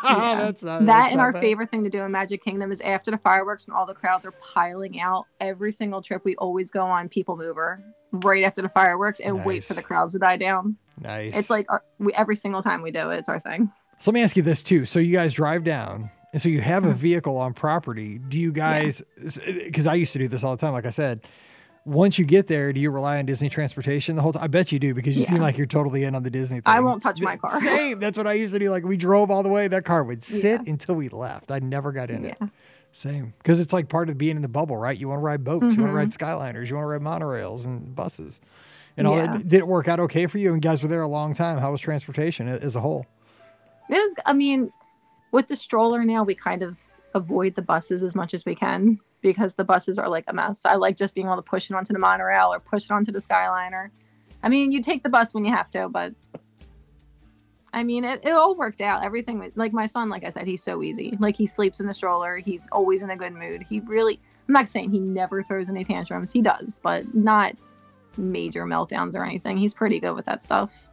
that's 0.02 0.62
not, 0.62 0.80
that 0.80 0.86
that's 0.86 1.10
and 1.10 1.16
not 1.18 1.22
our 1.22 1.32
bad. 1.32 1.40
favorite 1.42 1.70
thing 1.70 1.84
to 1.84 1.90
do 1.90 2.02
in 2.02 2.10
Magic 2.12 2.42
Kingdom 2.42 2.72
is 2.72 2.80
after 2.80 3.10
the 3.10 3.18
fireworks 3.18 3.66
when 3.68 3.76
all 3.76 3.86
the 3.86 3.94
crowds 3.94 4.26
are 4.26 4.32
piling 4.32 5.00
out. 5.00 5.26
Every 5.40 5.72
single 5.72 6.02
trip, 6.02 6.24
we 6.24 6.36
always 6.36 6.70
go 6.70 6.84
on 6.84 7.08
People 7.08 7.36
Mover 7.36 7.82
right 8.12 8.44
after 8.44 8.62
the 8.62 8.68
fireworks 8.68 9.20
and 9.20 9.44
wait 9.44 9.64
for 9.64 9.74
the 9.74 9.82
crowds 9.82 10.12
to 10.12 10.18
die 10.18 10.36
down. 10.36 10.76
Nice. 11.00 11.36
It's 11.36 11.50
like 11.50 11.66
our, 11.70 11.82
we, 11.98 12.12
every 12.14 12.36
single 12.36 12.62
time 12.62 12.82
we 12.82 12.90
do 12.90 13.10
it, 13.10 13.18
it's 13.18 13.28
our 13.28 13.40
thing. 13.40 13.70
So 13.98 14.10
let 14.10 14.14
me 14.14 14.22
ask 14.22 14.36
you 14.36 14.42
this 14.42 14.62
too. 14.62 14.84
So 14.84 14.98
you 14.98 15.12
guys 15.12 15.32
drive 15.32 15.64
down, 15.64 16.10
and 16.32 16.42
so 16.42 16.48
you 16.48 16.60
have 16.60 16.82
Mm-hmm. 16.82 16.92
a 16.92 16.94
vehicle 16.94 17.36
on 17.38 17.54
property. 17.54 18.18
Do 18.18 18.38
you 18.38 18.52
guys? 18.52 19.02
Because 19.22 19.86
I 19.86 19.94
used 19.94 20.12
to 20.12 20.18
do 20.18 20.28
this 20.28 20.44
all 20.44 20.54
the 20.56 20.60
time. 20.60 20.72
Like 20.72 20.86
I 20.86 20.90
said, 20.90 21.20
once 21.84 22.18
you 22.18 22.24
get 22.24 22.48
there, 22.48 22.72
do 22.72 22.80
you 22.80 22.90
rely 22.90 23.18
on 23.18 23.26
Disney 23.26 23.48
transportation 23.48 24.16
the 24.16 24.22
whole 24.22 24.32
time? 24.32 24.42
I 24.42 24.48
bet 24.48 24.72
you 24.72 24.78
do 24.78 24.92
because 24.92 25.16
you 25.16 25.22
seem 25.22 25.38
like 25.38 25.56
you're 25.56 25.66
totally 25.68 26.02
in 26.04 26.14
on 26.16 26.22
the 26.24 26.30
Disney 26.30 26.56
thing. 26.56 26.64
I 26.66 26.80
won't 26.80 27.00
touch 27.00 27.20
my 27.20 27.36
car. 27.36 27.60
Same. 27.60 28.00
That's 28.00 28.18
what 28.18 28.26
I 28.26 28.32
used 28.32 28.52
to 28.54 28.58
do. 28.58 28.70
Like 28.70 28.84
we 28.84 28.96
drove 28.96 29.30
all 29.30 29.42
the 29.44 29.48
way. 29.48 29.68
That 29.68 29.84
car 29.84 30.02
would 30.02 30.22
sit 30.22 30.60
Yeah. 30.64 30.72
until 30.72 30.96
we 30.96 31.08
left. 31.08 31.50
I 31.52 31.60
never 31.60 31.92
got 31.92 32.10
in 32.10 32.24
it. 32.24 32.36
Yeah. 32.40 32.48
Same. 32.92 33.34
Because 33.38 33.60
it's 33.60 33.72
like 33.72 33.88
part 33.88 34.08
of 34.08 34.18
being 34.18 34.36
in 34.36 34.42
the 34.42 34.48
bubble, 34.48 34.76
right? 34.76 34.98
You 34.98 35.08
want 35.08 35.18
to 35.20 35.22
ride 35.22 35.44
boats, 35.44 35.74
you 35.74 35.80
want 35.82 35.92
to 35.92 35.96
ride 35.96 36.10
Skyliners, 36.10 36.68
you 36.68 36.74
want 36.76 36.84
to 36.84 36.88
ride 36.88 37.02
monorails 37.02 37.66
and 37.66 37.94
buses. 37.94 38.40
And 38.96 39.06
all 39.06 39.16
Yeah. 39.16 39.36
that. 39.36 39.46
Did 39.48 39.58
it 39.58 39.66
work 39.68 39.86
out 39.86 40.00
okay 40.00 40.26
for 40.26 40.38
you? 40.38 40.54
And 40.54 40.62
guys 40.62 40.82
were 40.82 40.88
there 40.88 41.02
a 41.02 41.08
long 41.08 41.34
time. 41.34 41.58
How 41.58 41.70
was 41.70 41.80
transportation 41.80 42.48
as 42.48 42.74
a 42.74 42.80
whole? 42.80 43.04
It 43.90 43.92
was, 43.94 44.14
I 44.24 44.32
mean, 44.32 44.72
with 45.32 45.48
the 45.48 45.56
stroller 45.56 46.04
now, 46.04 46.24
we 46.24 46.34
kind 46.34 46.62
of 46.62 46.78
avoid 47.14 47.54
the 47.54 47.62
buses 47.62 48.02
as 48.02 48.14
much 48.14 48.34
as 48.34 48.44
we 48.44 48.54
can 48.54 49.00
because 49.20 49.54
the 49.54 49.64
buses 49.64 49.98
are 49.98 50.08
like 50.08 50.24
a 50.28 50.32
mess. 50.32 50.64
I 50.64 50.74
like 50.74 50.96
just 50.96 51.14
being 51.14 51.26
able 51.26 51.36
to 51.36 51.42
push 51.42 51.70
it 51.70 51.74
onto 51.74 51.92
the 51.92 51.98
monorail 51.98 52.52
or 52.52 52.60
push 52.60 52.84
it 52.84 52.90
onto 52.90 53.10
the 53.10 53.18
Skyliner. 53.18 53.90
I 54.42 54.48
mean, 54.48 54.70
you 54.70 54.82
take 54.82 55.02
the 55.02 55.08
bus 55.08 55.34
when 55.34 55.44
you 55.44 55.52
have 55.52 55.70
to, 55.70 55.88
but 55.88 56.14
I 57.72 57.82
mean, 57.82 58.04
it, 58.04 58.24
it 58.24 58.30
all 58.30 58.54
worked 58.54 58.80
out. 58.80 59.04
Everything, 59.04 59.52
like 59.54 59.72
my 59.72 59.86
son, 59.86 60.08
like 60.08 60.24
I 60.24 60.30
said, 60.30 60.46
he's 60.46 60.62
so 60.62 60.82
easy. 60.82 61.16
Like 61.18 61.36
he 61.36 61.46
sleeps 61.46 61.80
in 61.80 61.86
the 61.86 61.94
stroller. 61.94 62.38
He's 62.38 62.68
always 62.70 63.02
in 63.02 63.10
a 63.10 63.16
good 63.16 63.32
mood. 63.32 63.62
He 63.68 63.80
really, 63.80 64.20
I'm 64.48 64.52
not 64.52 64.68
saying 64.68 64.92
he 64.92 65.00
never 65.00 65.42
throws 65.42 65.68
any 65.68 65.84
tantrums. 65.84 66.32
He 66.32 66.40
does, 66.40 66.80
but 66.82 67.14
not 67.14 67.54
major 68.16 68.64
meltdowns 68.64 69.14
or 69.14 69.24
anything. 69.24 69.56
He's 69.56 69.74
pretty 69.74 70.00
good 70.00 70.14
with 70.14 70.26
that 70.26 70.42
stuff. 70.42 70.88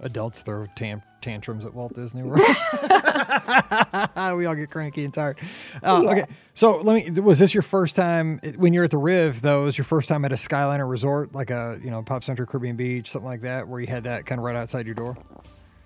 Adults 0.00 0.42
throw 0.42 0.66
tam- 0.76 1.02
tantrums 1.20 1.64
at 1.64 1.74
Walt 1.74 1.94
Disney 1.94 2.22
World. 2.22 2.40
we 4.36 4.46
all 4.46 4.54
get 4.54 4.70
cranky 4.70 5.04
and 5.04 5.12
tired. 5.14 5.38
Uh, 5.82 6.00
Yeah. 6.04 6.10
Okay, 6.10 6.24
so 6.54 6.78
let 6.78 6.94
me. 6.94 7.20
Was 7.20 7.38
this 7.38 7.54
your 7.54 7.62
first 7.62 7.96
time 7.96 8.38
when 8.56 8.72
you're 8.72 8.84
at 8.84 8.90
the 8.90 8.98
Riv? 8.98 9.42
Though, 9.42 9.64
was 9.64 9.78
your 9.78 9.84
first 9.84 10.08
time 10.08 10.24
at 10.24 10.32
a 10.32 10.36
Skyliner 10.36 10.88
resort, 10.88 11.34
like 11.34 11.50
a 11.50 11.78
you 11.82 11.90
know 11.90 12.02
Pop 12.02 12.24
Century 12.24 12.46
Caribbean 12.46 12.76
Beach, 12.76 13.10
something 13.10 13.28
like 13.28 13.42
that, 13.42 13.68
where 13.68 13.80
you 13.80 13.86
had 13.86 14.04
that 14.04 14.26
kind 14.26 14.38
of 14.38 14.44
right 14.44 14.56
outside 14.56 14.86
your 14.86 14.94
door? 14.94 15.16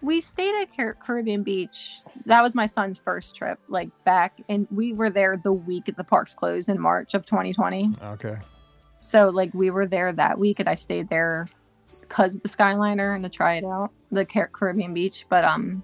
we 0.00 0.20
stayed 0.20 0.54
at 0.62 0.74
Car- 0.76 0.94
Caribbean 0.94 1.42
Beach. 1.42 2.00
That 2.26 2.42
was 2.42 2.54
my 2.54 2.66
son's 2.66 2.98
first 2.98 3.34
trip, 3.34 3.58
like 3.68 3.90
back, 4.04 4.40
and 4.48 4.66
we 4.70 4.92
were 4.92 5.10
there 5.10 5.36
the 5.36 5.52
week 5.52 5.86
the 5.96 6.04
parks 6.04 6.34
closed 6.34 6.68
in 6.68 6.80
March 6.80 7.14
of 7.14 7.26
2020. 7.26 7.94
Okay. 8.02 8.36
So 9.00 9.30
like 9.30 9.52
we 9.54 9.70
were 9.70 9.86
there 9.86 10.12
that 10.12 10.38
week, 10.38 10.60
and 10.60 10.68
I 10.68 10.74
stayed 10.76 11.08
there 11.08 11.48
because 12.08 12.34
of 12.34 12.42
the 12.42 12.48
Skyliner 12.48 13.14
and 13.14 13.22
to 13.24 13.30
try 13.30 13.54
it 13.56 13.64
out, 13.64 13.90
the 14.10 14.24
Car- 14.24 14.50
Caribbean 14.52 14.94
Beach. 14.94 15.26
But 15.28 15.44
um, 15.44 15.82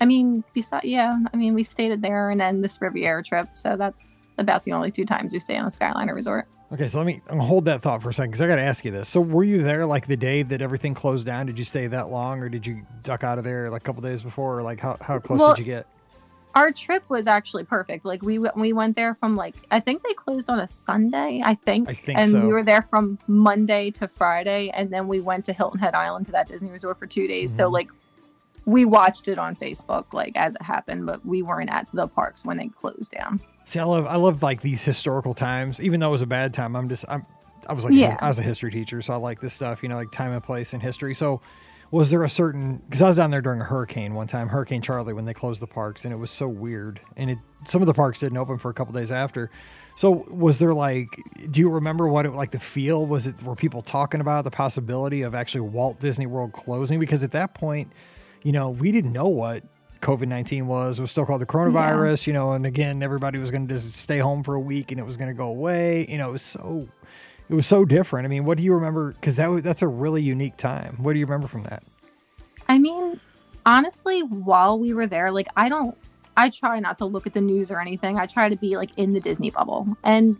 I 0.00 0.04
mean, 0.04 0.44
besides, 0.54 0.84
yeah, 0.84 1.18
I 1.32 1.36
mean, 1.36 1.54
we 1.54 1.62
stayed 1.62 2.00
there, 2.02 2.30
and 2.30 2.40
then 2.40 2.62
this 2.62 2.80
Riviera 2.80 3.22
trip. 3.22 3.48
So 3.54 3.76
that's 3.76 4.20
about 4.38 4.64
the 4.64 4.72
only 4.72 4.90
two 4.90 5.04
times 5.04 5.32
we 5.32 5.38
stayed 5.38 5.58
on 5.58 5.66
a 5.66 5.68
Skyliner 5.68 6.14
resort. 6.14 6.48
Okay, 6.72 6.88
so 6.88 6.96
let 6.96 7.06
me 7.06 7.20
hold 7.28 7.66
that 7.66 7.82
thought 7.82 8.02
for 8.02 8.08
a 8.08 8.14
second 8.14 8.30
because 8.30 8.40
I 8.40 8.48
got 8.48 8.56
to 8.56 8.62
ask 8.62 8.82
you 8.82 8.90
this. 8.90 9.06
So, 9.06 9.20
were 9.20 9.44
you 9.44 9.62
there 9.62 9.84
like 9.84 10.06
the 10.06 10.16
day 10.16 10.42
that 10.42 10.62
everything 10.62 10.94
closed 10.94 11.26
down? 11.26 11.44
Did 11.44 11.58
you 11.58 11.66
stay 11.66 11.86
that 11.86 12.10
long, 12.10 12.40
or 12.40 12.48
did 12.48 12.66
you 12.66 12.86
duck 13.02 13.24
out 13.24 13.36
of 13.36 13.44
there 13.44 13.68
like 13.68 13.82
a 13.82 13.84
couple 13.84 14.00
days 14.00 14.22
before, 14.22 14.58
or 14.58 14.62
like 14.62 14.80
how, 14.80 14.96
how 15.02 15.18
close 15.18 15.38
Well, 15.38 15.54
did 15.54 15.58
you 15.58 15.66
get? 15.66 15.86
Our 16.54 16.70
trip 16.72 17.08
was 17.08 17.26
actually 17.26 17.64
perfect. 17.64 18.04
Like 18.04 18.22
we 18.22 18.38
we 18.38 18.72
went 18.72 18.94
there 18.96 19.14
from 19.14 19.36
like 19.36 19.54
I 19.70 19.80
think 19.80 20.02
they 20.02 20.12
closed 20.12 20.50
on 20.50 20.60
a 20.60 20.66
Sunday, 20.66 21.40
I 21.44 21.54
think, 21.54 21.88
I 21.88 21.94
think 21.94 22.18
and 22.18 22.30
so. 22.30 22.40
we 22.46 22.52
were 22.52 22.62
there 22.62 22.82
from 22.82 23.18
Monday 23.26 23.90
to 23.92 24.06
Friday, 24.08 24.70
and 24.74 24.90
then 24.90 25.08
we 25.08 25.20
went 25.20 25.44
to 25.46 25.52
Hilton 25.52 25.80
Head 25.80 25.94
Island 25.94 26.26
to 26.26 26.32
that 26.32 26.48
Disney 26.48 26.70
resort 26.70 26.98
for 26.98 27.06
two 27.06 27.26
days. 27.26 27.54
So 27.54 27.68
Mhm. 27.68 27.72
like 27.72 27.88
we 28.64 28.84
watched 28.84 29.28
it 29.28 29.38
on 29.38 29.56
Facebook 29.56 30.12
like 30.12 30.36
as 30.36 30.54
it 30.54 30.62
happened, 30.62 31.06
but 31.06 31.24
we 31.26 31.42
weren't 31.42 31.70
at 31.70 31.88
the 31.92 32.06
parks 32.06 32.44
when 32.44 32.60
it 32.60 32.74
closed 32.76 33.12
down. 33.12 33.40
See, 33.66 33.78
I 33.78 33.84
love 33.84 34.06
I 34.06 34.16
love 34.16 34.42
like 34.42 34.60
these 34.60 34.84
historical 34.84 35.34
times, 35.34 35.80
even 35.80 36.00
though 36.00 36.08
it 36.08 36.12
was 36.12 36.22
a 36.22 36.26
bad 36.26 36.52
time. 36.52 36.76
I'm 36.76 36.88
just 36.88 37.04
I'm 37.08 37.24
I 37.66 37.72
was 37.72 37.84
like 37.84 37.94
Yeah. 37.94 38.16
I 38.20 38.28
was 38.28 38.38
a 38.38 38.42
history 38.42 38.70
teacher, 38.70 39.00
so 39.02 39.14
I 39.14 39.16
like 39.16 39.40
this 39.40 39.54
stuff, 39.54 39.82
you 39.82 39.88
know, 39.88 39.96
like 39.96 40.10
time 40.10 40.32
and 40.32 40.42
place 40.42 40.72
and 40.74 40.82
history. 40.82 41.14
So, 41.14 41.40
was 41.92 42.08
there 42.08 42.24
a 42.24 42.28
certain 42.28 42.78
because 42.78 43.02
I 43.02 43.06
was 43.06 43.16
down 43.16 43.30
there 43.30 43.42
during 43.42 43.60
a 43.60 43.64
hurricane 43.64 44.14
one 44.14 44.26
time, 44.26 44.48
Hurricane 44.48 44.80
Charley, 44.80 45.12
when 45.12 45.26
they 45.26 45.34
closed 45.34 45.60
the 45.60 45.66
parks, 45.66 46.04
and 46.04 46.12
it 46.12 46.16
was 46.16 46.30
so 46.30 46.48
weird, 46.48 47.00
and 47.16 47.30
it 47.30 47.38
some 47.68 47.82
of 47.82 47.86
the 47.86 47.94
parks 47.94 48.18
didn't 48.18 48.38
open 48.38 48.58
for 48.58 48.70
a 48.70 48.74
couple 48.74 48.94
days 48.94 49.12
after. 49.12 49.50
So, 49.94 50.24
was 50.30 50.58
there 50.58 50.72
like, 50.72 51.08
do 51.50 51.60
you 51.60 51.68
remember 51.68 52.08
what 52.08 52.24
it 52.24 52.30
like 52.30 52.50
the 52.50 52.58
feel? 52.58 53.04
Was 53.04 53.26
it 53.26 53.40
were 53.42 53.54
people 53.54 53.82
talking 53.82 54.22
about 54.22 54.44
the 54.44 54.50
possibility 54.50 55.20
of 55.20 55.34
actually 55.34 55.60
Walt 55.60 56.00
Disney 56.00 56.26
World 56.26 56.52
closing? 56.54 56.98
Because 56.98 57.22
at 57.22 57.32
that 57.32 57.54
point, 57.54 57.92
you 58.42 58.52
know, 58.52 58.70
we 58.70 58.90
didn't 58.90 59.12
know 59.12 59.28
what 59.28 59.62
COVID 60.00 60.28
19 60.28 60.66
was. 60.66 60.98
It 60.98 61.02
was 61.02 61.10
still 61.10 61.26
called 61.26 61.42
the 61.42 61.46
coronavirus, 61.46 62.26
you 62.26 62.32
know, 62.32 62.52
and 62.52 62.64
again, 62.64 63.02
everybody 63.02 63.38
was 63.38 63.50
going 63.50 63.68
to 63.68 63.74
just 63.74 63.92
stay 63.92 64.18
home 64.18 64.42
for 64.42 64.54
a 64.54 64.60
week 64.60 64.92
and 64.92 64.98
it 64.98 65.04
was 65.04 65.18
going 65.18 65.28
to 65.28 65.34
go 65.34 65.48
away. 65.48 66.06
You 66.08 66.16
know, 66.16 66.30
it 66.30 66.32
was 66.32 66.42
so, 66.42 66.88
it 67.48 67.54
was 67.54 67.66
so 67.66 67.84
different. 67.84 68.24
I 68.24 68.28
mean, 68.28 68.44
what 68.44 68.58
do 68.58 68.64
you 68.64 68.74
remember? 68.74 69.12
Because 69.12 69.36
that 69.36 69.50
was, 69.50 69.62
that's 69.62 69.82
a 69.82 69.88
really 69.88 70.22
unique 70.22 70.56
time. 70.56 70.96
What 70.98 71.12
do 71.12 71.18
you 71.18 71.26
remember 71.26 71.48
from 71.48 71.64
that? 71.64 71.82
I 72.68 72.78
mean, 72.78 73.20
honestly, 73.66 74.22
while 74.22 74.78
we 74.78 74.94
were 74.94 75.06
there, 75.06 75.30
like 75.30 75.48
I 75.56 75.68
don't 75.68 75.96
I 76.36 76.50
try 76.50 76.80
not 76.80 76.98
to 76.98 77.04
look 77.04 77.26
at 77.26 77.34
the 77.34 77.40
news 77.40 77.70
or 77.70 77.80
anything. 77.80 78.18
I 78.18 78.26
try 78.26 78.48
to 78.48 78.56
be 78.56 78.76
like 78.76 78.90
in 78.96 79.12
the 79.12 79.20
Disney 79.20 79.50
bubble. 79.50 79.96
And 80.02 80.36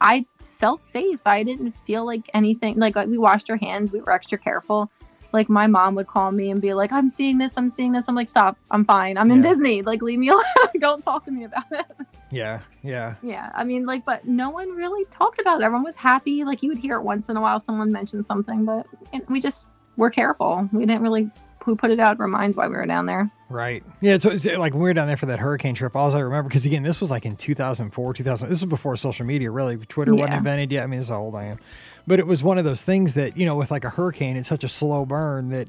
I 0.00 0.24
felt 0.38 0.84
safe. 0.84 1.20
I 1.26 1.42
didn't 1.42 1.72
feel 1.72 2.04
like 2.04 2.28
anything 2.34 2.78
like 2.78 2.96
we 2.96 3.18
washed 3.18 3.50
our 3.50 3.56
hands, 3.56 3.92
we 3.92 4.00
were 4.00 4.12
extra 4.12 4.38
careful. 4.38 4.90
Like 5.32 5.48
my 5.48 5.66
mom 5.66 5.94
would 5.94 6.06
call 6.06 6.30
me 6.32 6.50
and 6.50 6.60
be 6.60 6.74
like, 6.74 6.92
I'm 6.92 7.08
seeing 7.08 7.38
this, 7.38 7.56
I'm 7.56 7.68
seeing 7.68 7.92
this. 7.92 8.08
I'm 8.08 8.14
like, 8.14 8.28
stop, 8.28 8.56
I'm 8.70 8.84
fine. 8.84 9.16
I'm 9.16 9.30
in 9.30 9.42
Yeah. 9.42 9.50
Disney. 9.50 9.82
Like 9.82 10.02
leave 10.02 10.18
me 10.18 10.28
alone. 10.30 10.42
don't 10.78 11.02
talk 11.02 11.24
to 11.24 11.30
me 11.30 11.44
about 11.44 11.64
it. 11.70 11.86
Yeah. 12.30 12.60
Yeah. 12.82 13.14
Yeah, 13.22 13.50
I 13.54 13.64
mean, 13.64 13.86
like, 13.86 14.04
but 14.04 14.26
no 14.26 14.50
one 14.50 14.70
really 14.70 15.04
talked 15.06 15.40
about 15.40 15.60
it. 15.60 15.64
Everyone 15.64 15.84
was 15.84 15.96
happy. 15.96 16.44
Like, 16.44 16.62
you 16.62 16.68
would 16.70 16.78
hear 16.78 16.96
it 16.96 17.02
once 17.02 17.28
in 17.28 17.36
a 17.36 17.40
while, 17.40 17.60
someone 17.60 17.92
mentioned 17.92 18.24
something, 18.24 18.64
but 18.64 18.86
we 19.28 19.40
just 19.40 19.70
were 19.96 20.10
careful. 20.10 20.68
We 20.72 20.86
didn't 20.86 21.02
really 21.02 21.30
who 21.64 21.76
put 21.76 21.92
it 21.92 22.00
out 22.00 22.10
of 22.12 22.18
our 22.20 22.26
minds 22.26 22.56
while 22.56 22.68
we 22.68 22.74
were 22.74 22.86
down 22.86 23.06
there. 23.06 23.30
Right. 23.48 23.84
Yeah. 24.00 24.18
So 24.18 24.30
it's 24.30 24.44
like 24.44 24.72
when 24.72 24.82
we 24.82 24.88
were 24.90 24.94
down 24.94 25.06
there 25.06 25.16
for 25.16 25.26
that 25.26 25.38
hurricane 25.38 25.76
trip, 25.76 25.94
all 25.94 26.12
I 26.12 26.18
remember, 26.18 26.48
because 26.48 26.66
again, 26.66 26.82
this 26.82 27.00
was 27.00 27.08
like 27.08 27.24
in 27.24 27.36
2004, 27.36 28.14
2000. 28.14 28.48
This 28.48 28.60
was 28.62 28.68
before 28.68 28.96
social 28.96 29.24
media, 29.26 29.48
really. 29.52 29.76
Twitter 29.76 30.12
wasn't 30.12 30.38
invented 30.38 30.72
yet. 30.72 30.82
I 30.82 30.86
mean, 30.88 30.98
this 30.98 31.06
is 31.06 31.10
how 31.10 31.20
old 31.20 31.36
I 31.36 31.44
am. 31.44 31.58
But 32.06 32.18
it 32.18 32.26
was 32.26 32.42
one 32.42 32.58
of 32.58 32.64
those 32.64 32.82
things 32.82 33.14
that, 33.14 33.36
you 33.36 33.46
know, 33.46 33.54
with 33.54 33.70
like 33.70 33.84
a 33.84 33.90
hurricane, 33.90 34.36
it's 34.36 34.48
such 34.48 34.64
a 34.64 34.68
slow 34.68 35.06
burn 35.06 35.50
that, 35.50 35.68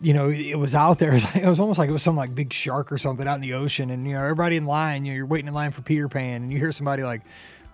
you 0.00 0.12
know, 0.12 0.28
it 0.28 0.58
was 0.58 0.74
out 0.74 0.98
there. 0.98 1.10
It 1.12 1.14
was, 1.14 1.24
like, 1.24 1.36
it 1.36 1.48
was 1.48 1.60
almost 1.60 1.78
like 1.78 1.88
it 1.88 1.92
was 1.92 2.02
some 2.02 2.16
like 2.16 2.34
big 2.34 2.52
shark 2.52 2.90
or 2.90 2.98
something 2.98 3.26
out 3.26 3.36
in 3.36 3.40
the 3.40 3.54
ocean. 3.54 3.90
And, 3.90 4.06
you 4.06 4.14
know, 4.14 4.22
everybody 4.22 4.56
in 4.56 4.66
line, 4.66 5.04
you 5.04 5.12
know, 5.12 5.16
you're 5.16 5.26
waiting 5.26 5.48
in 5.48 5.54
line 5.54 5.70
for 5.70 5.82
Peter 5.82 6.08
Pan 6.08 6.42
and 6.42 6.52
you 6.52 6.58
hear 6.58 6.72
somebody 6.72 7.02
like, 7.02 7.22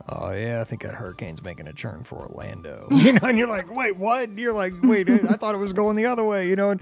Oh 0.08 0.32
yeah, 0.32 0.60
I 0.60 0.64
think 0.64 0.82
that 0.82 0.94
hurricane's 0.94 1.42
making 1.42 1.68
a 1.68 1.72
turn 1.72 2.02
for 2.04 2.16
Orlando. 2.16 2.88
You 3.02 3.14
know, 3.14 3.28
and 3.28 3.36
you're 3.36 3.48
like, 3.48 3.74
wait, 3.74 3.96
what? 3.96 4.28
And 4.28 4.38
you're 4.38 4.52
like, 4.52 4.74
wait, 4.82 5.10
I 5.10 5.34
thought 5.34 5.54
it 5.54 5.58
was 5.58 5.72
going 5.72 5.96
the 5.96 6.06
other 6.06 6.24
way. 6.24 6.48
You 6.48 6.56
know, 6.56 6.70
and 6.70 6.80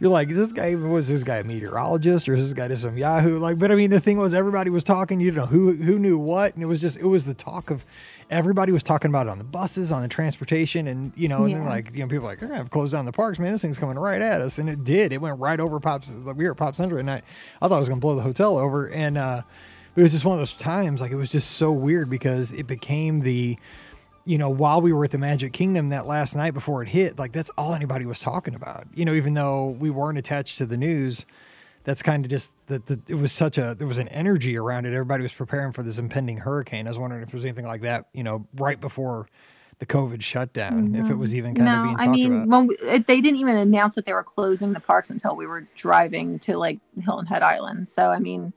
you're 0.00 0.10
like, 0.10 0.28
is 0.28 0.36
this 0.36 0.52
guy 0.52 0.74
was 0.74 1.08
this 1.08 1.22
guy 1.22 1.38
a 1.38 1.44
meteorologist 1.44 2.28
or 2.28 2.34
is 2.34 2.44
this 2.44 2.52
guy 2.52 2.68
just 2.68 2.82
some 2.82 2.98
Yahoo? 2.98 3.38
Like, 3.38 3.58
but 3.58 3.72
I 3.72 3.74
mean, 3.74 3.90
the 3.90 4.00
thing 4.00 4.18
was, 4.18 4.34
everybody 4.34 4.70
was 4.70 4.84
talking. 4.84 5.20
You 5.20 5.32
know, 5.32 5.46
who 5.46 5.72
who 5.72 5.98
knew 5.98 6.18
what, 6.18 6.54
and 6.54 6.62
it 6.62 6.66
was 6.66 6.80
just 6.80 6.98
it 6.98 7.06
was 7.06 7.24
the 7.24 7.34
talk 7.34 7.70
of 7.70 7.86
everybody 8.30 8.72
was 8.72 8.82
talking 8.82 9.10
about 9.10 9.26
it 9.26 9.30
on 9.30 9.38
the 9.38 9.44
buses, 9.44 9.92
on 9.92 10.02
the 10.02 10.08
transportation, 10.08 10.86
and 10.88 11.12
you 11.16 11.28
know, 11.28 11.44
and 11.44 11.54
then 11.54 11.64
like 11.64 11.92
you 11.92 12.00
know, 12.00 12.06
people 12.06 12.24
were 12.24 12.28
like, 12.30 12.38
they're 12.40 12.48
gonna 12.48 12.58
have 12.58 12.66
to 12.66 12.70
close 12.70 12.92
down 12.92 13.04
the 13.04 13.12
parks, 13.12 13.38
man. 13.38 13.52
This 13.52 13.62
thing's 13.62 13.78
coming 13.78 13.98
right 13.98 14.20
at 14.22 14.40
us, 14.40 14.58
and 14.58 14.68
it 14.68 14.84
did. 14.84 15.12
It 15.12 15.20
went 15.20 15.38
right 15.38 15.60
over 15.60 15.78
Pops. 15.80 16.08
We 16.08 16.44
were 16.44 16.52
at 16.52 16.56
Pop 16.56 16.76
Century, 16.76 17.00
and 17.00 17.10
I 17.10 17.22
I 17.60 17.68
thought 17.68 17.76
it 17.76 17.80
was 17.80 17.88
gonna 17.88 18.00
blow 18.00 18.14
the 18.14 18.22
hotel 18.22 18.58
over, 18.58 18.86
and. 18.86 19.18
uh 19.18 19.42
it 19.94 20.00
was 20.00 20.12
just 20.12 20.24
one 20.24 20.32
of 20.32 20.40
those 20.40 20.54
times 20.54 21.02
like 21.02 21.10
it 21.12 21.16
was 21.16 21.28
just 21.30 21.50
so 21.50 21.70
weird 21.70 22.08
because 22.08 22.50
it 22.52 22.66
became 22.66 23.20
the 23.20 23.58
you 24.24 24.38
know 24.38 24.48
while 24.48 24.80
we 24.80 24.90
were 24.90 25.04
at 25.04 25.10
the 25.10 25.18
magic 25.18 25.52
kingdom 25.52 25.90
that 25.90 26.06
last 26.06 26.34
night 26.34 26.54
before 26.54 26.82
it 26.82 26.88
hit 26.88 27.18
like 27.18 27.30
that's 27.32 27.50
all 27.58 27.74
anybody 27.74 28.06
was 28.06 28.18
talking 28.18 28.54
about 28.54 28.86
you 28.94 29.04
know 29.04 29.12
even 29.12 29.34
though 29.34 29.76
we 29.78 29.90
weren't 29.90 30.16
attached 30.16 30.56
to 30.56 30.64
the 30.64 30.78
news 30.78 31.26
that's 31.84 32.02
kind 32.02 32.24
of 32.24 32.30
just 32.30 32.52
that 32.66 32.88
it 33.08 33.14
was 33.14 33.32
such 33.32 33.58
a 33.58 33.74
there 33.76 33.88
was 33.88 33.98
an 33.98 34.08
energy 34.08 34.56
around 34.56 34.86
it 34.86 34.94
everybody 34.94 35.22
was 35.22 35.32
preparing 35.32 35.72
for 35.72 35.82
this 35.82 35.98
impending 35.98 36.38
hurricane 36.38 36.86
i 36.86 36.90
was 36.90 36.98
wondering 36.98 37.22
if 37.22 37.30
there 37.30 37.38
was 37.38 37.44
anything 37.44 37.66
like 37.66 37.82
that 37.82 38.06
you 38.12 38.22
know 38.22 38.46
right 38.54 38.80
before 38.80 39.28
the 39.78 39.86
covid 39.86 40.22
shutdown 40.22 40.94
if 40.94 41.10
it 41.10 41.16
was 41.16 41.30
mm-hmm. 41.30 41.38
even 41.38 41.54
kind 41.54 41.68
of 41.68 41.84
being 41.84 41.96
talked 41.96 42.08
I 42.08 42.12
mean, 42.12 42.32
about 42.42 42.48
when 42.48 42.66
we, 42.68 42.98
they 42.98 43.20
didn't 43.20 43.38
even 43.38 43.56
announce 43.56 43.96
that 43.96 44.04
they 44.04 44.12
were 44.12 44.22
closing 44.22 44.72
the 44.72 44.80
parks 44.80 45.10
until 45.10 45.34
we 45.34 45.46
were 45.46 45.66
driving 45.74 46.38
to 46.40 46.56
like 46.56 46.78
Hilton 47.02 47.26
Head 47.26 47.42
Island. 47.42 47.88
So 47.88 48.10
I 48.10 48.18
mean, 48.20 48.52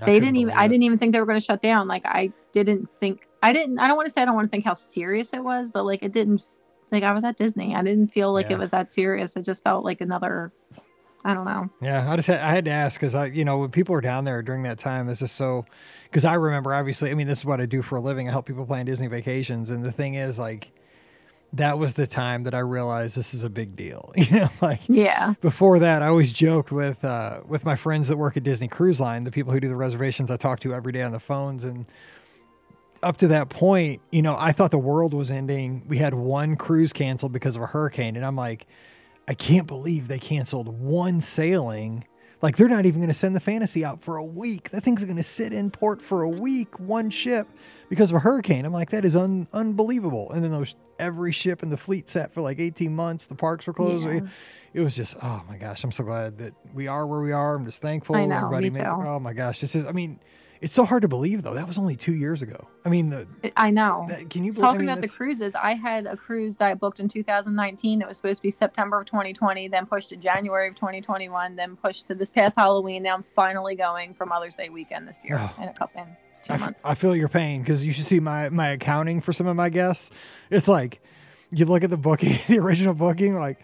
I 0.00 0.06
they 0.06 0.14
didn't 0.20 0.36
even. 0.36 0.48
believe 0.48 0.60
I 0.60 0.68
didn't 0.68 0.82
even 0.82 0.98
think 0.98 1.12
they 1.12 1.20
were 1.20 1.26
going 1.26 1.38
to 1.38 1.44
shut 1.44 1.60
down. 1.60 1.88
Like 1.88 2.04
I 2.04 2.32
didn't 2.52 2.88
think. 2.98 3.28
I 3.42 3.52
didn't. 3.52 3.78
I 3.78 3.86
don't 3.86 3.96
want 3.96 4.06
to 4.06 4.12
say 4.12 4.22
I 4.22 4.24
don't 4.24 4.34
want 4.34 4.46
to 4.46 4.50
think 4.50 4.64
how 4.64 4.74
serious 4.74 5.32
it 5.32 5.42
was, 5.42 5.70
but 5.70 5.84
like 5.84 6.02
it 6.02 6.12
didn't. 6.12 6.42
Like 6.90 7.04
I 7.04 7.12
was 7.12 7.22
at 7.24 7.36
Disney. 7.36 7.74
I 7.74 7.82
didn't 7.82 8.08
feel 8.08 8.32
like 8.32 8.46
Yeah. 8.46 8.56
it 8.56 8.58
was 8.58 8.70
that 8.70 8.90
serious. 8.90 9.36
It 9.36 9.42
just 9.42 9.62
felt 9.62 9.84
like 9.84 10.00
another. 10.00 10.52
I 11.28 11.34
don't 11.34 11.44
know. 11.44 11.68
Yeah, 11.82 12.10
I 12.10 12.16
just 12.16 12.28
had, 12.28 12.40
I 12.40 12.50
had 12.50 12.64
to 12.64 12.70
ask 12.70 12.98
because 12.98 13.14
I, 13.14 13.26
you 13.26 13.44
know, 13.44 13.58
when 13.58 13.70
people 13.70 13.94
are 13.94 14.00
down 14.00 14.24
there 14.24 14.40
during 14.40 14.62
that 14.62 14.78
time, 14.78 15.06
this 15.06 15.20
is 15.20 15.30
so. 15.30 15.66
Because 16.04 16.24
I 16.24 16.34
remember, 16.34 16.72
obviously, 16.72 17.10
I 17.10 17.14
mean, 17.14 17.26
this 17.26 17.40
is 17.40 17.44
what 17.44 17.60
I 17.60 17.66
do 17.66 17.82
for 17.82 17.96
a 17.96 18.00
living. 18.00 18.28
I 18.28 18.32
help 18.32 18.46
people 18.46 18.64
plan 18.64 18.86
Disney 18.86 19.08
vacations, 19.08 19.68
and 19.68 19.84
the 19.84 19.92
thing 19.92 20.14
is, 20.14 20.38
like, 20.38 20.70
that 21.52 21.78
was 21.78 21.92
the 21.92 22.06
time 22.06 22.44
that 22.44 22.54
I 22.54 22.60
realized 22.60 23.14
this 23.14 23.34
is 23.34 23.44
a 23.44 23.50
big 23.50 23.76
deal. 23.76 24.10
You 24.16 24.40
know, 24.40 24.48
like 24.62 24.80
Yeah. 24.88 25.34
before 25.42 25.78
that, 25.80 26.00
I 26.00 26.06
always 26.06 26.32
joked 26.32 26.72
with 26.72 27.04
uh, 27.04 27.42
with 27.46 27.62
my 27.64 27.76
friends 27.76 28.08
that 28.08 28.16
work 28.16 28.38
at 28.38 28.42
Disney 28.44 28.68
Cruise 28.68 28.98
Line, 28.98 29.24
the 29.24 29.30
people 29.30 29.52
who 29.52 29.60
do 29.60 29.68
the 29.68 29.76
reservations. 29.76 30.30
I 30.30 30.38
talk 30.38 30.60
to 30.60 30.72
every 30.72 30.92
day 30.92 31.02
on 31.02 31.12
the 31.12 31.20
phones, 31.20 31.62
and 31.64 31.84
up 33.02 33.18
to 33.18 33.28
that 33.28 33.48
point, 33.50 34.00
you 34.10 34.22
know, 34.22 34.34
I 34.38 34.52
thought 34.52 34.70
the 34.70 34.78
world 34.78 35.12
was 35.12 35.30
ending. 35.30 35.84
We 35.86 35.98
had 35.98 36.14
one 36.14 36.56
cruise 36.56 36.92
canceled 36.94 37.32
because 37.32 37.54
of 37.54 37.60
a 37.62 37.66
hurricane, 37.66 38.16
and 38.16 38.24
I'm 38.24 38.34
like, 38.36 38.66
I 39.28 39.34
can't 39.34 39.66
believe 39.66 40.08
they 40.08 40.18
canceled 40.18 40.68
one 40.68 41.20
sailing. 41.20 42.04
Like 42.40 42.56
they're 42.56 42.68
not 42.68 42.86
even 42.86 43.00
going 43.00 43.08
to 43.08 43.14
send 43.14 43.36
the 43.36 43.40
fantasy 43.40 43.84
out 43.84 44.02
for 44.02 44.16
a 44.16 44.24
week. 44.24 44.70
That 44.70 44.82
thing's 44.82 45.04
going 45.04 45.16
to 45.16 45.22
sit 45.22 45.52
in 45.52 45.70
port 45.70 46.00
for 46.00 46.22
a 46.22 46.28
week, 46.28 46.78
one 46.80 47.10
ship, 47.10 47.46
because 47.90 48.10
of 48.10 48.16
a 48.16 48.20
hurricane. 48.20 48.64
I'm 48.64 48.72
like, 48.72 48.90
that 48.90 49.04
is 49.04 49.14
un- 49.16 49.46
unbelievable. 49.52 50.30
And 50.32 50.42
then 50.42 50.50
those 50.50 50.74
every 50.98 51.32
ship 51.32 51.62
in 51.62 51.68
the 51.68 51.76
fleet 51.76 52.08
sat 52.08 52.32
for 52.32 52.40
like 52.40 52.58
18 52.58 52.94
months. 52.94 53.26
The 53.26 53.34
parks 53.34 53.66
were 53.66 53.72
closed. 53.74 54.06
Yeah. 54.06 54.20
It 54.74 54.80
was 54.80 54.94
just, 54.94 55.16
oh 55.22 55.42
my 55.48 55.56
gosh, 55.58 55.82
I'm 55.84 55.92
so 55.92 56.04
glad 56.04 56.38
that 56.38 56.54
we 56.74 56.86
are 56.88 57.06
where 57.06 57.20
we 57.20 57.32
are. 57.32 57.54
I'm 57.56 57.64
just 57.66 57.82
thankful. 57.82 58.14
I 58.16 58.24
know, 58.26 58.36
Everybody 58.36 58.70
me 58.70 58.78
made- 58.78 58.84
too. 58.84 58.90
oh 58.90 59.18
my 59.18 59.32
gosh, 59.32 59.60
this 59.60 59.74
is. 59.74 59.84
I 59.86 59.92
mean, 59.92 60.20
it's 60.60 60.74
so 60.74 60.84
hard 60.84 61.02
to 61.02 61.08
believe 61.08 61.42
though. 61.42 61.54
That 61.54 61.66
was 61.66 61.78
only 61.78 61.96
two 61.96 62.14
years 62.14 62.42
ago. 62.42 62.66
I 62.84 62.88
mean, 62.88 63.10
the 63.10 63.26
I 63.56 63.70
know. 63.70 64.06
that, 64.08 64.30
can 64.30 64.44
you 64.44 64.52
believe, 64.52 64.64
I 64.64 64.66
Talking 64.66 64.80
mean, 64.82 64.88
about 64.90 65.02
the 65.02 65.08
cruises, 65.08 65.54
I 65.54 65.74
had 65.74 66.06
a 66.06 66.16
cruise 66.16 66.56
that 66.58 66.70
I 66.70 66.74
booked 66.74 67.00
in 67.00 67.08
2019 67.08 67.98
that 68.00 68.08
was 68.08 68.16
supposed 68.16 68.38
to 68.38 68.42
be 68.42 68.50
September 68.50 69.00
of 69.00 69.06
2020, 69.06 69.68
then 69.68 69.86
pushed 69.86 70.08
to 70.10 70.16
January 70.16 70.68
of 70.68 70.74
2021, 70.74 71.56
then 71.56 71.76
pushed 71.76 72.06
to 72.08 72.14
this 72.14 72.30
past 72.30 72.56
Halloween. 72.56 73.02
Now 73.02 73.14
I'm 73.14 73.22
finally 73.22 73.74
going 73.74 74.14
for 74.14 74.26
Mother's 74.26 74.56
Day 74.56 74.68
weekend 74.68 75.06
this 75.08 75.24
year 75.24 75.36
Oh. 75.40 75.62
in 75.62 75.68
a 75.68 75.72
couple 75.72 76.02
in 76.02 76.08
two 76.42 76.52
I, 76.52 76.56
f- 76.56 76.60
months. 76.60 76.84
I 76.84 76.94
feel 76.94 77.14
your 77.14 77.28
pain 77.28 77.62
because 77.62 77.84
you 77.84 77.92
should 77.92 78.04
see 78.06 78.20
my 78.20 78.48
my 78.48 78.68
accounting 78.70 79.20
for 79.20 79.32
some 79.32 79.46
of 79.46 79.56
my 79.56 79.68
guests. 79.68 80.10
It's 80.50 80.68
like 80.68 81.00
you 81.50 81.64
look 81.64 81.82
at 81.84 81.90
the 81.90 81.96
booking, 81.96 82.38
the 82.48 82.58
original 82.58 82.94
booking, 82.94 83.34
like, 83.34 83.58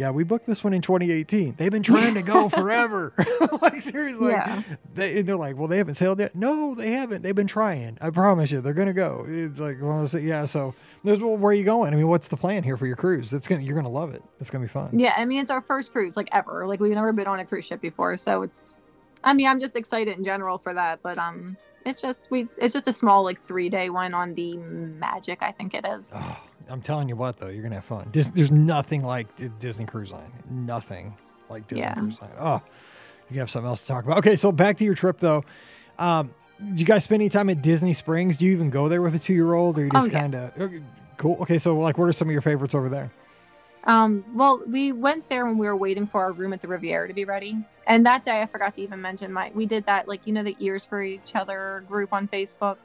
yeah, 0.00 0.10
we 0.10 0.24
booked 0.24 0.46
this 0.46 0.64
one 0.64 0.72
in 0.72 0.82
2018. 0.82 1.54
They've 1.58 1.70
been 1.70 1.82
trying 1.82 2.14
to 2.14 2.22
go 2.22 2.48
forever. 2.60 3.12
like 3.62 3.82
seriously, 3.82 4.30
Yeah. 4.32 4.62
they 4.94 5.18
and 5.18 5.28
they're 5.28 5.36
like, 5.36 5.56
well, 5.56 5.68
they 5.68 5.76
haven't 5.78 5.94
sailed 5.94 6.18
yet. 6.18 6.34
No, 6.34 6.74
they 6.74 6.90
haven't. 6.92 7.22
They've 7.22 7.34
been 7.34 7.46
trying. 7.46 7.98
I 8.00 8.10
promise 8.10 8.50
you, 8.50 8.60
they're 8.60 8.72
gonna 8.74 8.92
go. 8.92 9.24
It's 9.28 9.60
like, 9.60 9.76
well, 9.80 10.06
yeah. 10.20 10.46
So, 10.46 10.74
there's- 11.04 11.20
well, 11.20 11.36
where 11.36 11.50
are 11.50 11.54
you 11.54 11.64
going? 11.64 11.92
I 11.92 11.96
mean, 11.96 12.08
what's 12.08 12.28
the 12.28 12.36
plan 12.36 12.62
here 12.62 12.76
for 12.76 12.86
your 12.86 12.96
cruise? 12.96 13.32
It's 13.32 13.46
gonna, 13.46 13.62
you're 13.62 13.76
gonna 13.76 13.88
love 13.88 14.14
it. 14.14 14.22
It's 14.40 14.50
gonna 14.50 14.64
be 14.64 14.68
fun. 14.68 14.98
yeah, 14.98 15.14
I 15.16 15.24
mean 15.26 15.40
it's 15.40 15.50
our 15.50 15.60
first 15.62 15.92
cruise 15.92 16.16
like 16.16 16.28
ever. 16.32 16.66
Like 16.66 16.80
we've 16.80 16.94
never 16.94 17.12
been 17.12 17.26
on 17.26 17.38
a 17.40 17.44
cruise 17.44 17.66
ship 17.66 17.80
before, 17.80 18.16
so 18.16 18.42
it's. 18.42 18.74
I 19.22 19.34
mean, 19.34 19.46
I'm 19.48 19.60
just 19.60 19.76
excited 19.76 20.16
in 20.16 20.24
general 20.24 20.56
for 20.56 20.72
that, 20.72 21.00
but 21.02 21.18
um, 21.18 21.56
it's 21.84 22.00
just 22.00 22.30
we 22.30 22.48
it's 22.56 22.72
just 22.72 22.88
a 22.88 22.92
small 22.92 23.22
like 23.22 23.38
three 23.38 23.68
day 23.68 23.90
one 23.90 24.14
on 24.14 24.32
the 24.34 24.56
Magic, 24.56 25.42
I 25.42 25.52
think 25.52 25.74
it 25.74 25.84
is. 25.84 26.12
Oh, 26.16 26.40
I'm 26.70 26.80
telling 26.82 27.08
you 27.08 27.16
what, 27.16 27.38
though, 27.38 27.48
you're 27.48 27.62
gonna 27.62 27.74
have 27.76 27.84
fun. 27.84 28.08
Dis- 28.12 28.28
there's 28.28 28.50
nothing 28.50 29.02
like 29.02 29.26
Disney 29.58 29.84
Cruise 29.86 30.12
Line. 30.12 30.32
Nothing 30.48 31.16
like 31.48 31.66
Disney 31.66 31.82
Yeah. 31.82 31.94
Cruise 31.94 32.20
Line. 32.22 32.30
Oh, 32.38 32.62
you 33.30 33.40
have 33.40 33.50
something 33.50 33.68
else 33.68 33.80
to 33.82 33.86
talk 33.88 34.04
about. 34.04 34.18
Okay, 34.18 34.36
so 34.36 34.52
back 34.52 34.76
to 34.78 34.84
your 34.84 34.94
trip 34.94 35.18
though. 35.18 35.44
Um, 35.98 36.32
did 36.68 36.80
you 36.80 36.86
guys 36.86 37.04
spend 37.04 37.22
any 37.22 37.28
time 37.30 37.50
at 37.50 37.62
Disney 37.62 37.94
Springs? 37.94 38.36
Do 38.36 38.44
you 38.46 38.52
even 38.52 38.70
go 38.70 38.88
there 38.88 39.02
with 39.02 39.14
a 39.14 39.18
two 39.18 39.34
year 39.34 39.54
old, 39.54 39.78
or 39.78 39.82
you 39.82 39.90
Oh, 39.92 39.98
just 39.98 40.10
yeah. 40.12 40.20
kind 40.20 40.34
of 40.34 40.52
cool? 41.16 41.36
Okay, 41.40 41.58
so 41.58 41.76
like, 41.76 41.98
what 41.98 42.08
are 42.08 42.12
some 42.12 42.28
of 42.28 42.32
your 42.32 42.42
favorites 42.42 42.74
over 42.74 42.88
there? 42.88 43.10
Um, 43.84 44.24
well, 44.34 44.60
we 44.66 44.92
went 44.92 45.28
there 45.30 45.46
when 45.46 45.56
we 45.56 45.66
were 45.66 45.76
waiting 45.76 46.06
for 46.06 46.20
our 46.22 46.32
room 46.32 46.52
at 46.52 46.60
the 46.60 46.68
Riviera 46.68 47.08
to 47.08 47.14
be 47.14 47.24
ready. 47.24 47.56
And 47.86 48.04
that 48.04 48.24
day 48.24 48.42
I 48.42 48.46
forgot 48.46 48.74
to 48.74 48.82
even 48.82 49.00
mention 49.00 49.32
my 49.32 49.50
we 49.54 49.64
did 49.64 49.86
that 49.86 50.06
like 50.06 50.26
you 50.26 50.34
know 50.34 50.42
the 50.42 50.54
ears 50.60 50.84
for 50.84 51.00
each 51.02 51.34
other 51.34 51.82
group 51.88 52.12
on 52.12 52.28
Facebook. 52.28 52.76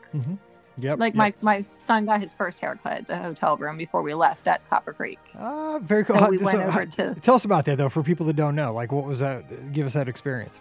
Yep. 0.78 1.00
Like 1.00 1.14
yep. 1.14 1.18
my 1.18 1.58
my 1.58 1.66
son 1.76 2.06
got 2.06 2.20
his 2.22 2.34
first 2.34 2.60
haircut 2.60 2.92
at 2.94 3.08
the 3.08 3.18
hotel 3.18 3.56
room 3.58 3.78
before 3.78 4.02
we 4.02 4.14
left 4.14 4.48
at 4.48 4.68
Copper 4.70 4.94
Creek. 4.94 5.20
Ah, 5.38 5.80
very 5.80 6.04
cool. 6.04 6.18
So 6.20 6.30
we 6.30 6.38
went 6.38 6.50
so 6.52 6.62
over 6.64 6.72
how- 6.72 6.86
to- 6.86 7.16
Tell 7.22 7.36
us 7.36 7.46
about 7.46 7.66
that 7.66 7.78
though, 7.78 7.90
for 7.90 8.04
people 8.04 8.26
that 8.28 8.36
don't 8.36 8.56
know. 8.56 8.74
Like, 8.74 8.92
what 8.92 9.06
was 9.06 9.20
that? 9.20 9.72
Give 9.74 9.86
us 9.86 9.94
that 9.94 10.08
experience. 10.10 10.60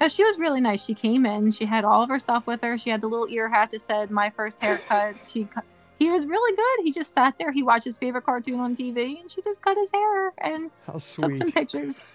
Yeah, 0.00 0.08
she 0.08 0.24
was 0.24 0.38
really 0.38 0.60
nice. 0.62 0.82
She 0.84 0.94
came 0.94 1.26
in. 1.26 1.52
She 1.52 1.66
had 1.66 1.84
all 1.84 2.02
of 2.02 2.08
her 2.08 2.18
stuff 2.18 2.46
with 2.46 2.62
her. 2.62 2.78
She 2.78 2.88
had 2.88 3.02
the 3.02 3.06
little 3.08 3.28
ear 3.28 3.50
hat 3.50 3.70
that 3.72 3.80
said 3.82 4.10
"My 4.10 4.30
first 4.30 4.60
haircut." 4.60 5.16
She, 5.28 5.46
he 5.98 6.10
was 6.10 6.26
really 6.26 6.56
good. 6.56 6.84
He 6.84 6.92
just 6.92 7.12
sat 7.12 7.36
there. 7.36 7.52
He 7.52 7.62
watched 7.62 7.84
his 7.84 7.98
favorite 7.98 8.22
cartoon 8.22 8.60
on 8.60 8.74
TV, 8.74 9.20
and 9.20 9.30
she 9.30 9.42
just 9.42 9.60
cut 9.60 9.76
his 9.76 9.90
hair 9.92 10.32
and 10.38 10.70
took 10.86 11.34
some 11.34 11.50
pictures. 11.52 12.08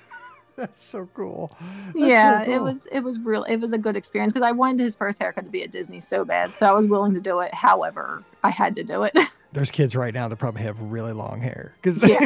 That's 0.58 0.86
so 0.86 1.10
cool. 1.14 1.56
That's 1.88 1.98
yeah, 2.08 2.46
so 2.46 2.52
it 2.52 2.62
was 2.62 2.86
it 2.88 3.02
was 3.02 3.20
real. 3.20 3.44
It 3.44 3.58
was 3.58 3.74
a 3.74 3.78
good 3.78 3.96
experience 3.96 4.32
because 4.34 4.46
I 4.48 4.52
wanted 4.54 4.80
his 4.80 4.96
first 4.96 5.20
haircut 5.22 5.46
to 5.46 5.52
be 5.52 5.64
at 5.64 5.72
Disney 5.72 6.00
so 6.00 6.24
bad, 6.24 6.52
so 6.54 6.66
I 6.68 6.72
was 6.72 6.86
willing 6.88 7.14
to 7.14 7.20
do 7.20 7.40
it. 7.42 7.54
However, 7.54 8.24
I 8.44 8.50
had 8.52 8.76
to 8.76 8.84
do 8.84 9.04
it. 9.04 9.18
There's 9.52 9.72
kids 9.72 9.96
right 9.96 10.14
now 10.14 10.28
that 10.28 10.36
probably 10.36 10.64
have 10.64 10.78
really 10.82 11.14
long 11.14 11.40
hair 11.40 11.74
because 11.82 12.04
Yeah. 12.08 12.26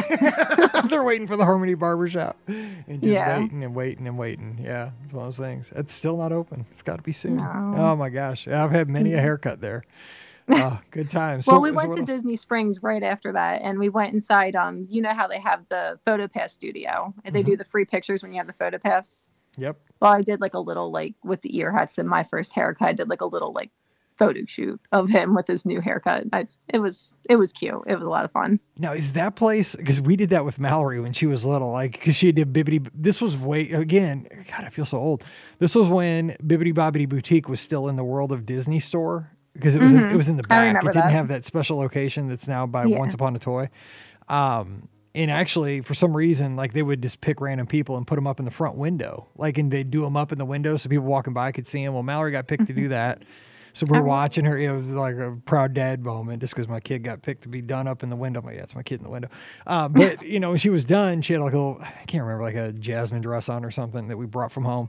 they're 0.90 1.04
waiting 1.04 1.28
for 1.28 1.36
the 1.36 1.44
Harmony 1.44 1.74
Barbershop 1.74 2.36
and 2.48 2.84
just 2.88 3.04
Yeah. 3.04 3.38
waiting 3.38 3.62
and 3.62 3.72
waiting 3.74 4.08
and 4.08 4.18
waiting. 4.18 4.58
Yeah, 4.60 4.90
it's 5.04 5.12
one 5.12 5.26
of 5.26 5.36
those 5.36 5.44
things. 5.44 5.70
It's 5.76 5.94
still 5.94 6.16
not 6.16 6.32
open. 6.32 6.66
It's 6.72 6.82
got 6.82 6.96
to 6.96 7.02
be 7.02 7.12
soon. 7.12 7.36
No. 7.36 7.74
Oh 7.76 7.94
my 7.96 8.10
gosh, 8.10 8.48
I've 8.48 8.72
had 8.72 8.88
many 8.88 9.12
a 9.12 9.20
haircut 9.20 9.60
there. 9.60 9.84
Oh, 10.50 10.80
good 10.90 11.08
times. 11.10 11.46
well, 11.48 11.56
So- 11.56 11.60
we 11.60 11.70
went 11.70 11.90
what 11.90 11.98
to? 11.98 12.04
Disney 12.04 12.36
Springs 12.36 12.82
right 12.82 13.02
after 13.02 13.32
that, 13.32 13.62
and 13.62 13.78
we 13.78 13.88
went 13.88 14.12
inside. 14.14 14.56
Um, 14.56 14.86
you 14.90 15.00
know 15.02 15.14
how 15.14 15.26
they 15.26 15.40
have 15.40 15.66
the 15.68 15.98
PhotoPass 16.06 16.50
studio? 16.50 17.14
and 17.24 17.34
They 17.34 17.40
Mm-hmm. 17.42 17.50
do 17.52 17.56
the 17.56 17.64
free 17.64 17.84
pictures 17.84 18.22
when 18.22 18.32
you 18.32 18.38
have 18.38 18.46
the 18.46 18.52
PhotoPass. 18.52 19.28
Yep. 19.56 19.78
Well, 20.00 20.12
I 20.12 20.22
did 20.22 20.40
like 20.40 20.54
a 20.54 20.60
little 20.60 20.90
like 20.90 21.14
with 21.24 21.42
the 21.42 21.56
ear 21.58 21.72
hats 21.72 21.98
and 21.98 22.08
my 22.08 22.22
first 22.22 22.52
haircut. 22.54 22.88
I 22.88 22.92
did 22.92 23.08
like 23.10 23.20
a 23.20 23.26
little 23.26 23.52
like 23.52 23.70
photo 24.16 24.40
shoot 24.46 24.78
of 24.92 25.08
him 25.08 25.34
with 25.34 25.46
his 25.46 25.64
new 25.64 25.80
haircut. 25.80 26.24
I, 26.32 26.46
it 26.68 26.78
was 26.78 27.16
it 27.28 27.36
was 27.36 27.52
cute. 27.52 27.82
It 27.86 27.94
was 27.94 28.02
a 28.04 28.08
lot 28.08 28.24
of 28.24 28.30
fun. 28.32 28.60
Now, 28.78 28.92
is 28.92 29.12
that 29.12 29.34
place 29.34 29.74
because 29.74 30.00
we 30.00 30.14
did 30.16 30.30
that 30.30 30.44
with 30.44 30.58
Mallory 30.58 31.00
when 31.00 31.12
she 31.12 31.26
was 31.26 31.44
little? 31.44 31.70
Like, 31.72 31.92
because 31.92 32.16
she 32.16 32.30
did 32.32 32.52
Bibbidi. 32.52 32.88
This 32.94 33.20
was 33.20 33.36
way 33.36 33.70
again. 33.70 34.26
God, 34.50 34.64
I 34.64 34.68
feel 34.70 34.86
so 34.86 34.98
old. 34.98 35.24
This 35.58 35.74
was 35.74 35.88
when 35.88 36.30
Bibbidi 36.42 36.72
Bobbidi 36.74 37.08
Boutique 37.08 37.48
was 37.48 37.60
still 37.60 37.88
in 37.88 37.96
the 37.96 38.04
World 38.04 38.30
of 38.32 38.46
Disney 38.46 38.78
Store 38.80 39.30
because 39.60 39.74
it 39.76 39.82
was 39.82 39.92
in, 39.94 40.04
it 40.10 40.16
was 40.16 40.28
in 40.28 40.36
the 40.36 40.42
Mm-hmm. 40.42 40.48
Back. 40.74 40.82
It 40.84 40.86
didn't 40.86 40.94
that. 40.94 41.12
have 41.12 41.28
that 41.28 41.44
special 41.44 41.76
location 41.78 42.28
that's 42.28 42.48
now 42.48 42.66
by 42.66 42.84
Yeah. 42.86 42.98
Once 42.98 43.14
Upon 43.14 43.36
a 43.36 43.38
Toy. 43.38 43.68
Um, 44.28 44.88
and 45.14 45.30
actually, 45.30 45.80
for 45.80 45.94
some 45.94 46.16
reason, 46.16 46.56
like 46.56 46.72
they 46.72 46.82
would 46.82 47.02
just 47.02 47.20
pick 47.20 47.40
random 47.40 47.66
people 47.66 47.96
and 47.96 48.06
put 48.06 48.14
them 48.16 48.26
up 48.26 48.38
in 48.38 48.44
the 48.44 48.50
front 48.50 48.76
window, 48.76 49.26
like, 49.36 49.58
and 49.58 49.70
they'd 49.70 49.90
do 49.90 50.02
them 50.02 50.16
up 50.16 50.30
in 50.32 50.38
the 50.38 50.44
window 50.44 50.76
so 50.76 50.88
people 50.88 51.04
walking 51.06 51.32
by 51.32 51.50
could 51.52 51.66
see 51.66 51.84
them. 51.84 51.94
Well, 51.94 52.02
Mallory 52.02 52.30
got 52.32 52.46
picked 52.46 52.66
to 52.68 52.72
do 52.72 52.88
that. 52.88 53.22
So 53.72 53.86
we're 53.88 53.98
Oh. 53.98 54.02
watching 54.02 54.44
her. 54.46 54.58
It 54.58 54.70
was 54.72 54.94
like 54.94 55.16
a 55.16 55.36
proud 55.44 55.74
dad 55.74 56.04
moment 56.04 56.40
just 56.40 56.54
because 56.54 56.66
my 56.66 56.80
kid 56.80 57.04
got 57.04 57.22
picked 57.22 57.42
to 57.42 57.48
be 57.48 57.62
done 57.62 57.86
up 57.86 58.02
in 58.02 58.10
the 58.10 58.16
window. 58.16 58.40
I'm 58.40 58.46
like, 58.46 58.56
yeah, 58.56 58.62
it's 58.62 58.74
my 58.74 58.82
kid 58.82 58.98
in 58.98 59.04
the 59.04 59.10
window. 59.10 59.28
Uh, 59.64 59.88
but, 59.88 60.22
you 60.24 60.40
know, 60.40 60.48
when 60.50 60.58
she 60.58 60.70
was 60.70 60.84
done, 60.84 61.22
she 61.22 61.34
had 61.34 61.42
like 61.42 61.52
a 61.52 61.56
little, 61.56 61.78
I 61.80 62.04
can't 62.06 62.24
remember, 62.24 62.42
like 62.42 62.56
a 62.56 62.72
jasmine 62.72 63.20
dress 63.22 63.48
on 63.48 63.64
or 63.64 63.70
something 63.70 64.08
that 64.08 64.16
we 64.16 64.26
brought 64.26 64.50
from 64.50 64.64
home. 64.64 64.88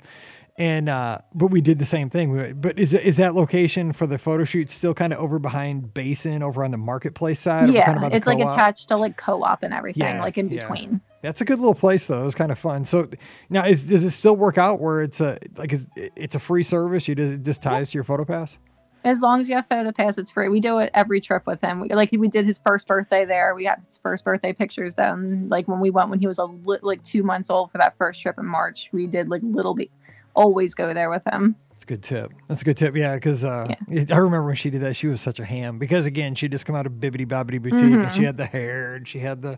And, 0.58 0.89
uh, 0.89 1.20
but 1.34 1.47
we 1.47 1.62
did 1.62 1.80
the 1.80 1.86
same 1.86 2.10
thing. 2.10 2.32
We, 2.32 2.54
but 2.54 2.78
is, 2.78 2.93
is 2.93 3.18
that 3.18 3.34
location 3.34 3.93
for 3.93 4.06
the 4.06 4.18
photo 4.18 4.43
shoot 4.43 4.70
still 4.70 4.93
kind 4.93 5.14
of 5.14 5.20
over 5.20 5.39
behind 5.39 5.93
Basin 5.93 6.43
over 6.43 6.64
on 6.64 6.72
the 6.72 6.78
marketplace 6.78 7.39
side? 7.39 7.70
Yeah, 7.70 7.86
kind 7.86 8.04
of 8.04 8.14
it's 8.14 8.28
like 8.28 8.39
attached 8.39 8.89
to 8.89 8.97
like 8.97 9.18
co-op 9.18 9.64
and 9.64 9.74
everything, 9.74 10.04
Yeah, 10.04 10.22
like 10.22 10.38
in 10.38 10.49
yeah. 10.49 10.60
between. 10.60 11.02
That's 11.22 11.41
a 11.41 11.45
good 11.45 11.60
little 11.60 11.76
place 11.76 12.06
though. 12.08 12.22
It 12.22 12.26
was 12.26 12.36
kind 12.36 12.52
of 12.52 12.60
fun. 12.60 12.86
So 12.86 13.08
now 13.49 13.66
is 13.66 13.84
does 13.84 14.04
it 14.04 14.10
still 14.12 14.36
work 14.36 14.58
out 14.58 14.80
where 14.80 15.02
it's 15.02 15.22
a 15.22 15.38
like 15.56 15.72
is, 15.72 15.88
it's 15.95 16.36
a 16.36 16.39
free 16.39 16.64
service? 16.64 17.08
You 17.08 17.16
just 17.16 17.34
it 17.34 17.43
just 17.43 17.62
ties 17.62 17.91
to 17.91 17.95
your 17.95 18.04
photo 18.04 18.26
pass? 18.26 18.58
As 19.04 19.20
long 19.20 19.39
as 19.39 19.49
you 19.49 19.56
have 19.56 19.68
PhotoPass, 19.68 20.20
it's 20.20 20.30
free. 20.30 20.47
We 20.47 20.60
do 20.60 20.78
it 20.78 20.91
every 20.93 21.20
trip 21.22 21.47
with 21.47 21.60
him. 21.60 21.80
We, 21.80 21.89
like 21.89 22.12
we 22.12 22.28
did 22.28 22.45
his 22.45 22.60
first 22.60 22.88
birthday 22.88 23.26
there. 23.26 23.56
We 23.56 23.64
got 23.64 23.80
his 23.80 23.97
first 23.97 24.24
birthday 24.24 24.54
pictures 24.54 24.93
done. 24.93 25.49
Like 25.49 25.68
when 25.68 25.80
we 25.80 25.89
went 25.89 26.10
when 26.10 26.20
he 26.20 26.28
was 26.28 26.38
a 26.38 26.45
li- 26.45 26.78
like 26.84 27.04
two 27.04 27.24
months 27.24 27.49
old 27.49 27.72
for 27.72 27.80
that 27.80 27.95
first 27.97 28.22
trip 28.22 28.38
in 28.38 28.45
March. 28.45 28.89
We 28.91 29.08
did 29.08 29.28
like 29.28 29.41
little. 29.43 29.74
Be- 29.74 29.89
always 30.36 30.73
go 30.73 30.93
there 30.93 31.09
with 31.09 31.23
him. 31.25 31.55
That's 31.71 31.84
a 31.84 31.88
good 31.88 32.03
tip. 32.03 32.32
That's 32.47 32.61
a 32.61 32.65
good 32.65 32.77
tip. 32.77 32.95
Yeah, 32.95 33.15
because 33.15 33.43
uh, 33.43 33.73
I 33.89 33.93
remember 34.17 34.45
when 34.45 34.55
she 34.55 34.69
did 34.69 34.82
that, 34.82 34.95
she 34.95 35.07
was 35.07 35.19
such 35.21 35.39
a 35.39 35.45
ham. 35.45 35.79
Because 35.79 36.05
again, 36.05 36.36
she 36.36 36.47
just 36.47 36.65
come 36.65 36.75
out 36.75 36.86
of 36.86 36.93
Bibbidi 36.93 37.25
Bobbidi 37.27 37.61
Boutique, 37.61 37.79
Mm-hmm. 37.82 38.15
she 38.15 38.23
had 38.23 38.38
the 38.38 38.45
hair, 38.45 38.95
and 38.95 39.07
she 39.07 39.19
had 39.19 39.41
the 39.41 39.57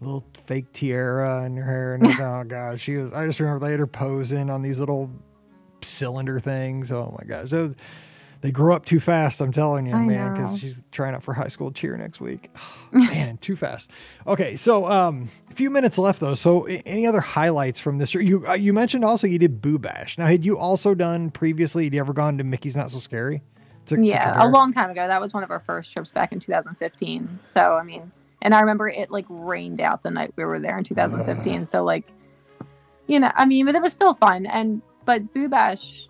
little 0.00 0.24
fake 0.44 0.72
tiara 0.72 1.44
in 1.44 1.56
her 1.56 1.64
hair, 1.64 1.94
and 1.94 2.06
oh 2.06 2.44
gosh, 2.46 2.80
she 2.82 2.96
was. 2.96 3.12
I 3.12 3.26
just 3.26 3.40
remember 3.40 3.64
they 3.64 3.70
had 3.72 3.80
her 3.80 3.86
posing 3.86 4.48
on 4.50 4.62
these 4.62 4.78
little 4.78 5.10
cylinder 5.82 6.38
things. 6.38 6.90
Oh 6.90 7.16
my 7.18 7.26
gosh, 7.26 7.50
those, 7.50 7.74
they 8.40 8.50
grow 8.50 8.74
up 8.74 8.84
too 8.84 9.00
fast. 9.00 9.40
I'm 9.40 9.52
telling 9.52 9.86
you, 9.86 9.94
I 9.94 10.04
man, 10.04 10.34
because 10.34 10.58
she's 10.58 10.80
trying 10.92 11.14
out 11.14 11.22
for 11.22 11.34
high 11.34 11.48
school 11.48 11.70
cheer 11.72 11.96
next 11.96 12.20
week. 12.20 12.50
man, 12.92 13.38
too 13.38 13.56
fast. 13.56 13.90
Okay, 14.26 14.56
so 14.56 14.90
um, 14.90 15.30
a 15.50 15.54
few 15.54 15.70
minutes 15.70 15.98
left 15.98 16.20
though. 16.20 16.34
So 16.34 16.64
any 16.64 17.06
other 17.06 17.20
highlights 17.20 17.80
from 17.80 17.98
this? 17.98 18.14
You 18.14 18.46
uh, 18.46 18.54
you 18.54 18.72
mentioned 18.72 19.04
also 19.04 19.26
you 19.26 19.38
did 19.38 19.60
Boo 19.60 19.78
Bash. 19.78 20.18
Now, 20.18 20.26
had 20.26 20.44
you 20.44 20.58
also 20.58 20.94
done 20.94 21.30
previously? 21.30 21.84
Had 21.84 21.94
you 21.94 22.00
ever 22.00 22.12
gone 22.12 22.38
to 22.38 22.44
Mickey's 22.44 22.76
Not 22.76 22.90
So 22.90 22.98
Scary? 22.98 23.42
To, 23.86 23.96
to 23.96 24.02
yeah, 24.02 24.44
a 24.44 24.48
long 24.48 24.72
time 24.72 24.90
ago. 24.90 25.06
That 25.06 25.20
was 25.20 25.32
one 25.32 25.44
of 25.44 25.50
our 25.50 25.60
first 25.60 25.92
trips 25.92 26.10
back 26.10 26.32
in 26.32 26.40
2015. 26.40 27.38
So 27.40 27.74
I 27.74 27.82
mean, 27.82 28.12
and 28.42 28.54
I 28.54 28.60
remember 28.60 28.88
it 28.88 29.10
like 29.10 29.26
rained 29.28 29.80
out 29.80 30.02
the 30.02 30.10
night 30.10 30.32
we 30.36 30.44
were 30.44 30.58
there 30.58 30.76
in 30.76 30.84
2015. 30.84 31.64
So 31.64 31.84
like, 31.84 32.06
you 33.06 33.18
know, 33.20 33.30
I 33.34 33.46
mean, 33.46 33.66
but 33.66 33.74
it 33.74 33.82
was 33.82 33.92
still 33.92 34.14
fun. 34.14 34.46
And 34.46 34.82
but 35.04 35.32
Boo 35.32 35.48
Bash, 35.48 36.08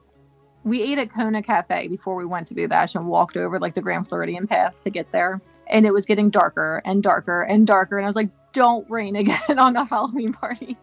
we 0.67 0.83
ate 0.83 0.99
at 0.99 1.11
Kona 1.11 1.43
Cafe 1.43 1.89
before 1.89 2.17
we 2.17 2.27
went 2.27 2.47
to 2.49 2.55
Boo 2.55 2.69
Bash 2.69 2.95
and 2.95 3.07
walked 3.07 3.37
over 3.37 3.59
like 3.59 3.75
the 3.75 3.81
Grand 3.81 4.09
Floridian 4.09 4.47
path 4.47 4.83
to 4.83 4.91
get 4.91 5.13
there. 5.13 5.41
And 5.69 5.87
it 5.87 5.93
was 5.93 6.05
getting 6.07 6.29
darker 6.29 6.83
and 6.85 7.03
darker 7.03 7.43
and 7.43 7.67
darker. 7.67 7.97
And 7.99 8.05
I 8.05 8.09
was 8.09 8.17
like, 8.17 8.29
don't 8.53 8.89
rain 8.91 9.17
again 9.23 9.59
on 9.59 9.77
a 9.77 9.85
Halloween 9.85 10.33
party. 10.33 10.77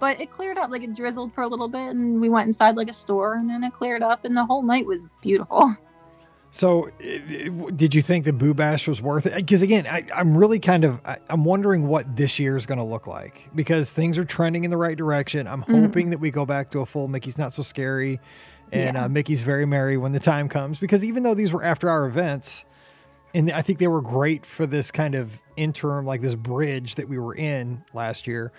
But 0.00 0.20
it 0.20 0.32
cleared 0.32 0.58
up, 0.58 0.70
like 0.70 0.82
it 0.82 0.94
drizzled 0.94 1.32
for 1.32 1.42
a 1.42 1.46
little 1.46 1.68
bit, 1.68 1.90
and 1.90 2.20
we 2.20 2.28
went 2.28 2.48
inside 2.48 2.76
like 2.76 2.90
a 2.90 2.92
store, 2.92 3.34
and 3.34 3.48
then 3.48 3.62
it 3.62 3.72
cleared 3.72 4.02
up, 4.02 4.24
and 4.24 4.36
the 4.36 4.44
whole 4.44 4.62
night 4.62 4.86
was 4.86 5.06
beautiful. 5.20 5.76
So, 6.54 6.88
it, 7.00 7.22
it- 7.30 7.76
did 7.78 7.94
you 7.94 8.02
think 8.02 8.26
the 8.26 8.32
Boo 8.34 8.52
Bash 8.52 8.86
was 8.86 9.00
worth 9.00 9.24
it? 9.24 9.34
Because 9.34 9.62
again, 9.62 9.86
I, 9.86 10.06
I'm 10.14 10.36
really 10.36 10.60
kind 10.60 10.84
of 10.84 11.00
I, 11.02 11.16
I'm 11.30 11.44
wondering 11.44 11.86
what 11.86 12.14
this 12.14 12.38
year 12.38 12.58
is 12.58 12.66
going 12.66 12.76
to 12.76 12.84
look 12.84 13.06
like 13.06 13.48
because 13.54 13.88
things 13.90 14.18
are 14.18 14.24
trending 14.26 14.64
in 14.64 14.70
the 14.70 14.76
right 14.76 14.98
direction. 14.98 15.46
I'm 15.48 15.62
Mm-hmm. 15.62 15.80
hoping 15.80 16.10
that 16.10 16.18
we 16.20 16.30
go 16.30 16.44
back 16.44 16.70
to 16.72 16.80
a 16.80 16.84
full 16.86 17.08
Mickey's 17.08 17.38
Not 17.38 17.54
So 17.54 17.62
Scary 17.62 18.20
and 18.72 18.96
Yeah. 18.96 19.04
uh, 19.04 19.08
Mickey's 19.08 19.42
Very 19.42 19.66
Merry 19.66 19.96
when 19.96 20.12
the 20.12 20.20
time 20.20 20.48
comes. 20.48 20.78
Because 20.80 21.04
even 21.04 21.22
though 21.22 21.34
these 21.34 21.52
were 21.52 21.62
after 21.64 21.88
our 21.88 22.06
events, 22.06 22.64
and 23.34 23.50
I 23.50 23.62
think 23.62 23.78
they 23.78 23.88
were 23.88 24.02
great 24.02 24.44
for 24.44 24.66
this 24.66 24.90
kind 24.90 25.14
of 25.14 25.38
interim, 25.56 26.04
like 26.06 26.20
this 26.20 26.34
bridge 26.34 26.96
that 26.96 27.08
we 27.08 27.18
were 27.18 27.34
in 27.34 27.84
last 27.94 28.26
year. 28.26 28.52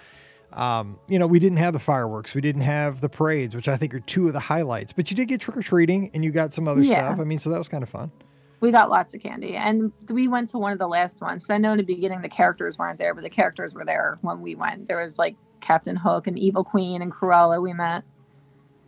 Um, 0.52 1.00
you 1.08 1.18
know, 1.18 1.26
we 1.26 1.40
didn't 1.40 1.58
have 1.58 1.74
the 1.74 1.80
fireworks, 1.80 2.36
we 2.36 2.42
didn't 2.42 2.62
have 2.62 3.02
the 3.02 3.10
parades, 3.10 3.56
which 3.56 3.68
I 3.68 3.76
think 3.76 3.92
are 3.96 4.00
two 4.00 4.28
of 4.28 4.34
the 4.34 4.40
highlights. 4.40 4.94
But 4.94 5.10
you 5.10 5.16
did 5.18 5.28
get 5.28 5.42
trick 5.42 5.58
or 5.58 5.64
treating, 5.64 6.12
and 6.14 6.24
you 6.24 6.32
got 6.32 6.54
some 6.54 6.68
other 6.68 6.82
Yeah. 6.84 7.08
stuff. 7.08 7.20
I 7.20 7.24
mean, 7.24 7.40
so 7.40 7.50
that 7.50 7.58
was 7.58 7.68
kind 7.68 7.82
of 7.82 7.90
fun. 7.90 8.12
We 8.60 8.72
got 8.72 8.90
lots 8.92 9.16
of 9.16 9.22
candy, 9.22 9.56
and 9.56 9.92
we 10.10 10.28
went 10.28 10.50
to 10.50 10.60
one 10.60 10.72
of 10.72 10.78
the 10.80 10.88
last 10.88 11.22
ones. 11.22 11.46
So 11.46 11.56
I 11.56 11.58
know 11.58 11.72
in 11.72 11.78
the 11.80 11.84
beginning 11.84 12.22
the 12.22 12.30
characters 12.30 12.78
weren't 12.78 13.00
there, 13.00 13.16
but 13.16 13.24
the 13.24 13.30
characters 13.32 13.74
were 13.74 13.84
there 13.84 14.20
when 14.22 14.42
we 14.42 14.54
went. 14.54 14.88
There 14.88 15.02
was 15.02 15.18
like 15.18 15.36
Captain 15.60 15.96
Hook 15.96 16.28
and 16.28 16.38
Evil 16.38 16.64
Queen 16.64 17.02
and 17.02 17.12
Cruella. 17.12 17.60
We 17.62 17.74
met. 17.74 18.04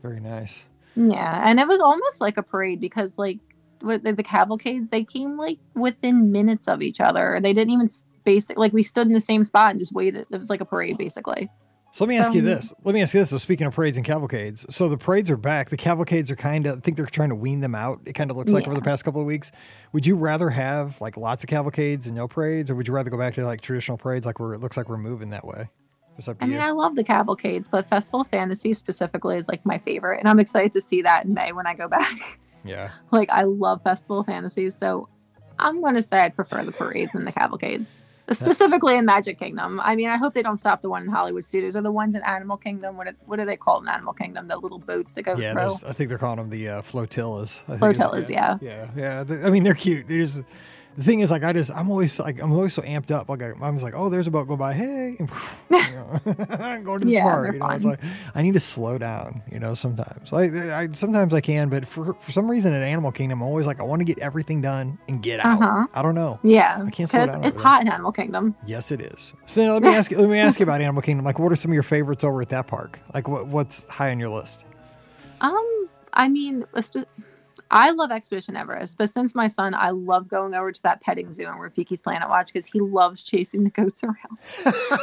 Very 0.03 0.19
nice. 0.19 0.65
Yeah, 0.95 1.43
and 1.45 1.59
it 1.59 1.67
was 1.67 1.81
almost 1.81 2.21
like 2.21 2.37
a 2.37 2.43
parade 2.43 2.79
because 2.79 3.17
like 3.17 3.39
with 3.81 4.03
the, 4.03 4.13
the 4.13 4.23
cavalcades, 4.23 4.89
they 4.89 5.03
came 5.03 5.37
like 5.37 5.59
within 5.73 6.31
minutes 6.31 6.67
of 6.67 6.81
each 6.81 7.01
other. 7.01 7.39
They 7.41 7.53
didn't 7.53 7.73
even 7.73 7.89
basic 8.23 8.57
like 8.57 8.73
we 8.73 8.83
stood 8.83 9.07
in 9.07 9.13
the 9.13 9.21
same 9.21 9.43
spot 9.43 9.69
and 9.71 9.79
just 9.79 9.93
waited. 9.93 10.25
It 10.31 10.37
was 10.37 10.49
like 10.49 10.61
a 10.61 10.65
parade 10.65 10.97
basically. 10.97 11.49
So 11.95 12.03
let 12.03 12.09
me 12.09 12.17
ask 12.17 12.33
you 12.33 12.41
this. 12.41 12.73
Let 12.83 12.93
me 12.93 13.01
ask 13.01 13.13
you 13.13 13.21
this. 13.21 13.29
So 13.29 13.37
speaking 13.37 13.65
of 13.67 13.73
parades 13.73 13.95
and 13.95 14.05
cavalcades, 14.05 14.65
so 14.69 14.89
the 14.89 14.97
parades 14.97 15.29
are 15.29 15.37
back. 15.37 15.69
The 15.69 15.77
cavalcades 15.77 16.29
are 16.29 16.35
kind 16.35 16.65
of, 16.65 16.79
I 16.79 16.81
think 16.81 16.97
they're 16.97 17.05
trying 17.05 17.29
to 17.29 17.35
wean 17.35 17.61
them 17.61 17.73
out. 17.73 18.01
It 18.05 18.11
kind 18.11 18.29
of 18.29 18.35
looks 18.35 18.51
like 18.51 18.67
over 18.67 18.75
the 18.75 18.81
past 18.81 19.05
couple 19.05 19.21
of 19.21 19.27
weeks. 19.27 19.53
Would 19.93 20.05
you 20.05 20.17
rather 20.17 20.49
have 20.49 20.99
like 20.99 21.15
lots 21.15 21.45
of 21.45 21.49
cavalcades 21.49 22.07
and 22.07 22.13
no 22.13 22.27
parades, 22.27 22.69
or 22.69 22.75
would 22.75 22.89
you 22.89 22.93
rather 22.93 23.09
go 23.09 23.17
back 23.17 23.35
to 23.35 23.45
like 23.45 23.61
traditional 23.61 23.97
parades, 23.97 24.25
like 24.25 24.41
we're, 24.41 24.55
it 24.55 24.59
looks 24.59 24.75
like 24.75 24.89
we're 24.89 24.97
moving 24.97 25.29
that 25.29 25.45
way? 25.45 25.69
It's 26.17 26.27
up 26.27 26.39
to 26.39 26.45
I 26.45 26.47
mean. 26.47 26.59
I 26.61 26.71
love 26.71 26.95
the 26.95 27.03
cavalcades, 27.03 27.67
but 27.67 27.87
Festival 27.89 28.21
of 28.21 28.27
Fantasy 28.27 28.73
specifically 28.73 29.37
is 29.37 29.47
like 29.47 29.65
my 29.65 29.77
favorite, 29.77 30.19
and 30.19 30.27
I'm 30.29 30.39
excited 30.39 30.71
to 30.73 30.81
see 30.81 31.01
that 31.01 31.25
in 31.25 31.33
May 31.33 31.51
when 31.51 31.67
I 31.67 31.73
go 31.73 31.87
back. 31.87 32.39
yeah. 32.63 32.91
like 33.11 33.29
I 33.29 33.43
love 33.43 33.83
Festival 33.83 34.19
of 34.19 34.25
Fantasy, 34.27 34.69
so 34.69 35.09
I'm 35.59 35.81
going 35.81 35.95
to 35.95 36.01
say 36.01 36.17
I'd 36.17 36.35
prefer 36.35 36.63
the 36.63 36.71
parades 36.71 37.13
and 37.15 37.25
the 37.27 37.31
cavalcades. 37.31 38.05
specifically 38.31 38.97
in 38.97 39.05
Magic 39.05 39.37
Kingdom. 39.37 39.79
I 39.83 39.95
mean, 39.95 40.09
I 40.09 40.17
hope 40.17 40.33
they 40.33 40.41
don't 40.41 40.57
stop 40.57 40.81
the 40.81 40.89
one 40.89 41.03
in 41.03 41.09
Hollywood 41.09 41.43
Studios 41.43 41.75
or 41.75 41.81
the 41.81 41.91
ones 41.91 42.15
in 42.15 42.23
Animal 42.23 42.57
Kingdom. 42.57 42.97
What 42.97 43.07
are, 43.07 43.15
what 43.25 43.39
are 43.39 43.45
they 43.45 43.55
called 43.55 43.83
in 43.83 43.89
Animal 43.89 44.13
Kingdom? 44.13 44.47
The 44.47 44.57
little 44.57 44.79
boats 44.79 45.13
that 45.13 45.21
go 45.23 45.37
Yeah, 45.37 45.53
through. 45.53 45.87
I 45.89 45.93
think 45.93 46.09
they're 46.09 46.17
calling 46.17 46.37
them 46.37 46.49
the 46.49 46.67
uh, 46.69 46.81
flotillas. 46.81 47.61
I 47.67 47.77
think 47.77 47.81
Flotillas, 47.81 48.29
yeah. 48.29 48.57
yeah, 48.61 48.89
yeah. 48.95 49.23
Th- 49.23 49.43
I 49.43 49.49
mean, 49.49 49.63
they're 49.63 49.75
cute. 49.75 50.07
They 50.07 50.17
just 50.17 50.41
the 50.97 51.03
thing 51.03 51.19
is, 51.19 51.29
like, 51.31 51.43
I 51.43 51.53
just 51.53 51.71
I'm 51.71 51.89
always 51.89 52.19
like 52.19 52.41
I'm 52.41 52.51
always 52.51 52.73
so 52.73 52.81
amped 52.81 53.11
up. 53.11 53.29
Like 53.29 53.41
I, 53.41 53.51
I'm 53.61 53.75
just 53.75 53.83
like, 53.83 53.93
oh, 53.95 54.09
there's 54.09 54.27
a 54.27 54.31
boat 54.31 54.47
go 54.47 54.55
by. 54.55 54.73
Hey, 54.73 55.15
and, 55.19 55.29
you 55.69 55.77
know, 55.77 56.19
to 56.25 57.05
the 57.05 57.11
Yeah, 57.11 57.21
smart. 57.23 57.43
they're 57.43 57.53
You 57.53 57.59
know, 57.59 57.69
it's 57.69 57.85
like 57.85 57.99
I 58.33 58.41
need 58.41 58.53
to 58.53 58.59
slow 58.59 58.97
down. 58.97 59.41
You 59.51 59.59
know, 59.59 59.73
sometimes 59.73 60.31
like 60.31 60.53
I 60.53 60.89
sometimes 60.93 61.33
I 61.33 61.41
can, 61.41 61.69
but 61.69 61.87
for 61.87 62.13
for 62.15 62.31
some 62.31 62.49
reason 62.49 62.73
at 62.73 62.83
Animal 62.83 63.11
Kingdom, 63.11 63.41
I'm 63.41 63.47
always 63.47 63.67
like 63.67 63.79
I 63.79 63.83
want 63.83 63.99
to 63.99 64.05
get 64.05 64.19
everything 64.19 64.61
done 64.61 64.97
and 65.07 65.21
get 65.21 65.39
out. 65.39 65.61
Uh-huh. 65.61 65.87
I 65.93 66.01
don't 66.01 66.15
know. 66.15 66.39
Yeah, 66.43 66.83
I 66.85 66.89
can't 66.89 67.09
slow 67.09 67.25
down 67.25 67.43
it's 67.43 67.57
hot 67.57 67.81
in 67.81 67.89
Animal 67.89 68.11
Kingdom. 68.11 68.55
Yes, 68.65 68.91
it 68.91 69.01
is. 69.01 69.33
So 69.45 69.63
let 69.73 69.81
me 69.83 69.89
ask 69.89 70.11
you. 70.11 70.17
Let 70.17 70.29
me 70.29 70.39
ask 70.39 70.59
you 70.59 70.63
about 70.63 70.81
Animal 70.81 71.01
Kingdom. 71.01 71.25
Like, 71.25 71.39
what 71.39 71.51
are 71.51 71.55
some 71.55 71.71
of 71.71 71.73
your 71.73 71.83
favorites 71.83 72.23
over 72.23 72.41
at 72.41 72.49
that 72.49 72.67
park? 72.67 72.99
Like, 73.13 73.27
what 73.27 73.47
what's 73.47 73.87
high 73.87 74.11
on 74.11 74.19
your 74.19 74.29
list? 74.29 74.65
Um, 75.41 75.89
I 76.13 76.29
mean, 76.29 76.65
I 77.75 77.91
love 77.91 78.09
Expedition 78.09 78.55
Everest, 78.55 78.97
but 78.97 79.09
since 79.09 79.35
my 79.35 79.49
son, 79.49 79.73
I 79.73 79.89
love 79.89 80.29
going 80.29 80.53
over 80.53 80.71
to 80.71 80.83
that 80.83 81.01
petting 81.01 81.29
zoo 81.31 81.45
and 81.45 81.59
Rafiki's 81.59 82.01
Planet 82.01 82.29
Watch 82.29 82.47
because 82.47 82.65
he 82.65 82.79
loves 82.79 83.21
chasing 83.21 83.65
the 83.65 83.69
goats 83.69 84.01
around. 84.01 84.39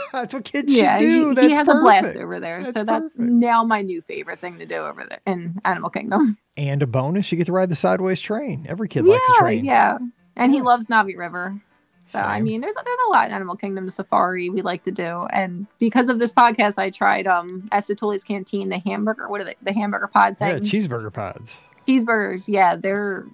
That's 0.13 0.33
what 0.33 0.45
kids 0.45 0.75
yeah, 0.75 0.99
should 0.99 1.05
do. 1.05 1.29
he, 1.29 1.35
That's 1.35 1.47
he 1.49 1.53
has 1.53 1.67
perfect. 1.67 1.79
a 1.79 1.83
blast 1.83 2.17
over 2.17 2.41
there. 2.41 2.63
That's 2.65 2.73
so 2.79 2.85
that's 2.85 3.15
perfect. 3.15 3.31
now 3.33 3.63
my 3.63 3.83
new 3.83 4.01
favorite 4.01 4.41
thing 4.41 4.59
to 4.59 4.65
do 4.65 4.77
over 4.77 5.05
there 5.07 5.21
in 5.27 5.61
Animal 5.65 5.91
Kingdom. 5.91 6.39
And 6.55 6.83
a 6.83 6.87
bonus, 6.87 7.33
you 7.33 7.39
get 7.39 7.47
to 7.47 7.53
ride 7.53 7.71
the 7.71 7.75
sideways 7.75 8.21
train. 8.21 8.67
Every 8.69 8.87
kid 8.87 9.07
likes 9.07 9.27
a 9.27 9.33
yeah, 9.33 9.39
train. 9.39 9.65
yeah, 9.65 9.99
and 10.37 10.53
he 10.53 10.61
loves 10.61 10.87
Na'vi 10.89 11.17
River. 11.17 11.59
So 12.05 12.19
I 12.19 12.41
mean, 12.43 12.61
there's 12.61 12.75
there's 12.75 12.99
a 13.09 13.11
lot 13.11 13.27
in 13.29 13.33
Animal 13.33 13.57
Kingdom 13.57 13.89
safari 13.89 14.51
we 14.51 14.61
like 14.61 14.83
to 14.83 14.91
do, 14.91 15.27
and 15.31 15.67
because 15.79 16.11
of 16.11 16.19
this 16.19 16.31
podcast, 16.33 16.77
I 16.79 16.91
tried 16.91 17.27
um 17.27 17.69
at 17.73 17.85
Satu'li's 17.85 18.23
Canteen 18.23 18.69
the 18.69 18.81
hamburger. 18.81 19.29
What 19.31 19.41
are 19.41 19.45
they? 19.45 19.57
The 19.63 19.73
hamburger 19.73 20.09
pod 20.09 20.37
Yeah, 20.41 20.59
cheeseburger 20.59 21.13
pods. 21.13 21.57
Cheeseburgers. 21.87 22.49
Yeah, 22.49 22.77
they're 22.77 23.27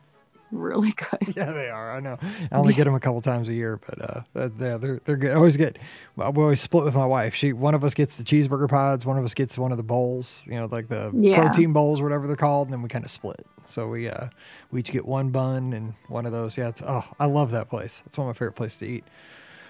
really 0.50 0.92
good. 0.96 1.36
Yeah, 1.36 1.52
they 1.52 1.68
are. 1.68 1.92
I 1.92 2.00
know. 2.00 2.18
I 2.22 2.56
only 2.56 2.74
get 2.74 2.84
them 2.84 2.94
a 2.94 3.00
couple 3.00 3.20
times 3.20 3.48
a 3.48 3.54
year, 3.54 3.78
but 3.86 4.00
uh, 4.00 4.22
uh, 4.34 4.48
yeah, 4.58 4.76
they're 4.76 5.00
they're 5.04 5.16
good. 5.16 5.32
I 5.32 5.34
always 5.34 5.56
get. 5.56 5.78
Well, 6.16 6.32
we 6.32 6.42
always 6.42 6.60
split 6.60 6.84
with 6.84 6.94
my 6.94 7.06
wife. 7.06 7.34
She 7.34 7.52
one 7.52 7.74
of 7.74 7.84
us 7.84 7.94
gets 7.94 8.16
the 8.16 8.24
cheeseburger 8.24 8.68
pods, 8.68 9.04
one 9.04 9.18
of 9.18 9.24
us 9.24 9.34
gets 9.34 9.58
one 9.58 9.72
of 9.72 9.76
the 9.78 9.84
bowls. 9.84 10.40
You 10.46 10.54
know, 10.54 10.66
like 10.70 10.88
the 10.88 11.12
Yeah. 11.16 11.42
protein 11.42 11.72
bowls, 11.72 12.00
whatever 12.02 12.26
they're 12.26 12.36
called, 12.36 12.68
and 12.68 12.72
then 12.72 12.82
we 12.82 12.88
kind 12.88 13.04
of 13.04 13.10
split. 13.10 13.44
So 13.68 13.88
we 13.88 14.08
uh 14.08 14.28
we 14.70 14.80
each 14.80 14.90
get 14.90 15.04
one 15.06 15.28
bun 15.30 15.72
and 15.74 15.94
one 16.08 16.24
of 16.26 16.32
those. 16.32 16.56
Yeah, 16.56 16.68
it's 16.68 16.82
oh, 16.82 17.04
I 17.20 17.26
love 17.26 17.50
that 17.50 17.68
place. 17.68 18.02
It's 18.06 18.16
one 18.16 18.28
of 18.28 18.34
my 18.34 18.38
favorite 18.38 18.52
places 18.56 18.78
to 18.78 18.86
eat. 18.86 19.04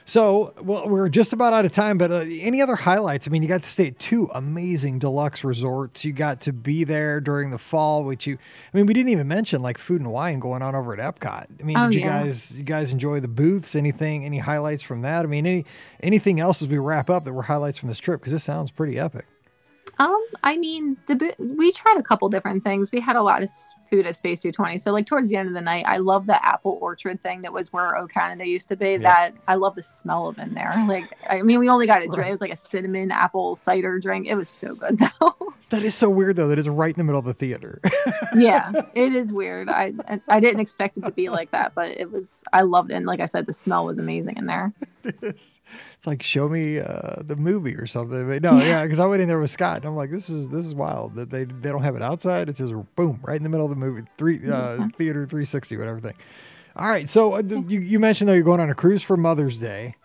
So, 0.08 0.54
well, 0.62 0.88
we're 0.88 1.10
just 1.10 1.34
about 1.34 1.52
out 1.52 1.66
of 1.66 1.72
time, 1.72 1.98
but 1.98 2.10
uh, 2.10 2.24
any 2.26 2.62
other 2.62 2.76
highlights? 2.76 3.28
I 3.28 3.30
mean, 3.30 3.42
you 3.42 3.48
got 3.48 3.62
to 3.62 3.68
stay 3.68 3.88
at 3.88 3.98
two 3.98 4.30
amazing 4.32 4.98
deluxe 4.98 5.44
resorts. 5.44 6.02
You 6.02 6.14
got 6.14 6.40
to 6.42 6.52
be 6.54 6.84
there 6.84 7.20
during 7.20 7.50
the 7.50 7.58
fall, 7.58 8.04
which 8.04 8.26
you, 8.26 8.38
I 8.72 8.76
mean, 8.76 8.86
we 8.86 8.94
didn't 8.94 9.10
even 9.10 9.28
mention 9.28 9.60
like 9.60 9.76
food 9.76 10.00
and 10.00 10.10
wine 10.10 10.38
going 10.38 10.62
on 10.62 10.74
over 10.74 10.98
at 10.98 10.98
Epcot. 10.98 11.48
I 11.60 11.62
mean, 11.62 11.76
Oh, 11.76 11.88
did 11.90 11.96
you 11.96 12.00
yeah. 12.00 12.22
guys, 12.24 12.56
you 12.56 12.62
guys 12.62 12.90
enjoy 12.90 13.20
the 13.20 13.28
booths? 13.28 13.76
Anything, 13.76 14.24
any 14.24 14.38
highlights 14.38 14.82
from 14.82 15.02
that? 15.02 15.24
I 15.24 15.28
mean, 15.28 15.44
any, 15.46 15.66
anything 16.02 16.40
else 16.40 16.62
as 16.62 16.68
we 16.68 16.78
wrap 16.78 17.10
up 17.10 17.24
that 17.24 17.34
were 17.34 17.42
highlights 17.42 17.76
from 17.76 17.90
this 17.90 17.98
trip? 17.98 18.20
Because 18.22 18.32
this 18.32 18.44
sounds 18.44 18.70
pretty 18.70 18.98
epic. 18.98 19.26
Um, 19.98 20.24
I 20.44 20.56
mean, 20.56 20.96
the 21.06 21.34
we 21.38 21.72
tried 21.72 21.96
a 21.98 22.02
couple 22.02 22.28
different 22.28 22.62
things. 22.62 22.92
We 22.92 23.00
had 23.00 23.16
a 23.16 23.22
lot 23.22 23.42
of 23.42 23.50
food 23.90 24.06
at 24.06 24.14
Space 24.16 24.42
220. 24.42 24.78
So, 24.78 24.92
like 24.92 25.06
towards 25.06 25.30
the 25.30 25.36
end 25.36 25.48
of 25.48 25.54
the 25.54 25.60
night, 25.60 25.84
I 25.86 25.96
love 25.96 26.26
the 26.26 26.44
apple 26.46 26.78
orchard 26.80 27.20
thing 27.20 27.42
that 27.42 27.52
was 27.52 27.72
where 27.72 27.96
O 27.96 28.06
Canada 28.06 28.46
used 28.46 28.68
to 28.68 28.76
be. 28.76 28.96
That 28.98 29.32
I 29.48 29.56
love 29.56 29.74
the 29.74 29.82
smell 29.82 30.28
of 30.28 30.38
in 30.38 30.54
there. 30.54 30.72
Like, 30.88 31.12
I 31.28 31.42
mean, 31.42 31.58
we 31.58 31.68
only 31.68 31.86
got 31.86 32.02
a 32.02 32.06
drink. 32.08 32.28
It 32.28 32.30
was 32.30 32.40
like 32.40 32.52
a 32.52 32.56
cinnamon 32.56 33.10
apple 33.10 33.56
cider 33.56 33.98
drink. 33.98 34.26
It 34.28 34.36
was 34.36 34.48
so 34.48 34.74
good 34.74 34.98
though. 35.20 35.34
That 35.70 35.82
is 35.82 35.94
so 35.94 36.08
weird 36.08 36.36
though. 36.36 36.48
That 36.48 36.58
it's 36.58 36.68
right 36.68 36.90
in 36.94 36.96
the 36.98 37.04
middle 37.04 37.18
of 37.18 37.24
the 37.26 37.34
theater. 37.34 37.80
yeah, 38.36 38.70
it 38.94 39.12
is 39.14 39.32
weird. 39.32 39.68
I 39.68 39.92
I- 40.08 40.20
I 40.28 40.40
didn't 40.40 40.60
expect 40.60 40.96
it 40.96 41.04
to 41.04 41.10
be 41.10 41.28
like 41.28 41.50
that, 41.50 41.74
but 41.74 41.90
it 41.90 42.10
was. 42.12 42.42
I 42.52 42.62
loved 42.62 42.90
it. 42.90 42.94
And 42.94 43.06
like 43.06 43.20
I 43.20 43.26
said, 43.26 43.46
the 43.46 43.52
smell 43.52 43.84
was 43.84 43.98
amazing 43.98 44.36
in 44.36 44.46
there. 44.46 44.72
It's 45.22 45.60
like 46.06 46.22
show 46.22 46.48
me 46.48 46.78
uh, 46.78 47.16
the 47.22 47.36
movie 47.36 47.74
or 47.74 47.86
something. 47.86 48.28
But 48.28 48.42
no, 48.42 48.58
yeah, 48.58 48.82
because 48.82 49.00
I 49.00 49.06
went 49.06 49.22
in 49.22 49.28
there 49.28 49.38
with 49.38 49.50
Scott 49.50 49.78
and 49.78 49.86
I'm 49.86 49.96
like, 49.96 50.10
this 50.10 50.28
is 50.30 50.48
this 50.48 50.64
is 50.64 50.74
wild 50.74 51.14
that 51.16 51.30
they 51.30 51.44
they 51.44 51.70
don't 51.70 51.82
have 51.82 51.96
it 51.96 52.02
outside. 52.02 52.48
It's 52.48 52.58
just 52.58 52.72
boom 52.96 53.20
right 53.22 53.36
in 53.36 53.42
the 53.42 53.48
middle 53.48 53.66
of 53.66 53.70
the 53.70 53.76
movie, 53.76 54.02
three 54.16 54.38
uh, 54.50 54.88
theater 54.96 55.26
360, 55.26 55.76
whatever 55.76 56.00
thing. 56.00 56.14
All 56.76 56.88
right, 56.88 57.08
so 57.10 57.34
uh, 57.34 57.42
you 57.42 57.80
you 57.80 57.98
mentioned 57.98 58.28
though 58.28 58.34
you're 58.34 58.42
going 58.44 58.60
on 58.60 58.70
a 58.70 58.74
cruise 58.74 59.02
for 59.02 59.16
Mother's 59.16 59.58
Day. 59.58 59.96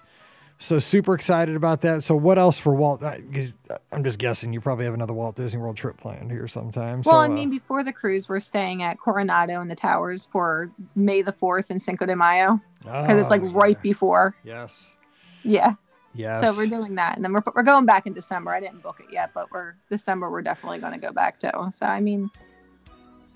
So 0.60 0.80
super 0.80 1.14
excited 1.14 1.58
about 1.58 1.82
that. 1.82 2.04
So 2.04 2.16
what 2.16 2.38
else 2.38 2.58
for 2.58 2.74
Walt? 2.74 3.04
uh, 3.04 3.18
'cause 3.34 3.54
I'm 3.92 4.02
just 4.04 4.18
guessing 4.18 4.54
you 4.54 4.62
probably 4.62 4.86
have 4.86 4.94
another 4.94 5.12
Walt 5.12 5.36
Disney 5.36 5.60
World 5.60 5.76
trip 5.76 5.98
planned 5.98 6.32
here 6.32 6.48
sometime. 6.48 7.02
Well, 7.06 7.16
so, 7.16 7.20
I 7.20 7.26
uh, 7.26 7.30
mean, 7.30 7.50
before 7.50 7.84
the 7.84 7.92
cruise, 7.92 8.30
we're 8.30 8.40
staying 8.40 8.82
at 8.82 8.98
Coronado 8.98 9.60
in 9.62 9.68
the 9.68 9.76
Towers 9.76 10.30
for 10.32 10.72
May 10.96 11.22
the 11.22 11.34
4th 11.34 11.70
and 11.70 11.82
Cinco 11.82 12.06
de 12.06 12.16
Mayo 12.16 12.62
because 12.84 13.22
it's 13.22 13.30
like 13.30 13.44
oh, 13.44 13.50
right 13.50 13.82
before. 13.82 14.36
Yes. 14.44 14.96
Yeah. 15.44 15.76
Yes. 16.16 16.44
So 16.44 16.56
we're 16.56 16.68
doing 16.68 16.96
that, 16.96 17.16
and 17.16 17.26
then 17.26 17.34
we're 17.34 17.42
we're 17.56 17.64
going 17.64 17.86
back 17.86 18.06
in 18.06 18.14
December. 18.14 18.52
I 18.52 18.60
didn't 18.60 18.84
book 18.84 19.00
it 19.00 19.12
yet, 19.12 19.32
but 19.34 19.52
we're 19.52 19.76
December. 19.90 20.30
We're 20.30 20.44
definitely 20.44 20.80
going 20.80 20.94
to 20.94 21.00
go 21.00 21.12
back 21.12 21.40
to. 21.40 21.70
So 21.72 21.86
I 21.86 22.02
mean, 22.02 22.30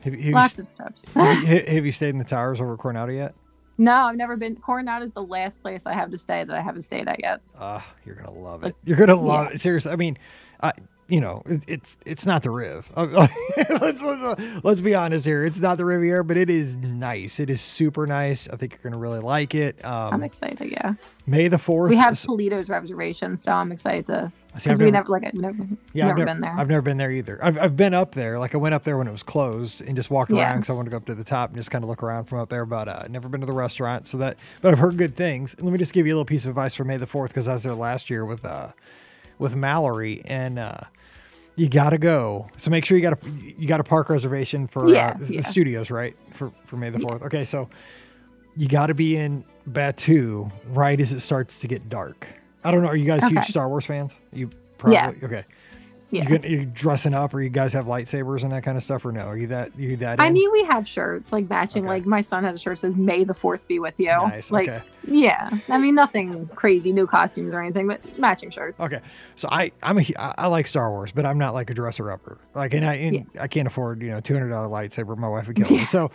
have, 0.01 0.13
you- 0.13 0.25
have, 0.25 0.33
lots 0.33 0.57
you, 0.57 0.63
of 0.69 0.75
trips. 0.75 1.13
have, 1.15 1.85
you, 1.85 1.91
stayed 1.91 2.09
in 2.09 2.19
the 2.19 2.23
towers 2.23 2.61
over 2.61 2.77
Coronado 2.77 3.11
yet? 3.11 3.33
no, 3.79 3.93
I've 3.93 4.15
never 4.15 4.37
been. 4.37 4.55
Coronado 4.55 5.03
is 5.03 5.11
the 5.11 5.23
last 5.23 5.61
place 5.61 5.87
I 5.87 5.93
have 5.93 6.11
to 6.11 6.17
stay 6.17 6.43
that 6.43 6.55
I 6.55 6.61
haven't 6.61 6.83
stayed 6.83 7.07
at 7.07 7.19
yet. 7.19 7.41
Ah, 7.59 7.85
you're 8.05 8.15
gonna 8.15 8.37
love 8.37 8.63
it. 8.63 8.75
You're 8.85 8.97
gonna 8.97 9.15
love 9.15 9.47
yeah. 9.47 9.53
it. 9.53 9.61
Seriously, 9.61 9.91
I 9.91 9.95
mean, 9.95 10.17
I, 10.61 10.73
you 11.09 11.21
know, 11.21 11.41
it, 11.45 11.61
it's 11.67 11.97
it's 12.05 12.25
not 12.25 12.43
the 12.43 12.49
Riv. 12.49 12.89
let's, 12.97 14.01
let's, 14.01 14.41
let's 14.63 14.81
be 14.81 14.93
honest 14.95 15.25
here. 15.25 15.45
It's 15.45 15.59
not 15.59 15.77
the 15.77 15.85
Riviera, 15.85 16.23
but 16.23 16.37
it 16.37 16.49
is 16.49 16.75
nice. 16.77 17.39
It 17.39 17.49
is 17.49 17.61
super 17.61 18.05
nice. 18.07 18.47
I 18.49 18.55
think 18.57 18.73
you're 18.73 18.91
gonna 18.91 19.01
really 19.01 19.19
like 19.19 19.55
it. 19.55 19.79
I'm 19.85 20.15
Um, 20.15 20.23
excited. 20.23 20.69
Yeah, 20.71 20.93
May 21.25 21.47
the 21.47 21.57
fourth. 21.57 21.89
we 21.89 21.95
have 21.95 22.19
Toledo's 22.21 22.69
reservations, 22.69 23.41
so 23.41 23.51
I'm 23.53 23.71
excited 23.71 24.05
to 24.07 24.31
because 24.47 24.67
I've 24.67 24.77
we 24.79 24.91
never- 24.91 24.91
never 24.91 25.09
like 25.11 25.25
I've 25.25 25.33
never 25.35 25.67
Yeah, 25.93 26.07
never 26.07 26.19
I've 26.21 26.25
been 26.25 26.39
there. 26.41 26.55
I've 26.57 26.67
never 26.69 26.81
been 26.81 26.97
there 26.97 27.11
either. 27.11 27.39
I've, 27.43 27.57
I've 27.59 27.77
been 27.77 27.93
up 27.93 28.13
there. 28.15 28.39
Like 28.39 28.53
I 28.55 28.57
went 28.57 28.73
up 28.75 28.83
there 28.83 28.97
when 28.97 29.07
it 29.07 29.11
was 29.11 29.23
closed 29.23 29.81
and 29.81 29.95
just 29.95 30.09
walked 30.09 30.31
Yeah. 30.31 30.43
around 30.49 30.57
because 30.61 30.69
I 30.71 30.73
wanted 30.73 30.85
to 30.89 30.91
go 30.91 30.97
up 30.97 31.05
to 31.05 31.15
the 31.15 31.23
top 31.23 31.49
and 31.51 31.57
just 31.57 31.69
kind 31.71 31.83
of 31.83 31.89
look 31.89 32.01
around 32.03 32.25
from 32.25 32.39
up 32.39 32.49
there. 32.49 32.65
But 32.65 32.87
uh, 32.87 33.03
never 33.09 33.29
been 33.29 33.41
to 33.41 33.47
the 33.47 33.53
restaurant. 33.53 34.07
So 34.07 34.17
that, 34.17 34.37
but 34.61 34.71
I've 34.73 34.79
heard 34.79 34.97
good 34.97 35.15
things. 35.15 35.53
And 35.53 35.63
let 35.63 35.71
me 35.71 35.77
just 35.77 35.93
give 35.93 36.05
you 36.07 36.13
a 36.13 36.15
little 36.15 36.25
piece 36.25 36.43
of 36.43 36.49
advice 36.49 36.73
for 36.75 36.83
May 36.83 36.97
the 36.97 37.05
Fourth 37.07 37.29
because 37.31 37.47
I 37.47 37.53
was 37.53 37.63
there 37.63 37.73
last 37.75 38.09
year 38.09 38.25
with 38.25 38.43
uh, 38.43 38.71
with 39.39 39.55
Mallory 39.55 40.23
and 40.25 40.57
uh, 40.57 40.79
you 41.57 41.67
got 41.67 41.89
to 41.89 41.97
go. 41.97 42.49
So 42.57 42.71
make 42.71 42.85
sure 42.85 42.95
you 42.95 43.03
got 43.03 43.21
a 43.21 43.29
you 43.29 43.67
got 43.67 43.81
a 43.81 43.83
park 43.83 44.09
reservation 44.09 44.67
for 44.67 44.89
Yeah, 44.89 45.09
uh, 45.09 45.17
the 45.19 45.41
studios, 45.43 45.91
right? 45.91 46.15
For 46.31 46.51
for 46.65 46.77
May 46.77 46.89
the 46.91 46.99
Fourth. 46.99 47.23
Okay, 47.23 47.43
so 47.43 47.67
you 48.55 48.67
got 48.69 48.87
to 48.87 48.93
be 48.93 49.17
in 49.17 49.43
Batuu 49.69 50.49
right 50.69 50.99
as 50.99 51.11
it 51.11 51.19
starts 51.19 51.59
to 51.61 51.67
get 51.67 51.89
dark. 51.89 52.27
I 52.63 52.71
don't 52.71 52.81
know. 52.81 52.87
Are 52.89 52.95
you 52.95 53.05
guys 53.05 53.27
huge 53.27 53.45
Star 53.45 53.67
Wars 53.67 53.85
fans? 53.85 54.13
You 54.31 54.49
probably 54.77 54.93
Yeah. 54.95 55.11
okay. 55.23 55.43
Yeah. 56.09 56.23
You, 56.23 56.39
can, 56.39 56.49
you 56.49 56.65
dressing 56.65 57.13
up, 57.13 57.33
or 57.33 57.41
you 57.41 57.49
guys 57.49 57.73
have 57.73 57.85
lightsabers 57.85 58.43
and 58.43 58.51
that 58.53 58.63
kind 58.63 58.77
of 58.77 58.83
stuff, 58.83 59.03
or 59.03 59.11
no? 59.11 59.27
Are 59.27 59.37
you 59.37 59.47
that 59.47 59.77
you 59.77 59.97
that? 59.97 60.21
I 60.21 60.27
in? 60.27 60.33
mean, 60.33 60.51
we 60.53 60.63
have 60.65 60.87
shirts 60.87 61.33
like 61.33 61.49
matching. 61.49 61.83
Okay. 61.83 61.89
Like 61.89 62.05
my 62.05 62.21
son 62.21 62.45
has 62.45 62.55
a 62.55 62.59
shirt 62.59 62.75
that 62.75 62.79
says 62.79 62.95
"May 62.95 63.25
the 63.25 63.33
Fourth 63.33 63.67
be 63.67 63.79
with 63.79 63.99
you." 63.99 64.07
nice. 64.07 64.49
Like, 64.49 64.69
okay, 64.69 64.81
yeah. 65.05 65.49
I 65.67 65.77
mean, 65.77 65.95
nothing 65.95 66.47
crazy, 66.55 66.93
new 66.93 67.07
costumes 67.07 67.53
or 67.53 67.61
anything, 67.61 67.87
but 67.87 68.17
matching 68.17 68.51
shirts. 68.51 68.81
okay. 68.81 69.01
So 69.35 69.49
I 69.51 69.71
I'm 69.83 69.99
a 69.99 70.05
I, 70.17 70.33
I 70.37 70.47
like 70.47 70.67
Star 70.67 70.89
Wars, 70.91 71.11
but 71.11 71.25
I'm 71.25 71.37
not 71.37 71.53
like 71.53 71.69
a 71.69 71.73
dresser 71.73 72.09
upper. 72.09 72.37
Like, 72.55 72.73
and 72.73 72.85
I 72.85 72.95
and 72.95 73.27
I 73.39 73.47
can't 73.47 73.67
afford 73.67 74.01
you 74.01 74.11
know 74.11 74.21
two 74.21 74.33
hundred 74.33 74.49
dollar 74.49 74.69
lightsaber. 74.69 75.17
My 75.17 75.27
wife 75.27 75.47
would 75.47 75.57
kill 75.57 75.69
me. 75.69 75.79
Yeah. 75.79 75.85
So, 75.85 76.11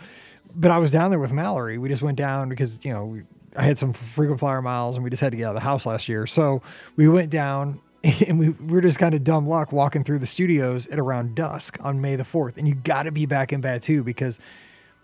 but 0.55 0.71
I 0.71 0.79
was 0.79 0.89
down 0.89 1.11
there 1.11 1.19
with 1.19 1.31
Mallory. 1.31 1.77
We 1.77 1.87
just 1.87 2.01
went 2.01 2.17
down 2.17 2.49
because 2.49 2.79
you 2.81 2.91
know 2.91 3.05
we, 3.05 3.21
I 3.55 3.61
had 3.61 3.77
some 3.77 3.93
frequent 3.93 4.39
flyer 4.39 4.63
miles, 4.63 4.95
and 4.95 5.03
we 5.03 5.11
just 5.11 5.21
had 5.21 5.33
to 5.33 5.37
get 5.37 5.45
out 5.45 5.55
of 5.55 5.61
the 5.61 5.65
house 5.65 5.85
last 5.85 6.09
year. 6.09 6.25
So 6.25 6.63
we 6.95 7.07
went 7.07 7.29
down. 7.29 7.79
And 8.27 8.37
we, 8.37 8.49
we 8.49 8.73
were 8.73 8.81
just 8.81 8.99
kind 8.99 9.15
of 9.15 9.23
dumb 9.23 9.47
luck 9.47 9.71
walking 9.71 10.03
through 10.03 10.19
the 10.19 10.25
studios 10.25 10.87
at 10.87 10.99
around 10.99 11.35
dusk 11.35 11.77
on 11.81 12.01
May 12.01 12.17
the 12.17 12.23
4th. 12.23 12.57
And 12.57 12.67
you 12.67 12.75
got 12.75 13.03
to 13.03 13.11
be 13.11 13.25
back 13.25 13.53
in 13.53 13.61
Batuu 13.61 14.03
because 14.03 14.41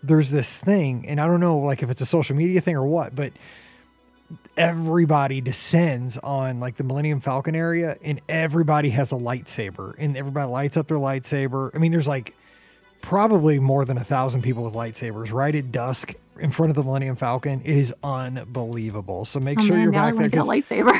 there's 0.02 0.30
this 0.30 0.58
thing, 0.58 1.06
and 1.08 1.20
I 1.20 1.26
don't 1.26 1.40
know 1.40 1.58
like 1.58 1.82
if 1.82 1.90
it's 1.90 2.00
a 2.00 2.06
social 2.06 2.36
media 2.36 2.60
thing 2.60 2.76
or 2.76 2.86
what, 2.86 3.14
but 3.14 3.32
everybody 4.56 5.40
descends 5.40 6.16
on 6.18 6.60
like 6.60 6.76
the 6.76 6.84
Millennium 6.84 7.20
Falcon 7.20 7.56
area 7.56 7.96
and 8.02 8.20
everybody 8.28 8.90
has 8.90 9.12
a 9.12 9.16
lightsaber 9.16 9.94
and 9.98 10.16
everybody 10.16 10.48
lights 10.50 10.76
up 10.76 10.88
their 10.88 10.98
lightsaber. 10.98 11.74
I 11.74 11.78
mean, 11.78 11.92
there's 11.92 12.08
like 12.08 12.34
probably 13.02 13.58
more 13.58 13.84
than 13.84 13.98
a 13.98 14.04
thousand 14.04 14.42
people 14.42 14.64
with 14.64 14.74
lightsabers 14.74 15.32
right 15.32 15.54
at 15.54 15.72
dusk 15.72 16.14
in 16.38 16.50
front 16.50 16.70
of 16.70 16.76
the 16.76 16.82
Millennium 16.82 17.16
Falcon. 17.16 17.60
It 17.64 17.76
is 17.76 17.92
unbelievable. 18.02 19.24
So 19.26 19.40
make 19.40 19.58
Oh, 19.58 19.62
sure 19.62 19.76
man, 19.76 19.82
you're 19.82 19.92
back 19.92 20.14
there. 20.16 20.28
get 20.28 20.40
a 20.40 20.44
lightsaber. 20.44 20.98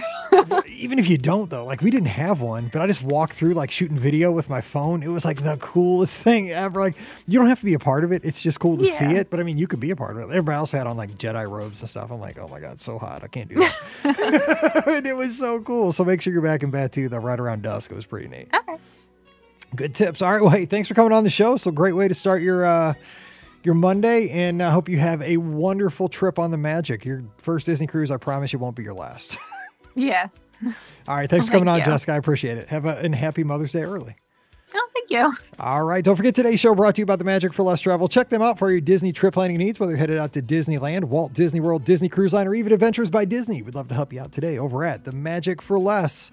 even 0.68 0.98
if 0.98 1.08
you 1.08 1.16
don't 1.16 1.48
though, 1.48 1.64
like 1.64 1.80
we 1.80 1.90
didn't 1.90 2.08
have 2.08 2.40
one, 2.42 2.68
but 2.72 2.82
I 2.82 2.86
just 2.86 3.02
walked 3.02 3.32
through 3.34 3.54
like 3.54 3.70
shooting 3.70 3.98
video 3.98 4.32
with 4.32 4.50
my 4.50 4.60
phone. 4.60 5.02
It 5.02 5.08
was 5.08 5.24
like 5.24 5.42
the 5.42 5.56
coolest 5.56 6.18
thing 6.22 6.50
ever. 6.50 6.80
Like 6.80 6.96
you 7.26 7.38
don't 7.38 7.48
have 7.48 7.58
to 7.60 7.64
be 7.64 7.72
a 7.74 7.78
part 7.78 8.04
of 8.04 8.12
it. 8.12 8.24
It's 8.24 8.42
just 8.42 8.60
cool 8.60 8.76
to 8.78 8.86
see 8.86 9.06
it. 9.06 9.30
But 9.30 9.40
I 9.40 9.42
mean, 9.44 9.56
you 9.56 9.66
could 9.66 9.80
be 9.80 9.90
a 9.90 9.96
part 9.96 10.16
of 10.16 10.18
it. 10.22 10.24
Everybody 10.24 10.56
else 10.56 10.72
had 10.72 10.86
on 10.86 10.96
like 10.98 11.16
Jedi 11.16 11.48
robes 11.48 11.80
and 11.80 11.88
stuff. 11.88 12.10
I'm 12.10 12.20
like, 12.20 12.38
oh 12.38 12.48
my 12.48 12.60
god, 12.60 12.80
so 12.80 12.98
hot. 12.98 13.24
I 13.24 13.28
can't 13.28 13.48
do 13.48 13.56
that. 13.56 14.84
and 14.88 15.06
it 15.06 15.16
was 15.16 15.38
so 15.38 15.60
cool. 15.60 15.92
So 15.92 16.04
make 16.04 16.20
sure 16.20 16.32
you're 16.34 16.42
back 16.42 16.62
in 16.62 16.70
Batuu. 16.70 17.10
right 17.22 17.40
around 17.40 17.62
dusk. 17.62 17.90
It 17.90 17.94
was 17.94 18.06
pretty 18.06 18.28
neat. 18.28 18.48
Okay. 18.54 18.76
Good 19.76 19.94
tips. 19.94 20.20
All 20.22 20.32
right. 20.32 20.40
Well, 20.40 20.50
hey, 20.50 20.66
thanks 20.66 20.88
for 20.88 20.94
coming 20.94 21.12
on 21.12 21.24
the 21.24 21.30
show. 21.30 21.56
So 21.56 21.70
great 21.70 21.92
way 21.94 22.08
to 22.08 22.14
start 22.14 22.42
your 22.42 22.64
uh, 22.64 22.94
your 23.62 23.74
Monday, 23.74 24.30
and 24.30 24.62
I 24.62 24.70
hope 24.70 24.88
you 24.88 24.98
have 24.98 25.22
a 25.22 25.36
wonderful 25.36 26.08
trip 26.08 26.38
on 26.38 26.50
the 26.50 26.56
Magic. 26.56 27.04
Your 27.04 27.22
first 27.38 27.66
Disney 27.66 27.86
cruise. 27.86 28.10
I 28.10 28.16
promise 28.16 28.52
it 28.52 28.56
won't 28.58 28.76
be 28.76 28.82
your 28.82 28.94
last. 28.94 29.36
Yeah. 29.96 30.28
All 31.08 31.16
right. 31.16 31.28
Thanks 31.28 31.46
for 31.46 31.52
Thank 31.52 31.64
coming 31.64 31.68
on, 31.68 31.80
you. 31.80 31.84
Jessica. 31.84 32.12
I 32.12 32.16
appreciate 32.16 32.58
it. 32.58 32.68
Have 32.68 32.86
a 32.86 32.96
and 32.98 33.12
happy 33.12 33.42
Mother's 33.42 33.72
Day 33.72 33.82
early. 33.82 34.14
Oh, 34.72 34.88
thank 34.94 35.10
you. 35.10 35.32
All 35.58 35.82
right. 35.82 36.02
Don't 36.02 36.14
forget 36.14 36.32
today's 36.32 36.60
show 36.60 36.76
brought 36.76 36.94
to 36.94 37.02
you 37.02 37.06
by 37.06 37.16
the 37.16 37.24
Magic 37.24 37.52
for 37.52 37.64
Less 37.64 37.80
Travel. 37.80 38.06
Check 38.06 38.28
them 38.28 38.40
out 38.40 38.56
for 38.56 38.70
your 38.70 38.80
Disney 38.80 39.12
trip 39.12 39.34
planning 39.34 39.56
needs, 39.56 39.80
whether 39.80 39.90
you're 39.90 39.98
headed 39.98 40.16
out 40.16 40.32
to 40.34 40.42
Disneyland, 40.42 41.04
Walt 41.04 41.32
Disney 41.32 41.58
World, 41.58 41.84
Disney 41.84 42.08
Cruise 42.08 42.32
Line, 42.32 42.46
or 42.46 42.54
even 42.54 42.72
Adventures 42.72 43.10
by 43.10 43.24
Disney. 43.24 43.62
We'd 43.62 43.74
love 43.74 43.88
to 43.88 43.94
help 43.96 44.12
you 44.12 44.20
out 44.20 44.30
today 44.30 44.58
over 44.58 44.84
at 44.84 45.04
the 45.04 45.10
Magic 45.12 45.60
for 45.60 45.76
Less. 45.76 46.30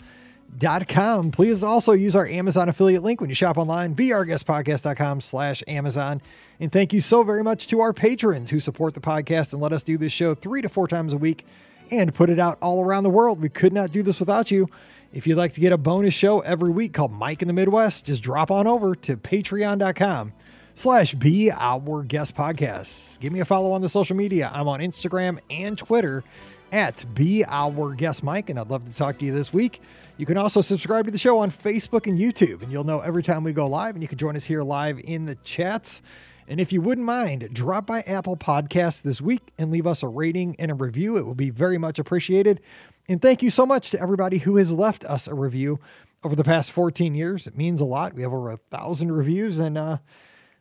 Dot 0.55 0.87
com. 0.87 1.29
Please 1.29 1.63
also 1.63 1.91
use 1.91 2.15
our 2.15 2.25
Amazon 2.25 2.67
affiliate 2.69 3.03
link 3.03 3.21
when 3.21 3.29
you 3.29 3.35
shop 3.35 3.57
online, 3.57 3.95
beourguestpodcast.com 3.95 5.21
slash 5.21 5.63
Amazon. 5.67 6.21
And 6.59 6.71
thank 6.71 6.93
you 6.93 7.01
so 7.01 7.23
very 7.23 7.43
much 7.43 7.67
to 7.67 7.79
our 7.79 7.93
patrons 7.93 8.49
who 8.49 8.59
support 8.59 8.95
the 8.95 8.99
podcast 8.99 9.53
and 9.53 9.61
let 9.61 9.71
us 9.71 9.83
do 9.83 9.97
this 9.97 10.11
show 10.11 10.33
three 10.33 10.63
to 10.63 10.69
four 10.69 10.87
times 10.87 11.13
a 11.13 11.17
week 11.17 11.45
and 11.91 12.13
put 12.13 12.29
it 12.29 12.39
out 12.39 12.57
all 12.59 12.83
around 12.83 13.03
the 13.03 13.09
world. 13.11 13.39
We 13.39 13.49
could 13.49 13.71
not 13.71 13.91
do 13.91 14.01
this 14.01 14.19
without 14.19 14.49
you. 14.49 14.67
If 15.13 15.27
you'd 15.27 15.37
like 15.37 15.53
to 15.53 15.61
get 15.61 15.73
a 15.73 15.77
bonus 15.77 16.13
show 16.13 16.39
every 16.39 16.71
week 16.71 16.93
called 16.93 17.11
Mike 17.11 17.41
in 17.41 17.47
the 17.47 17.53
Midwest, 17.53 18.05
just 18.05 18.23
drop 18.23 18.49
on 18.49 18.67
over 18.67 18.95
to 18.95 19.15
patreon.com 19.15 20.33
slash 20.75 21.13
be 21.13 21.51
our 21.51 22.03
guest 22.03 22.35
podcasts. 22.35 23.19
Give 23.19 23.31
me 23.31 23.39
a 23.39 23.45
follow 23.45 23.71
on 23.71 23.81
the 23.81 23.89
social 23.89 24.15
media. 24.15 24.51
I'm 24.53 24.67
on 24.67 24.79
Instagram 24.79 25.39
and 25.49 25.77
Twitter 25.77 26.23
at 26.71 27.05
be 27.13 27.43
our 27.45 27.93
guest 27.93 28.23
Mike, 28.23 28.49
and 28.49 28.59
I'd 28.59 28.69
love 28.69 28.85
to 28.85 28.93
talk 28.93 29.19
to 29.19 29.25
you 29.25 29.33
this 29.33 29.53
week. 29.53 29.81
You 30.17 30.25
can 30.25 30.37
also 30.37 30.61
subscribe 30.61 31.05
to 31.05 31.11
the 31.11 31.17
show 31.17 31.37
on 31.39 31.51
Facebook 31.51 32.07
and 32.07 32.19
YouTube, 32.19 32.63
and 32.63 32.71
you'll 32.71 32.83
know 32.83 32.99
every 32.99 33.23
time 33.23 33.43
we 33.43 33.53
go 33.53 33.67
live, 33.67 33.95
and 33.95 34.01
you 34.01 34.07
can 34.07 34.17
join 34.17 34.35
us 34.35 34.45
here 34.45 34.63
live 34.63 34.99
in 35.03 35.25
the 35.25 35.35
chats. 35.43 36.01
And 36.47 36.61
if 36.61 36.71
you 36.71 36.81
wouldn't 36.81 37.05
mind, 37.05 37.49
drop 37.53 37.85
by 37.85 38.01
Apple 38.01 38.37
Podcasts 38.37 39.01
this 39.01 39.21
week 39.21 39.51
and 39.57 39.69
leave 39.69 39.85
us 39.85 40.01
a 40.01 40.07
rating 40.07 40.55
and 40.59 40.71
a 40.71 40.75
review. 40.75 41.17
It 41.17 41.25
will 41.25 41.35
be 41.35 41.49
very 41.49 41.77
much 41.77 41.99
appreciated. 41.99 42.61
And 43.09 43.21
thank 43.21 43.41
you 43.41 43.49
so 43.49 43.65
much 43.65 43.91
to 43.91 44.01
everybody 44.01 44.39
who 44.39 44.55
has 44.55 44.71
left 44.71 45.05
us 45.05 45.27
a 45.27 45.33
review 45.33 45.79
over 46.23 46.35
the 46.35 46.43
past 46.43 46.71
14 46.71 47.15
years. 47.15 47.47
It 47.47 47.57
means 47.57 47.81
a 47.81 47.85
lot. 47.85 48.13
We 48.13 48.21
have 48.21 48.33
over 48.33 48.51
a 48.51 48.57
thousand 48.57 49.11
reviews, 49.11 49.59
and 49.59 49.77
uh, 49.77 49.97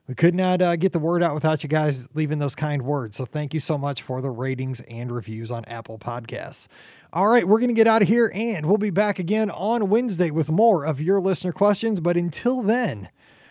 we 0.09 0.15
could 0.15 0.35
not 0.35 0.63
uh, 0.63 0.77
get 0.77 0.93
the 0.93 0.99
word 0.99 1.23
out 1.23 1.35
without 1.35 1.63
you 1.63 1.69
guys 1.69 2.07
leaving 2.15 2.39
those 2.39 2.55
kind 2.55 2.83
words. 2.83 3.17
So 3.17 3.25
thank 3.25 3.53
you 3.53 3.61
so 3.61 3.77
much 3.77 4.03
for 4.03 4.21
the 4.21 4.31
ratings 4.31 4.81
and 4.83 5.11
reviews 5.11 5.51
on 5.51 5.65
Apple 5.65 5.99
Podcasts. 5.99 6.69
All 7.13 7.29
right, 7.29 7.47
we're 7.47 7.59
going 7.59 7.69
to 7.69 7.75
get 7.75 7.87
out 7.87 8.03
of 8.03 8.09
here, 8.09 8.31
and 8.35 8.67
we'll 8.67 8.79
be 8.79 8.91
back 8.91 9.19
again 9.19 9.51
on 9.51 9.89
Wednesday 9.89 10.31
with 10.31 10.51
more 10.51 10.85
of 10.85 11.01
your 11.01 11.21
listener 11.21 11.53
questions. 11.53 12.01
But 12.01 12.17
until 12.17 12.63
then, 12.63 13.09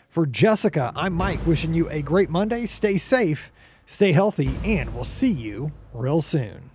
for 0.08 0.26
Jessica, 0.26 0.94
I'm 0.96 1.14
Mike, 1.14 1.46
wishing 1.46 1.74
you 1.74 1.90
a 1.90 2.02
great 2.02 2.30
Monday. 2.30 2.68
Stay 2.68 2.98
safe, 2.98 3.52
stay 3.86 4.12
healthy, 4.12 4.52
and 4.64 4.94
we'll 4.94 5.04
see 5.04 5.32
you 5.32 5.72
real 5.94 6.22
soon. 6.22 6.75